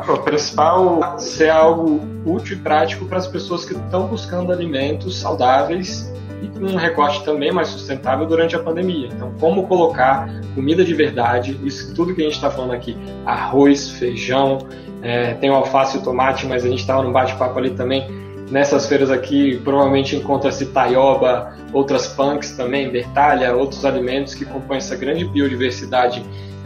o 0.08 0.16
principal 0.18 1.16
é 1.40 1.48
algo 1.48 2.00
útil 2.26 2.56
e 2.56 2.60
prático 2.60 3.04
para 3.06 3.18
as 3.18 3.26
pessoas 3.26 3.64
que 3.64 3.74
estão 3.74 4.06
buscando 4.08 4.52
alimentos 4.52 5.18
saudáveis 5.18 6.12
e 6.42 6.48
com 6.48 6.64
um 6.64 6.76
recorte 6.76 7.24
também 7.24 7.52
mais 7.52 7.68
sustentável 7.68 8.26
durante 8.26 8.56
a 8.56 8.58
pandemia. 8.58 9.08
Então, 9.08 9.32
como 9.38 9.66
colocar 9.66 10.28
comida 10.54 10.84
de 10.84 10.94
verdade, 10.94 11.58
isso 11.64 11.94
tudo 11.94 12.14
que 12.14 12.20
a 12.20 12.24
gente 12.24 12.34
está 12.34 12.50
falando 12.50 12.72
aqui, 12.72 12.96
arroz, 13.26 13.90
feijão, 13.90 14.58
é, 15.02 15.34
tem 15.34 15.50
o 15.50 15.54
alface 15.54 15.96
e 15.96 16.00
o 16.00 16.02
tomate, 16.02 16.46
mas 16.46 16.64
a 16.64 16.68
gente 16.68 16.80
estava 16.80 17.02
num 17.02 17.12
bate-papo 17.12 17.58
ali 17.58 17.70
também. 17.70 18.06
Nessas 18.50 18.86
feiras 18.86 19.10
aqui, 19.10 19.60
provavelmente 19.62 20.16
encontra-se 20.16 20.66
taioba, 20.66 21.54
outras 21.72 22.08
punks 22.08 22.56
também, 22.56 22.90
bertalha, 22.90 23.54
outros 23.54 23.84
alimentos 23.84 24.34
que 24.34 24.44
compõem 24.44 24.78
essa 24.78 24.96
grande 24.96 25.24
biodiversidade. 25.24 26.24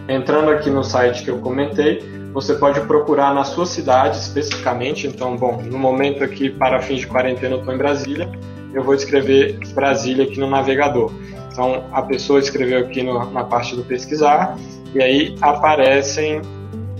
Entrando 0.08 0.50
aqui 0.50 0.70
no 0.70 0.82
site 0.82 1.22
que 1.22 1.30
eu 1.30 1.38
comentei, 1.38 2.02
você 2.32 2.54
pode 2.54 2.80
procurar 2.80 3.34
na 3.34 3.44
sua 3.44 3.66
cidade 3.66 4.16
especificamente. 4.16 5.06
Então, 5.06 5.36
bom, 5.36 5.62
no 5.62 5.78
momento 5.78 6.24
aqui, 6.24 6.48
para 6.48 6.80
fins 6.80 7.00
de 7.00 7.06
quarentena, 7.06 7.54
eu 7.54 7.58
estou 7.58 7.74
em 7.74 7.78
Brasília 7.78 8.30
eu 8.74 8.82
vou 8.82 8.94
escrever 8.94 9.58
Brasília 9.74 10.24
aqui 10.24 10.38
no 10.38 10.48
navegador. 10.48 11.12
Então, 11.50 11.84
a 11.92 12.02
pessoa 12.02 12.40
escreveu 12.40 12.80
aqui 12.80 13.02
no, 13.02 13.30
na 13.30 13.44
parte 13.44 13.76
do 13.76 13.84
pesquisar, 13.84 14.58
e 14.92 15.00
aí 15.00 15.36
aparecem 15.40 16.42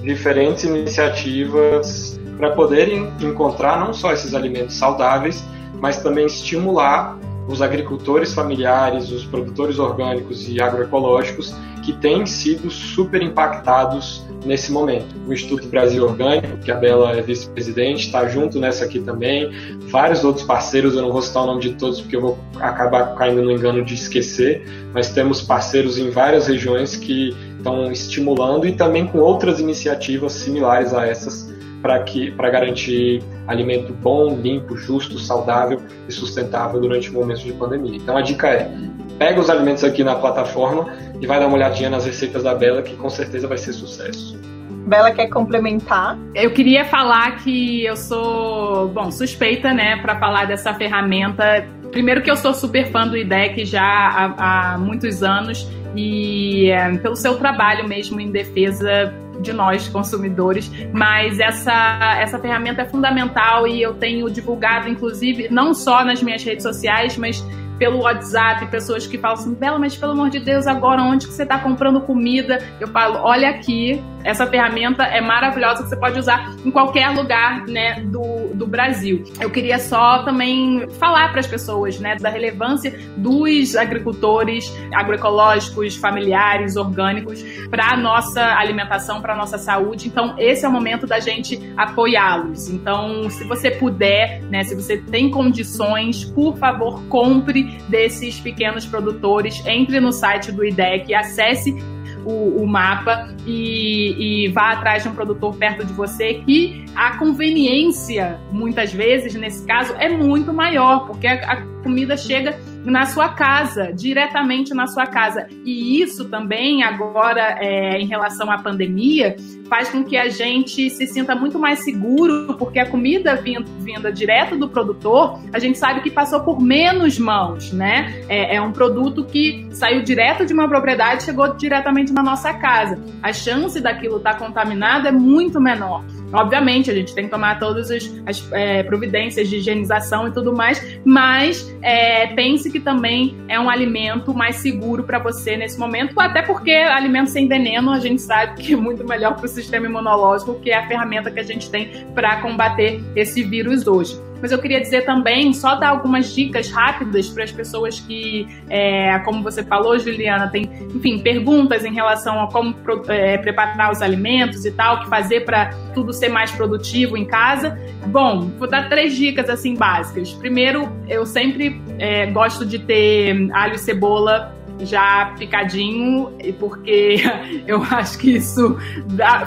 diferentes 0.03 0.65
iniciativas 0.65 2.21
para 2.37 2.51
poderem 2.51 3.13
encontrar 3.21 3.79
não 3.79 3.93
só 3.93 4.13
esses 4.13 4.35
alimentos 4.35 4.77
saudáveis, 4.77 5.45
mas 5.81 6.03
também 6.03 6.27
estimular 6.27 7.19
os 7.49 7.61
agricultores 7.61 8.33
familiares, 8.33 9.11
os 9.11 9.25
produtores 9.25 9.79
orgânicos 9.79 10.49
e 10.49 10.61
agroecológicos 10.61 11.55
que 11.85 11.93
têm 11.93 12.25
sido 12.25 12.71
super 12.71 13.23
impactados 13.23 14.25
nesse 14.45 14.73
momento. 14.73 15.15
O 15.27 15.33
Instituto 15.33 15.69
Brasil 15.69 16.05
Orgânico, 16.05 16.57
que 16.59 16.71
a 16.71 16.75
Bela 16.75 17.13
é 17.13 17.21
vice-presidente, 17.21 18.07
está 18.07 18.27
junto 18.27 18.59
nessa 18.59 18.85
aqui 18.85 19.01
também. 19.01 19.51
Vários 19.91 20.25
outros 20.25 20.45
parceiros, 20.45 20.95
eu 20.95 21.03
não 21.03 21.13
vou 21.13 21.23
citar 21.23 21.43
o 21.43 21.47
nome 21.47 21.61
de 21.61 21.75
todos 21.75 22.01
porque 22.01 22.17
eu 22.17 22.21
vou 22.21 22.39
acabar 22.57 23.15
caindo 23.15 23.43
no 23.43 23.53
engano 23.53 23.85
de 23.85 23.95
esquecer, 23.95 24.67
mas 24.93 25.11
temos 25.11 25.43
parceiros 25.43 25.99
em 25.99 26.11
várias 26.11 26.47
regiões 26.47 26.97
que 26.97 27.35
estão 27.57 27.91
estimulando 27.93 28.67
e 28.67 28.73
também 28.73 29.07
com 29.07 29.19
outras 29.19 29.61
iniciativas 29.61 30.33
similares 30.33 30.93
a 30.93 31.07
essas 31.07 31.54
para 31.85 32.51
garantir 32.51 33.23
alimento 33.47 33.93
bom, 33.93 34.35
limpo, 34.37 34.75
justo, 34.75 35.19
saudável 35.19 35.83
e 36.09 36.13
sustentável 36.13 36.81
durante 36.81 37.11
o 37.11 37.13
momento 37.13 37.41
de 37.41 37.53
pandemia. 37.53 37.97
Então 37.97 38.17
a 38.17 38.23
dica 38.23 38.49
é: 38.49 38.71
pega 39.19 39.39
os 39.39 39.51
alimentos 39.51 39.85
aqui 39.85 40.03
na 40.03 40.15
plataforma 40.15 40.91
e 41.21 41.27
vai 41.27 41.39
dar 41.39 41.47
uma 41.47 41.57
olhadinha 41.57 41.91
nas 41.91 42.07
receitas 42.07 42.43
da 42.43 42.55
Bela, 42.55 42.81
que 42.81 42.97
com 42.97 43.11
certeza 43.11 43.47
vai 43.47 43.59
ser 43.59 43.75
sucesso. 43.75 44.41
Bela 44.87 45.11
quer 45.13 45.29
complementar? 45.29 46.19
Eu 46.35 46.51
queria 46.51 46.85
falar 46.87 47.37
que 47.43 47.85
eu 47.85 47.97
sou, 47.97 48.89
bom, 48.89 49.11
suspeita, 49.11 49.73
né, 49.73 49.97
para 49.97 50.19
falar 50.19 50.47
dessa 50.47 50.73
ferramenta. 50.75 51.67
Primeiro 51.91 52.23
que 52.23 52.31
eu 52.31 52.37
sou 52.37 52.53
super 52.55 52.87
fã 52.91 53.07
do 53.07 53.17
IDEC 53.17 53.65
já 53.65 53.83
há, 53.83 54.73
há 54.75 54.79
muitos 54.79 55.23
anos 55.23 55.69
e 55.95 56.71
é, 56.71 56.97
pelo 56.99 57.15
seu 57.15 57.37
trabalho 57.37 57.87
mesmo 57.89 58.21
em 58.21 58.31
defesa 58.31 59.15
de 59.45 59.53
nós 59.53 59.89
consumidores, 59.89 60.71
mas 60.93 61.39
essa 61.39 62.17
essa 62.19 62.39
ferramenta 62.39 62.83
é 62.83 62.85
fundamental 62.85 63.67
e 63.69 63.81
eu 63.81 63.95
tenho 63.95 64.29
divulgado 64.31 64.89
inclusive 64.89 65.49
não 65.51 65.73
só 65.75 66.05
nas 66.05 66.23
minhas 66.23 66.43
redes 66.43 66.63
sociais, 66.63 67.17
mas 67.17 67.45
pelo 67.79 68.03
WhatsApp, 68.03 68.67
pessoas 68.67 69.07
que 69.07 69.19
falam 69.19 69.37
assim, 69.37 69.55
Bela, 69.55 69.79
mas 69.79 69.97
pelo 69.97 70.13
amor 70.13 70.31
de 70.31 70.39
Deus, 70.39 70.67
agora 70.67 71.03
onde 71.03 71.27
que 71.27 71.33
você 71.33 71.43
está 71.43 71.59
comprando 71.59 72.01
comida? 72.01 72.59
Eu 72.81 72.89
falo, 72.89 73.19
olha 73.23 73.51
aqui, 73.51 74.03
essa 74.25 74.47
ferramenta 74.47 75.05
é 75.05 75.21
maravilhosa 75.21 75.83
que 75.83 75.91
você 75.91 75.97
pode 75.97 76.19
usar 76.19 76.57
em 76.65 76.71
qualquer 76.71 77.11
lugar 77.11 77.67
né, 77.67 78.01
do, 78.01 78.55
do 78.55 78.67
Brasil. 78.67 79.23
Eu 79.39 79.51
queria 79.51 79.79
só 79.79 80.23
também 80.23 80.89
falar 80.99 81.31
para 81.31 81.41
as 81.41 81.47
pessoas 81.47 82.01
né, 82.01 82.17
da 82.17 82.31
relevância 82.31 82.99
dos 83.17 83.77
agricultores 83.77 84.75
agroecológicos, 84.93 85.97
familiares, 85.97 86.77
orgânicos 86.77 87.43
para 87.69 87.93
a 87.93 87.97
nossa 87.97 88.43
alimentação, 88.57 89.21
para 89.21 89.35
a 89.35 89.37
nossa 89.37 89.59
saúde. 89.59 90.09
Então, 90.09 90.35
esse 90.39 90.65
é 90.65 90.69
o 90.69 90.73
momento 90.73 91.07
da 91.07 91.21
gente 91.21 91.73
apoiá-los. 91.77 92.71
Então, 92.71 93.29
se 93.29 93.45
você 93.45 93.71
puder, 93.71 94.41
né, 94.45 94.65
se 94.65 94.75
você 94.75 94.97
tem 94.97 95.31
condições, 95.31 96.25
por 96.25 96.57
favor, 96.57 97.03
compre 97.09 97.79
desses 97.89 98.41
pequenos 98.41 98.87
produtores, 98.87 99.63
entre 99.67 100.01
no 100.01 100.13
site 100.13 100.51
do 100.51 100.65
IDEC, 100.65 101.15
acesse 101.15 101.77
o, 102.25 102.63
o, 102.63 102.67
mapa 102.67 103.29
e, 103.47 104.47
e, 104.47 104.49
vá 104.49 104.73
atrás 104.73 105.03
de 105.03 105.09
um 105.09 105.15
produtor 105.15 105.57
perto 105.57 105.85
de 105.85 105.93
você 105.93 106.35
que 106.35 106.85
a 106.95 107.17
conveniência, 107.19 108.41
muitas 108.51 108.93
vezes, 108.93 109.35
nesse 109.35 109.67
caso, 109.67 109.95
é 109.99 110.09
muito 110.09 110.53
maior, 110.53 111.07
porque 111.07 111.27
a, 111.27 111.35
a 111.35 111.63
comida 111.83 112.17
chega 112.17 112.59
na 112.85 113.07
sua 113.07 113.31
casa, 113.31 113.93
diretamente 113.93 114.75
na 114.75 114.87
sua 114.87 115.07
casa. 115.07 115.47
E 115.65 116.01
isso 116.01 116.29
também, 116.29 116.83
agora, 116.83 117.59
é, 117.61 117.99
em 117.99 118.07
relação 118.07 118.51
à 118.51 118.59
pandemia, 118.59 119.37
faz 119.75 119.91
com 119.91 120.05
que 120.05 120.17
a 120.17 120.29
gente 120.29 120.89
se 120.89 121.05
sinta 121.05 121.35
muito 121.35 121.59
mais 121.59 121.81
seguro, 121.81 122.55
porque 122.57 122.79
a 122.79 122.87
comida 122.87 123.35
vinda, 123.35 123.65
vinda 123.81 124.13
direto 124.13 124.57
do 124.57 124.69
produtor, 124.69 125.41
a 125.53 125.59
gente 125.59 125.77
sabe 125.79 126.01
que 126.01 126.13
passou 126.13 126.39
por 126.43 126.61
menos 126.61 127.19
mãos, 127.19 127.73
né? 127.73 128.23
É, 128.29 128.55
é 128.55 128.63
um 128.63 128.71
produto 128.71 129.25
que 129.25 129.67
saiu 129.73 130.01
direto 130.05 130.47
de 130.47 130.53
uma 130.53 130.69
propriedade 130.69 131.25
chegou 131.25 131.57
diretamente 131.57 132.13
na 132.13 132.23
nossa 132.23 132.55
casa. 132.55 133.01
A 133.21 133.33
chance 133.33 133.81
daquilo 133.81 134.19
estar 134.19 134.35
tá 134.35 134.39
contaminado 134.39 135.09
é 135.09 135.13
muito 135.13 135.61
menor. 135.61 136.05
Obviamente, 136.35 136.91
a 136.91 136.95
gente 136.95 137.15
tem 137.15 137.27
que 137.27 137.31
tomar 137.31 137.61
todas 137.61 137.91
as, 137.91 138.13
as 138.27 138.53
é, 138.53 138.83
providências 138.83 139.49
de 139.49 139.57
higienização 139.57 140.27
e 140.27 140.33
tudo 140.33 140.53
mais, 140.53 140.99
mas 141.05 141.73
é, 141.81 142.27
pense 142.29 142.71
que 142.71 142.81
também 142.81 143.37
é 143.49 143.59
um 143.59 143.71
alimento 143.71 144.35
mais 144.35 144.57
seguro 144.57 145.05
para 145.05 145.21
você 145.21 145.57
nesse 145.57 145.79
momento, 145.79 146.19
até 146.19 146.43
porque 146.43 146.73
alimento 146.73 147.31
sem 147.31 147.47
veneno 147.47 147.93
a 147.93 148.01
gente 148.01 148.21
sabe 148.21 148.61
que 148.61 148.73
é 148.73 148.77
muito 148.77 149.07
melhor 149.07 149.37
para 149.37 149.45
o 149.45 149.49
sistema 149.65 149.87
imunológico, 149.87 150.55
que 150.61 150.71
é 150.71 150.79
a 150.79 150.87
ferramenta 150.87 151.31
que 151.31 151.41
a 151.41 151.45
gente 151.45 151.71
tem 151.71 152.07
para 152.15 152.41
combater 152.41 153.03
esse 153.17 153.43
vírus 153.43 153.87
hoje 153.87 154.19
mas 154.45 154.53
eu 154.53 154.59
queria 154.59 154.79
dizer 154.79 155.07
também, 155.07 155.55
só 155.55 155.75
dar 155.75 155.89
algumas 155.89 156.35
dicas 156.35 156.71
rápidas 156.71 157.31
para 157.31 157.45
as 157.45 157.51
pessoas 157.51 157.99
que, 157.99 158.47
é, 158.69 159.19
como 159.21 159.43
você 159.43 159.63
falou, 159.63 159.99
Juliana, 159.99 160.49
tem, 160.49 160.71
enfim, 160.95 161.19
perguntas 161.19 161.83
em 161.83 161.95
relação 161.95 162.39
a 162.43 162.53
como 162.53 162.77
é, 163.09 163.39
preparar 163.39 163.91
os 163.91 164.03
alimentos 164.03 164.67
e 164.67 164.71
tal, 164.71 164.97
o 164.97 165.01
que 165.01 165.09
fazer 165.09 165.47
para 165.47 165.71
tudo 165.95 166.13
ser 166.13 166.29
mais 166.29 166.51
produtivo 166.51 167.17
em 167.17 167.25
casa. 167.25 167.79
Bom, 168.09 168.51
vou 168.59 168.69
dar 168.69 168.91
três 168.91 169.17
dicas 169.17 169.49
assim 169.49 169.77
básicas. 169.77 170.35
Primeiro, 170.35 170.93
eu 171.09 171.25
sempre 171.25 171.81
é, 171.99 172.27
gosto 172.27 172.67
de 172.67 172.79
ter 172.79 173.49
alho 173.51 173.77
e 173.77 173.79
cebola 173.79 174.55
já 174.81 175.35
picadinho, 175.39 176.37
porque 176.59 177.23
eu 177.67 177.83
acho 177.83 178.19
que 178.19 178.37
isso 178.37 178.77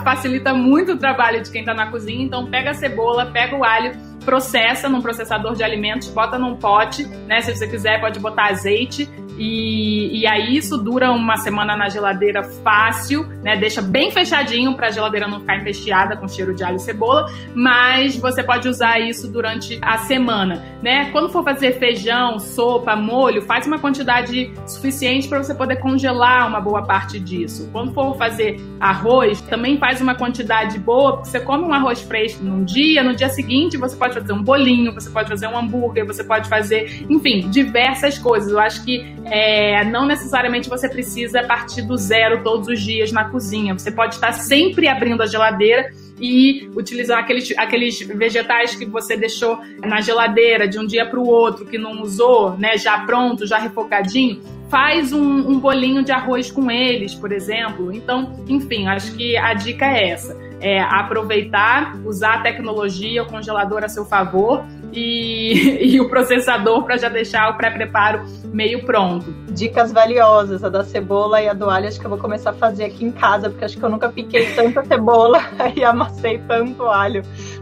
facilita 0.04 0.54
muito 0.54 0.94
o 0.94 0.98
trabalho 0.98 1.42
de 1.42 1.52
quem 1.52 1.62
está 1.62 1.74
na 1.74 1.92
cozinha. 1.92 2.24
Então, 2.24 2.46
pega 2.48 2.72
a 2.72 2.74
cebola, 2.74 3.26
pega 3.26 3.56
o 3.56 3.64
alho 3.64 4.08
processa 4.28 4.90
num 4.90 5.02
processador 5.02 5.56
de 5.56 5.64
alimentos, 5.64 6.10
bota 6.10 6.38
num 6.38 6.58
pote, 6.58 7.06
né? 7.06 7.40
Se 7.40 7.56
você 7.56 7.66
quiser, 7.66 8.02
pode 8.02 8.20
botar 8.20 8.48
azeite 8.48 9.10
e, 9.38 10.22
e 10.22 10.28
aí 10.28 10.58
isso 10.58 10.78
dura 10.78 11.12
uma 11.12 11.38
semana 11.38 11.76
na 11.76 11.90
geladeira 11.90 12.44
fácil, 12.44 13.28
né? 13.44 13.56
Deixa 13.56 13.82
bem 13.82 14.12
fechadinho 14.12 14.76
para 14.76 14.88
a 14.88 14.92
geladeira 14.92 15.28
não 15.28 15.40
ficar 15.40 15.58
empesteada 15.58 16.18
com 16.18 16.28
cheiro 16.28 16.54
de 16.54 16.64
alho 16.64 16.78
e 16.78 16.80
cebola, 16.80 17.32
mas 17.54 18.18
você 18.18 18.44
pode 18.44 18.68
usar 18.68 19.00
isso 19.00 19.32
durante 19.32 19.78
a 19.82 19.98
semana, 20.00 20.64
né? 20.82 21.12
Quando 21.12 21.30
for 21.30 21.44
fazer 21.44 21.74
feijão, 21.74 22.40
sopa, 22.40 22.96
molho, 22.96 23.42
faz 23.44 23.68
uma 23.68 23.80
quantidade 23.80 24.52
suficiente 24.66 25.28
para 25.28 25.44
você 25.44 25.54
poder 25.54 25.78
congelar 25.78 26.48
uma 26.48 26.60
boa 26.60 26.84
parte 26.84 27.20
disso. 27.20 27.70
Quando 27.72 27.94
for 27.94 28.18
fazer 28.18 28.60
arroz, 28.80 29.42
também 29.42 29.78
faz 29.78 30.02
uma 30.02 30.16
quantidade 30.16 30.80
boa, 30.80 31.18
porque 31.18 31.30
você 31.30 31.40
come 31.40 31.64
um 31.64 31.74
arroz 31.74 32.02
fresco 32.02 32.44
num 32.44 32.64
dia, 32.64 33.04
no 33.04 33.16
dia 33.16 33.30
seguinte 33.30 33.78
você 33.78 33.96
pode 33.96 34.14
fazer 34.14 34.34
um 34.34 34.42
bolinho, 34.42 34.94
você 34.94 35.10
pode 35.10 35.30
fazer 35.30 35.48
um 35.48 35.58
hambúrguer, 35.58 36.06
você 36.06 36.24
pode 36.24 36.50
fazer, 36.50 37.06
enfim, 37.10 37.50
diversas 37.50 38.18
coisas. 38.18 38.52
Eu 38.52 38.60
acho 38.60 38.84
que 38.84 39.06
é, 39.32 39.84
não 39.86 40.06
necessariamente 40.06 40.70
você 40.70 40.88
precisa 40.90 41.44
partir 41.44 41.82
do 41.82 41.98
zero 41.98 42.44
todos 42.44 42.68
os 42.68 42.82
dias 42.82 43.12
na 43.12 43.26
cozinha. 43.26 43.78
Você 43.78 43.92
pode 43.92 44.16
estar 44.16 44.32
sempre 44.34 44.88
abrindo 44.88 45.22
a 45.22 45.26
geladeira 45.26 45.92
e 46.20 46.70
utilizar 46.76 47.20
aqueles, 47.20 47.54
aqueles 47.58 48.00
vegetais 48.00 48.76
que 48.76 48.86
você 48.86 49.16
deixou 49.16 49.60
na 49.84 50.02
geladeira 50.02 50.68
de 50.68 50.80
um 50.80 50.86
dia 50.86 51.06
para 51.06 51.20
o 51.20 51.28
outro, 51.28 51.66
que 51.66 51.78
não 51.78 52.02
usou, 52.02 52.58
né, 52.58 52.78
já 52.78 53.00
pronto, 53.00 53.46
já 53.46 53.60
refogadinho, 53.60 54.42
faz 54.70 55.14
um, 55.14 55.22
um 55.22 55.60
bolinho 55.60 56.04
de 56.04 56.12
arroz 56.12 56.52
com 56.52 56.72
eles, 56.72 57.14
por 57.14 57.32
exemplo. 57.32 57.94
Então, 57.94 58.44
enfim, 58.48 58.88
acho 58.88 59.14
que 59.16 59.38
a 59.38 59.54
dica 59.54 59.86
é 59.86 60.10
essa 60.10 60.48
é, 60.60 60.82
aproveitar, 60.82 61.96
usar 62.04 62.36
a 62.36 62.42
tecnologia, 62.42 63.24
o 63.24 63.26
congelador 63.26 63.84
a 63.84 63.90
seu 63.90 64.06
favor 64.06 64.66
e, 64.98 65.94
e 65.94 66.02
o 66.02 66.10
processador 66.10 66.84
para 66.84 66.98
já 66.98 67.08
deixar 67.08 67.52
o 67.52 67.58
pré-preparo 67.58 68.24
meio 68.52 68.84
pronto. 68.84 69.32
Dicas 69.52 69.92
valiosas, 69.92 70.64
a 70.64 70.70
da 70.70 70.84
cebola 70.84 71.42
e 71.42 71.48
a 71.48 71.54
do 71.54 71.70
alho, 71.70 71.88
acho 71.88 72.00
que 72.00 72.06
eu 72.06 72.10
vou 72.10 72.20
começar 72.20 72.50
a 72.50 72.54
fazer 72.54 72.86
aqui 72.86 73.06
em 73.06 73.12
casa, 73.12 73.50
porque 73.50 73.66
acho 73.66 73.78
que 73.78 73.84
eu 73.84 73.90
nunca 73.90 74.10
piquei 74.10 74.54
tanta 74.54 74.84
cebola 74.84 75.40
e 75.76 75.84
amassei 75.84 76.40
tanto 76.48 76.84
alho 76.84 77.22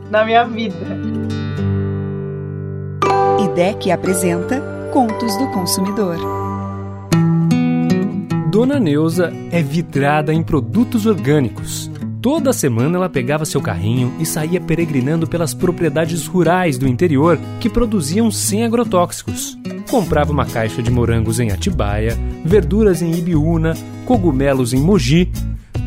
na 0.09 0.23
minha 0.23 0.45
vida. 0.45 0.75
IDEC 3.43 3.91
apresenta 3.91 4.61
Contos 4.91 5.35
do 5.37 5.47
Consumidor. 5.51 6.17
Dona 8.49 8.79
Neuza 8.79 9.33
é 9.51 9.61
vidrada 9.61 10.33
em 10.33 10.41
produtos 10.41 11.05
orgânicos 11.05 11.91
Toda 12.25 12.51
semana 12.51 12.97
ela 12.97 13.07
pegava 13.07 13.45
seu 13.45 13.61
carrinho 13.61 14.11
e 14.19 14.25
saía 14.25 14.59
peregrinando 14.59 15.27
pelas 15.27 15.53
propriedades 15.53 16.25
rurais 16.25 16.75
do 16.75 16.87
interior 16.87 17.39
que 17.59 17.69
produziam 17.69 18.31
sem 18.31 18.65
agrotóxicos. 18.65 19.55
Comprava 19.87 20.31
uma 20.31 20.43
caixa 20.43 20.81
de 20.81 20.89
morangos 20.89 21.39
em 21.39 21.51
Atibaia, 21.51 22.17
verduras 22.43 23.03
em 23.03 23.13
Ibiúna, 23.13 23.75
cogumelos 24.07 24.73
em 24.73 24.81
Mogi. 24.81 25.31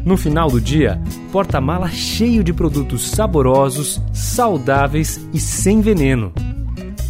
No 0.04 0.16
final 0.16 0.48
do 0.48 0.60
dia, 0.60 1.02
porta-mala 1.32 1.88
cheio 1.88 2.44
de 2.44 2.52
produtos 2.52 3.08
saborosos, 3.10 4.00
saudáveis 4.12 5.20
e 5.34 5.40
sem 5.40 5.80
veneno. 5.80 6.32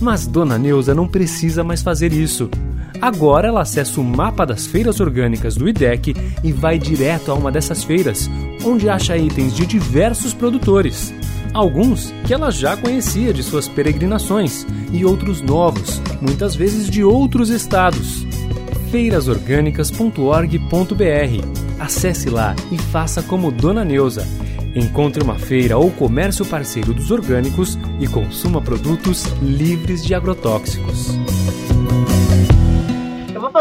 Mas 0.00 0.26
Dona 0.26 0.56
Neuza 0.56 0.94
não 0.94 1.06
precisa 1.06 1.62
mais 1.62 1.82
fazer 1.82 2.14
isso. 2.14 2.48
Agora 3.00 3.48
ela 3.48 3.62
acessa 3.62 3.98
o 4.00 4.04
mapa 4.04 4.44
das 4.44 4.66
feiras 4.66 5.00
orgânicas 5.00 5.56
do 5.56 5.66
IDEC 5.68 6.14
e 6.42 6.52
vai 6.52 6.78
direto 6.78 7.30
a 7.30 7.34
uma 7.34 7.52
dessas 7.52 7.84
feiras, 7.84 8.28
onde 8.64 8.88
acha 8.88 9.14
itens 9.16 9.54
de 9.54 9.64
diversos 9.66 10.34
produtores. 10.34 11.14
Alguns 11.54 12.12
que 12.26 12.34
ela 12.34 12.50
já 12.50 12.76
conhecia 12.76 13.32
de 13.32 13.40
suas 13.42 13.68
peregrinações 13.68 14.66
e 14.92 15.04
outros 15.04 15.40
novos, 15.40 16.02
muitas 16.20 16.56
vezes 16.56 16.90
de 16.90 17.04
outros 17.04 17.50
estados. 17.50 18.26
feirasorgânicas.org.br. 18.90 21.78
Acesse 21.78 22.28
lá 22.28 22.56
e 22.72 22.78
faça 22.78 23.22
como 23.22 23.52
Dona 23.52 23.84
Neuza. 23.84 24.26
Encontre 24.74 25.22
uma 25.22 25.36
feira 25.36 25.78
ou 25.78 25.90
comércio 25.90 26.44
parceiro 26.44 26.92
dos 26.92 27.10
orgânicos 27.10 27.78
e 28.00 28.06
consuma 28.06 28.60
produtos 28.60 29.24
livres 29.40 30.04
de 30.04 30.14
agrotóxicos 30.14 31.16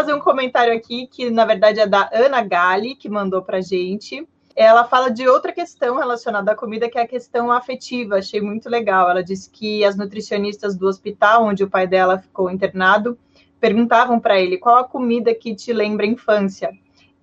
fazer 0.07 0.13
um 0.13 0.19
comentário 0.19 0.73
aqui 0.73 1.05
que, 1.05 1.29
na 1.29 1.43
verdade, 1.43 1.81
é 1.81 1.85
da 1.85 2.09
Ana 2.13 2.41
Gali, 2.41 2.95
que 2.95 3.09
mandou 3.09 3.41
para 3.41 3.59
gente. 3.59 4.25
Ela 4.55 4.85
fala 4.85 5.11
de 5.11 5.27
outra 5.27 5.51
questão 5.51 5.97
relacionada 5.97 6.53
à 6.53 6.55
comida, 6.55 6.89
que 6.89 6.97
é 6.97 7.01
a 7.01 7.07
questão 7.07 7.51
afetiva. 7.51 8.15
Achei 8.15 8.39
muito 8.39 8.69
legal. 8.69 9.09
Ela 9.09 9.21
disse 9.21 9.49
que 9.49 9.83
as 9.83 9.97
nutricionistas 9.97 10.77
do 10.77 10.87
hospital, 10.87 11.43
onde 11.43 11.61
o 11.61 11.69
pai 11.69 11.85
dela 11.85 12.19
ficou 12.19 12.49
internado, 12.49 13.17
perguntavam 13.59 14.17
para 14.17 14.39
ele 14.39 14.57
qual 14.57 14.77
a 14.77 14.83
comida 14.85 15.35
que 15.35 15.53
te 15.53 15.73
lembra 15.73 16.05
a 16.05 16.09
infância 16.09 16.71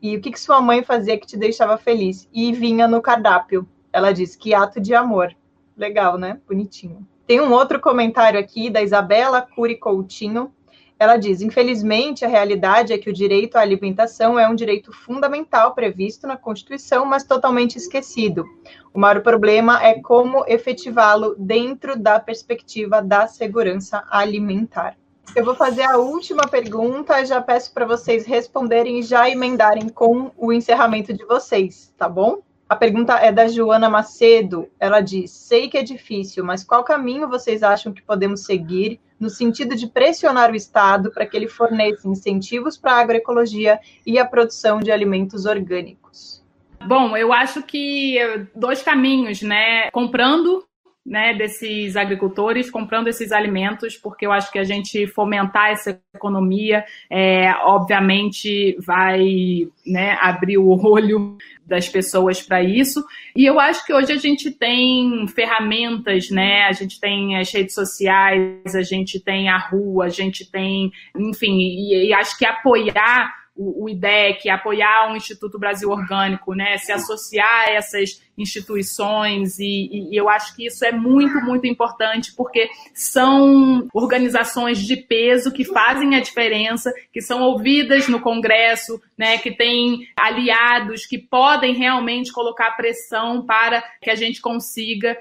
e 0.02 0.14
o 0.14 0.20
que, 0.20 0.30
que 0.30 0.38
sua 0.38 0.60
mãe 0.60 0.82
fazia 0.82 1.18
que 1.18 1.26
te 1.26 1.38
deixava 1.38 1.78
feliz. 1.78 2.28
E 2.34 2.52
vinha 2.52 2.86
no 2.86 3.00
cardápio. 3.00 3.66
Ela 3.90 4.12
disse 4.12 4.36
que 4.36 4.52
ato 4.52 4.78
de 4.78 4.94
amor. 4.94 5.34
Legal, 5.74 6.18
né? 6.18 6.38
Bonitinho. 6.46 7.06
Tem 7.26 7.40
um 7.40 7.50
outro 7.50 7.80
comentário 7.80 8.38
aqui 8.38 8.68
da 8.68 8.82
Isabela 8.82 9.40
Curi 9.40 9.78
Coutinho. 9.78 10.52
Ela 10.98 11.16
diz: 11.16 11.42
infelizmente, 11.42 12.24
a 12.24 12.28
realidade 12.28 12.92
é 12.92 12.98
que 12.98 13.10
o 13.10 13.12
direito 13.12 13.56
à 13.56 13.60
alimentação 13.60 14.38
é 14.38 14.48
um 14.48 14.54
direito 14.54 14.92
fundamental 14.92 15.74
previsto 15.74 16.26
na 16.26 16.36
Constituição, 16.36 17.04
mas 17.04 17.24
totalmente 17.24 17.76
esquecido. 17.76 18.44
O 18.92 18.98
maior 18.98 19.20
problema 19.22 19.82
é 19.82 20.00
como 20.00 20.44
efetivá-lo 20.46 21.34
dentro 21.36 21.98
da 21.98 22.20
perspectiva 22.20 23.02
da 23.02 23.26
segurança 23.26 24.04
alimentar. 24.10 24.96
Eu 25.34 25.44
vou 25.44 25.54
fazer 25.54 25.82
a 25.82 25.96
última 25.96 26.46
pergunta, 26.46 27.24
já 27.24 27.40
peço 27.40 27.72
para 27.72 27.84
vocês 27.84 28.24
responderem 28.24 29.00
e 29.00 29.02
já 29.02 29.28
emendarem 29.28 29.88
com 29.88 30.30
o 30.36 30.52
encerramento 30.52 31.12
de 31.12 31.24
vocês, 31.24 31.92
tá 31.98 32.08
bom? 32.08 32.40
A 32.68 32.74
pergunta 32.74 33.14
é 33.18 33.30
da 33.30 33.46
Joana 33.46 33.90
Macedo. 33.90 34.68
Ela 34.80 35.00
diz: 35.00 35.30
Sei 35.30 35.68
que 35.68 35.76
é 35.76 35.82
difícil, 35.82 36.44
mas 36.44 36.64
qual 36.64 36.82
caminho 36.82 37.28
vocês 37.28 37.62
acham 37.62 37.92
que 37.92 38.02
podemos 38.02 38.44
seguir 38.44 39.00
no 39.20 39.28
sentido 39.28 39.76
de 39.76 39.86
pressionar 39.86 40.50
o 40.50 40.56
Estado 40.56 41.10
para 41.10 41.26
que 41.26 41.36
ele 41.36 41.48
forneça 41.48 42.08
incentivos 42.08 42.76
para 42.76 42.92
a 42.92 43.00
agroecologia 43.00 43.78
e 44.06 44.18
a 44.18 44.24
produção 44.24 44.80
de 44.80 44.90
alimentos 44.90 45.44
orgânicos? 45.46 46.42
Bom, 46.86 47.16
eu 47.16 47.32
acho 47.32 47.62
que 47.62 48.18
dois 48.54 48.82
caminhos, 48.82 49.40
né? 49.40 49.90
Comprando 49.90 50.64
né, 51.04 51.34
desses 51.34 51.96
agricultores 51.96 52.70
comprando 52.70 53.08
esses 53.08 53.30
alimentos, 53.30 53.96
porque 53.96 54.24
eu 54.24 54.32
acho 54.32 54.50
que 54.50 54.58
a 54.58 54.64
gente 54.64 55.06
fomentar 55.06 55.70
essa 55.70 56.00
economia, 56.14 56.84
é, 57.10 57.52
obviamente, 57.64 58.76
vai 58.80 59.68
né, 59.86 60.16
abrir 60.20 60.56
o 60.56 60.70
olho 60.86 61.36
das 61.66 61.88
pessoas 61.88 62.42
para 62.42 62.62
isso. 62.62 63.04
E 63.34 63.44
eu 63.44 63.58
acho 63.58 63.84
que 63.86 63.92
hoje 63.92 64.12
a 64.12 64.16
gente 64.16 64.50
tem 64.50 65.26
ferramentas, 65.28 66.30
né? 66.30 66.64
A 66.64 66.72
gente 66.72 67.00
tem 67.00 67.36
as 67.36 67.50
redes 67.50 67.74
sociais, 67.74 68.74
a 68.74 68.82
gente 68.82 69.18
tem 69.18 69.48
a 69.48 69.58
rua, 69.58 70.06
a 70.06 70.08
gente 70.08 70.50
tem, 70.50 70.92
enfim, 71.16 71.58
e, 71.58 72.08
e 72.08 72.14
acho 72.14 72.38
que 72.38 72.46
apoiar 72.46 73.43
o, 73.56 73.84
o 73.84 73.88
IDEC, 73.88 74.48
apoiar 74.48 75.12
o 75.12 75.16
Instituto 75.16 75.58
Brasil 75.58 75.88
Orgânico, 75.88 76.54
né, 76.54 76.76
se 76.78 76.90
associar 76.90 77.68
a 77.68 77.70
essas 77.70 78.22
instituições. 78.36 79.58
E, 79.58 80.10
e, 80.10 80.16
eu 80.16 80.28
acho 80.28 80.54
que 80.56 80.66
isso 80.66 80.84
é 80.84 80.90
muito, 80.90 81.40
muito 81.40 81.66
importante 81.66 82.34
porque 82.34 82.68
são 82.92 83.86
organizações 83.94 84.78
de 84.78 84.96
peso 84.96 85.52
que 85.52 85.64
fazem 85.64 86.16
a 86.16 86.20
diferença, 86.20 86.92
que 87.12 87.20
são 87.20 87.42
ouvidas 87.42 88.08
no 88.08 88.20
Congresso, 88.20 89.00
né, 89.16 89.38
que 89.38 89.52
têm 89.52 90.08
aliados 90.16 91.06
que 91.06 91.18
podem 91.18 91.74
realmente 91.74 92.32
colocar 92.32 92.72
pressão 92.72 93.46
para 93.46 93.82
que 94.02 94.10
a 94.10 94.16
gente 94.16 94.40
consiga 94.40 95.16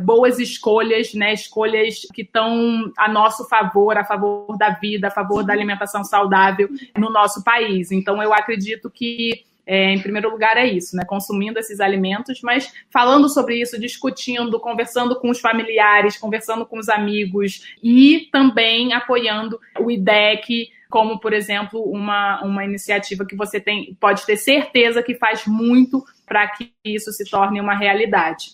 boas 0.00 0.38
escolhas, 0.38 1.14
né? 1.14 1.32
Escolhas 1.32 2.06
que 2.12 2.22
estão 2.22 2.92
a 2.96 3.08
nosso 3.08 3.48
favor, 3.48 3.96
a 3.96 4.04
favor 4.04 4.56
da 4.56 4.70
vida, 4.70 5.08
a 5.08 5.10
favor 5.10 5.44
da 5.44 5.52
alimentação 5.52 6.02
saudável 6.02 6.68
no 6.96 7.10
nosso 7.10 7.42
país. 7.44 7.92
Então, 7.92 8.22
eu 8.22 8.32
acredito 8.32 8.90
que 8.90 9.44
é, 9.66 9.92
em 9.92 10.00
primeiro 10.00 10.30
lugar, 10.30 10.56
é 10.56 10.64
isso, 10.64 10.96
né? 10.96 11.04
Consumindo 11.04 11.58
esses 11.58 11.80
alimentos, 11.80 12.40
mas 12.40 12.72
falando 12.88 13.28
sobre 13.28 13.60
isso, 13.60 13.80
discutindo, 13.80 14.60
conversando 14.60 15.18
com 15.18 15.28
os 15.28 15.40
familiares, 15.40 16.16
conversando 16.16 16.64
com 16.64 16.78
os 16.78 16.88
amigos 16.88 17.74
e 17.82 18.28
também 18.30 18.92
apoiando 18.92 19.58
o 19.80 19.90
IDEC, 19.90 20.70
como, 20.88 21.18
por 21.18 21.32
exemplo, 21.32 21.82
uma, 21.82 22.40
uma 22.44 22.64
iniciativa 22.64 23.26
que 23.26 23.34
você 23.34 23.58
tem, 23.58 23.96
pode 24.00 24.24
ter 24.24 24.36
certeza 24.36 25.02
que 25.02 25.16
faz 25.16 25.44
muito 25.46 26.04
para 26.24 26.46
que 26.46 26.72
isso 26.84 27.10
se 27.10 27.28
torne 27.28 27.60
uma 27.60 27.74
realidade. 27.74 28.52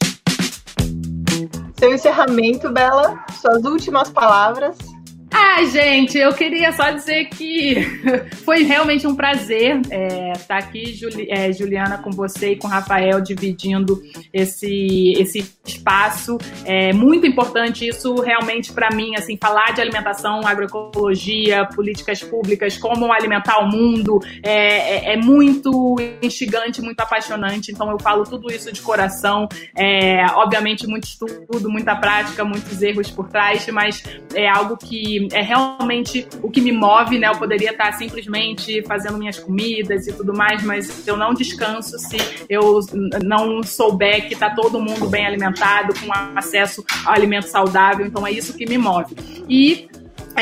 Seu 1.83 1.93
encerramento, 1.93 2.71
Bela, 2.71 3.25
suas 3.41 3.65
últimas 3.65 4.09
palavras. 4.09 4.79
Ah, 5.33 5.65
gente, 5.65 6.19
eu 6.19 6.33
queria 6.35 6.73
só 6.73 6.91
dizer 6.91 7.27
que 7.27 7.77
foi 8.45 8.65
realmente 8.65 9.07
um 9.07 9.15
prazer 9.15 9.81
estar 9.81 9.95
é, 9.95 10.33
tá 10.47 10.59
aqui, 10.59 10.93
Juli, 10.95 11.27
é, 11.31 11.51
Juliana, 11.53 11.99
com 11.99 12.11
você 12.11 12.53
e 12.53 12.57
com 12.57 12.67
o 12.67 12.71
Rafael, 12.71 13.21
dividindo 13.21 14.03
esse, 14.33 15.15
esse 15.17 15.51
espaço. 15.65 16.37
É 16.65 16.93
muito 16.93 17.27
importante 17.27 17.87
isso 17.87 18.15
realmente 18.17 18.73
para 18.73 18.91
mim, 18.95 19.15
assim, 19.17 19.39
falar 19.41 19.73
de 19.73 19.81
alimentação, 19.81 20.47
agroecologia, 20.47 21.67
políticas 21.75 22.23
públicas, 22.23 22.77
como 22.77 23.11
alimentar 23.11 23.59
o 23.61 23.71
mundo, 23.71 24.21
é, 24.43 25.13
é, 25.13 25.15
é 25.15 25.17
muito 25.17 25.97
instigante, 26.21 26.83
muito 26.83 27.01
apaixonante. 27.01 27.73
Então 27.73 27.91
eu 27.91 27.99
falo 27.99 28.25
tudo 28.25 28.53
isso 28.53 28.71
de 28.71 28.83
coração. 28.83 29.49
É, 29.75 30.27
obviamente, 30.35 30.87
muito 30.87 31.05
estudo, 31.05 31.71
muita 31.71 31.97
prática, 31.97 32.45
muitos 32.45 32.83
erros 32.83 33.11
por 33.11 33.29
trás, 33.29 33.67
mas 33.69 34.03
é 34.35 34.49
algo 34.49 34.77
que 34.77 35.22
é 35.33 35.43
realmente 35.43 36.27
o 36.43 36.51
que 36.51 36.61
me 36.61 36.73
move, 36.73 37.19
né? 37.19 37.29
Eu 37.29 37.37
poderia 37.37 37.71
estar 37.71 37.93
simplesmente 37.93 38.83
fazendo 38.83 39.19
minhas 39.19 39.39
comidas 39.39 40.07
e 40.07 40.13
tudo 40.13 40.35
mais, 40.35 40.63
mas 40.63 41.07
eu 41.07 41.17
não 41.17 41.35
descanso 41.35 41.99
se 41.99 42.17
eu 42.49 42.81
não 43.23 43.63
souber 43.63 44.27
que 44.27 44.35
está 44.35 44.51
todo 44.51 44.81
mundo 44.81 45.09
bem 45.09 45.27
alimentado, 45.27 45.95
com 46.01 46.13
acesso 46.37 46.85
ao 47.05 47.15
alimento 47.15 47.49
saudável. 47.49 48.07
Então 48.07 48.27
é 48.27 48.31
isso 48.31 48.57
que 48.57 48.67
me 48.67 48.79
move. 48.79 49.15
E 49.49 49.89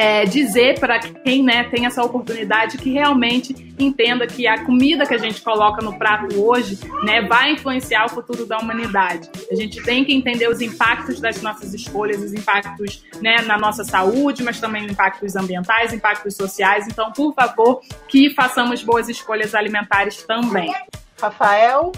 é, 0.01 0.25
dizer 0.25 0.81
para 0.81 0.99
quem 0.99 1.43
né, 1.43 1.65
tem 1.65 1.85
essa 1.85 2.03
oportunidade 2.03 2.79
que 2.79 2.91
realmente 2.91 3.75
entenda 3.79 4.27
que 4.27 4.47
a 4.47 4.65
comida 4.65 5.05
que 5.05 5.13
a 5.13 5.19
gente 5.19 5.43
coloca 5.43 5.83
no 5.83 5.99
prato 5.99 6.43
hoje 6.43 6.79
né, 7.03 7.21
vai 7.21 7.53
influenciar 7.53 8.07
o 8.07 8.09
futuro 8.09 8.47
da 8.47 8.57
humanidade. 8.57 9.29
A 9.51 9.55
gente 9.55 9.83
tem 9.83 10.03
que 10.03 10.15
entender 10.15 10.49
os 10.49 10.63
impactos 10.63 11.21
das 11.21 11.43
nossas 11.43 11.75
escolhas, 11.75 12.23
os 12.23 12.33
impactos 12.33 13.05
né, 13.21 13.43
na 13.43 13.59
nossa 13.59 13.85
saúde, 13.85 14.43
mas 14.43 14.59
também 14.59 14.87
impactos 14.87 15.37
ambientais, 15.37 15.93
impactos 15.93 16.35
sociais. 16.35 16.87
Então, 16.89 17.13
por 17.13 17.35
favor, 17.35 17.83
que 18.09 18.31
façamos 18.31 18.83
boas 18.83 19.07
escolhas 19.07 19.55
alimentares 19.55 20.23
também. 20.23 20.73
Rafael? 21.21 21.93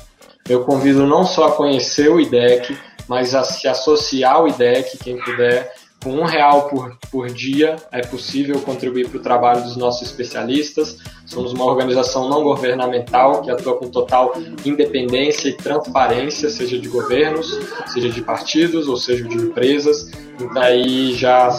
Eu 0.48 0.64
convido 0.64 1.06
não 1.06 1.24
só 1.24 1.46
a 1.46 1.52
conhecer 1.52 2.10
o 2.10 2.18
IDEC, 2.18 2.76
mas 3.06 3.32
a 3.32 3.44
se 3.44 3.68
associar 3.68 4.34
ao 4.34 4.48
IDEC, 4.48 4.98
quem 4.98 5.18
puder 5.18 5.72
com 6.02 6.10
um 6.10 6.24
real 6.24 6.68
por, 6.68 6.96
por 7.10 7.28
dia 7.28 7.76
é 7.90 8.00
possível 8.00 8.60
contribuir 8.60 9.08
para 9.08 9.18
o 9.18 9.22
trabalho 9.22 9.62
dos 9.62 9.76
nossos 9.76 10.08
especialistas. 10.08 10.98
Somos 11.24 11.52
uma 11.52 11.64
organização 11.64 12.28
não 12.28 12.42
governamental 12.42 13.42
que 13.42 13.50
atua 13.50 13.76
com 13.76 13.88
total 13.88 14.34
independência 14.64 15.48
e 15.48 15.56
transparência, 15.56 16.50
seja 16.50 16.78
de 16.78 16.88
governos, 16.88 17.58
seja 17.86 18.08
de 18.08 18.20
partidos 18.20 18.88
ou 18.88 18.96
seja 18.96 19.24
de 19.24 19.36
empresas. 19.36 20.10
E 20.40 20.54
daí 20.54 21.14
já 21.14 21.50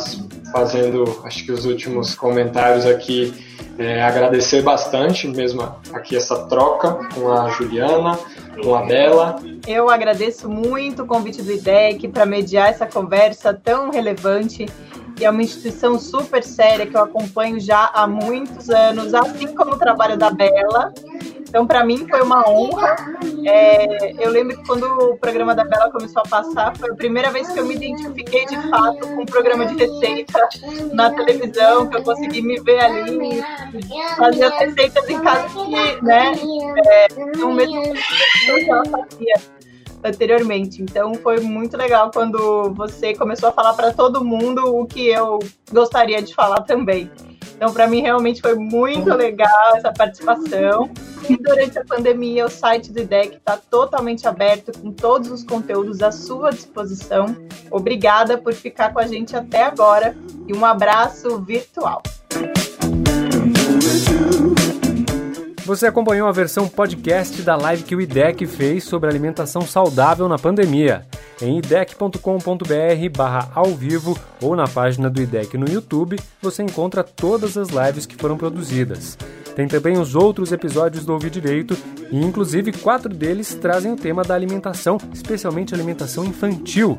fazendo, 0.53 1.19
acho 1.25 1.43
que 1.43 1.51
os 1.51 1.65
últimos 1.65 2.13
comentários 2.13 2.85
aqui, 2.85 3.33
é, 3.77 4.03
agradecer 4.03 4.61
bastante 4.61 5.27
mesmo 5.27 5.63
aqui 5.91 6.15
essa 6.15 6.45
troca 6.45 6.99
com 7.15 7.31
a 7.31 7.49
Juliana, 7.49 8.19
com 8.63 8.75
a 8.75 8.83
Bela. 8.83 9.37
Eu 9.67 9.89
agradeço 9.89 10.47
muito 10.47 11.01
o 11.01 11.07
convite 11.07 11.41
do 11.41 11.51
IDEC 11.51 12.07
para 12.07 12.25
mediar 12.25 12.69
essa 12.69 12.85
conversa 12.85 13.51
tão 13.51 13.89
relevante. 13.89 14.67
E 15.19 15.25
é 15.25 15.29
uma 15.29 15.41
instituição 15.43 15.99
super 15.99 16.43
séria 16.43 16.85
que 16.85 16.95
eu 16.95 17.01
acompanho 17.01 17.59
já 17.59 17.89
há 17.93 18.07
muitos 18.07 18.69
anos, 18.69 19.13
assim 19.13 19.47
como 19.55 19.73
o 19.73 19.77
trabalho 19.77 20.17
da 20.17 20.29
Bela. 20.29 20.93
Então, 21.53 21.67
para 21.67 21.85
mim, 21.85 22.07
foi 22.09 22.19
uma 22.19 22.49
honra. 22.49 22.95
É, 23.45 24.25
eu 24.25 24.31
lembro 24.31 24.57
que 24.57 24.65
quando 24.65 24.85
o 24.85 25.17
programa 25.19 25.53
da 25.53 25.63
Bela 25.63 25.91
começou 25.91 26.23
a 26.25 26.27
passar, 26.27 26.75
foi 26.75 26.89
a 26.89 26.95
primeira 26.95 27.29
vez 27.29 27.47
que 27.47 27.59
eu 27.59 27.65
me 27.67 27.75
identifiquei 27.75 28.47
de 28.47 28.59
fato 28.71 29.07
com 29.07 29.21
um 29.21 29.25
programa 29.27 29.67
de 29.67 29.75
receita 29.75 30.49
na 30.91 31.11
televisão, 31.11 31.87
que 31.87 31.97
eu 31.97 32.01
consegui 32.01 32.41
me 32.41 32.59
ver 32.59 32.79
ali, 32.79 33.43
fazer 34.17 34.45
as 34.45 34.59
receitas 34.61 35.07
em 35.07 35.19
casa 35.19 35.47
que, 35.49 36.03
né, 36.03 36.31
é, 36.87 37.07
no 37.37 37.53
mesmo 37.53 37.83
que 37.83 38.71
ela 38.71 38.83
fazia 38.85 39.35
anteriormente. 40.03 40.81
Então 40.81 41.13
foi 41.13 41.39
muito 41.39 41.77
legal 41.77 42.09
quando 42.11 42.73
você 42.73 43.13
começou 43.13 43.49
a 43.49 43.51
falar 43.51 43.75
para 43.75 43.93
todo 43.93 44.25
mundo 44.25 44.75
o 44.75 44.87
que 44.87 45.07
eu 45.07 45.37
gostaria 45.71 46.19
de 46.19 46.33
falar 46.33 46.61
também. 46.61 47.11
Então, 47.55 47.71
para 47.71 47.87
mim, 47.87 48.01
realmente 48.01 48.41
foi 48.41 48.55
muito 48.55 49.13
legal 49.13 49.75
essa 49.75 49.93
participação. 49.93 50.89
E 51.29 51.37
durante 51.37 51.79
a 51.79 51.85
pandemia, 51.85 52.45
o 52.45 52.49
site 52.49 52.91
do 52.91 52.99
IDEC 52.99 53.37
está 53.37 53.57
totalmente 53.57 54.27
aberto, 54.27 54.77
com 54.77 54.91
todos 54.91 55.31
os 55.31 55.43
conteúdos 55.43 56.01
à 56.01 56.11
sua 56.11 56.51
disposição. 56.51 57.35
Obrigada 57.71 58.37
por 58.37 58.53
ficar 58.53 58.91
com 58.93 58.99
a 58.99 59.07
gente 59.07 59.35
até 59.35 59.63
agora 59.63 60.15
e 60.47 60.53
um 60.53 60.65
abraço 60.65 61.39
virtual. 61.39 62.01
Você 65.65 65.87
acompanhou 65.87 66.27
a 66.27 66.31
versão 66.31 66.67
podcast 66.67 67.41
da 67.41 67.55
live 67.55 67.83
que 67.83 67.95
o 67.95 68.01
IDEC 68.01 68.45
fez 68.45 68.83
sobre 68.83 69.09
alimentação 69.09 69.61
saudável 69.61 70.27
na 70.27 70.37
pandemia. 70.37 71.07
Em 71.41 71.57
idec.com.br 71.57 72.17
barra 73.15 73.49
ao 73.55 73.67
vivo 73.67 74.17
ou 74.41 74.57
na 74.57 74.67
página 74.67 75.09
do 75.09 75.21
IDEC 75.21 75.57
no 75.57 75.69
YouTube, 75.69 76.19
você 76.41 76.63
encontra 76.63 77.01
todas 77.01 77.57
as 77.57 77.69
lives 77.69 78.05
que 78.05 78.17
foram 78.17 78.37
produzidas. 78.37 79.17
Tem 79.55 79.67
também 79.67 79.97
os 79.97 80.15
outros 80.15 80.51
episódios 80.51 81.05
do 81.05 81.13
Ouvir 81.13 81.29
Direito, 81.29 81.77
e 82.11 82.17
inclusive 82.17 82.71
quatro 82.71 83.09
deles 83.09 83.53
trazem 83.53 83.91
o 83.91 83.97
tema 83.97 84.23
da 84.23 84.33
alimentação, 84.33 84.97
especialmente 85.13 85.73
alimentação 85.73 86.25
infantil. 86.25 86.97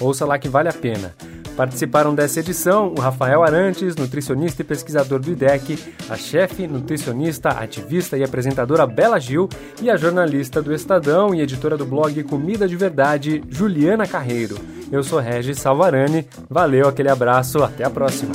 Ouça 0.00 0.24
lá 0.24 0.38
que 0.38 0.48
vale 0.48 0.68
a 0.68 0.72
pena. 0.72 1.14
Participaram 1.56 2.14
dessa 2.14 2.40
edição 2.40 2.94
o 2.96 3.00
Rafael 3.00 3.42
Arantes, 3.42 3.94
nutricionista 3.94 4.62
e 4.62 4.64
pesquisador 4.64 5.18
do 5.18 5.30
IDEC, 5.30 5.78
a 6.08 6.16
chefe, 6.16 6.66
nutricionista, 6.66 7.50
ativista 7.50 8.16
e 8.16 8.24
apresentadora 8.24 8.86
Bela 8.86 9.18
Gil 9.18 9.48
e 9.82 9.90
a 9.90 9.96
jornalista 9.96 10.62
do 10.62 10.72
Estadão 10.72 11.34
e 11.34 11.42
editora 11.42 11.76
do 11.76 11.84
blog 11.84 12.22
Comida 12.24 12.66
de 12.66 12.76
Verdade, 12.76 13.42
Juliana 13.48 14.06
Carreiro. 14.06 14.56
Eu 14.90 15.04
sou 15.04 15.18
Regis 15.18 15.58
Salvarani, 15.58 16.26
valeu, 16.48 16.88
aquele 16.88 17.10
abraço, 17.10 17.62
até 17.62 17.84
a 17.84 17.90
próxima. 17.90 18.32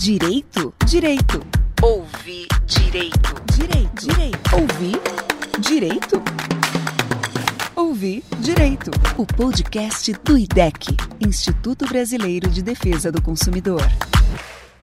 Direito? 0.00 0.72
Direito. 0.86 1.42
Ouvir 1.82 2.48
direito. 2.64 3.34
Direito. 3.54 4.06
Direito. 4.06 4.56
Ouvir 4.56 5.00
direito? 5.60 6.22
Ouvir 7.76 8.24
Direito, 8.40 8.90
o 9.18 9.26
podcast 9.26 10.14
do 10.24 10.38
IDEC, 10.38 10.96
Instituto 11.20 11.86
Brasileiro 11.86 12.48
de 12.48 12.62
Defesa 12.62 13.12
do 13.12 13.20
Consumidor. 13.20 13.82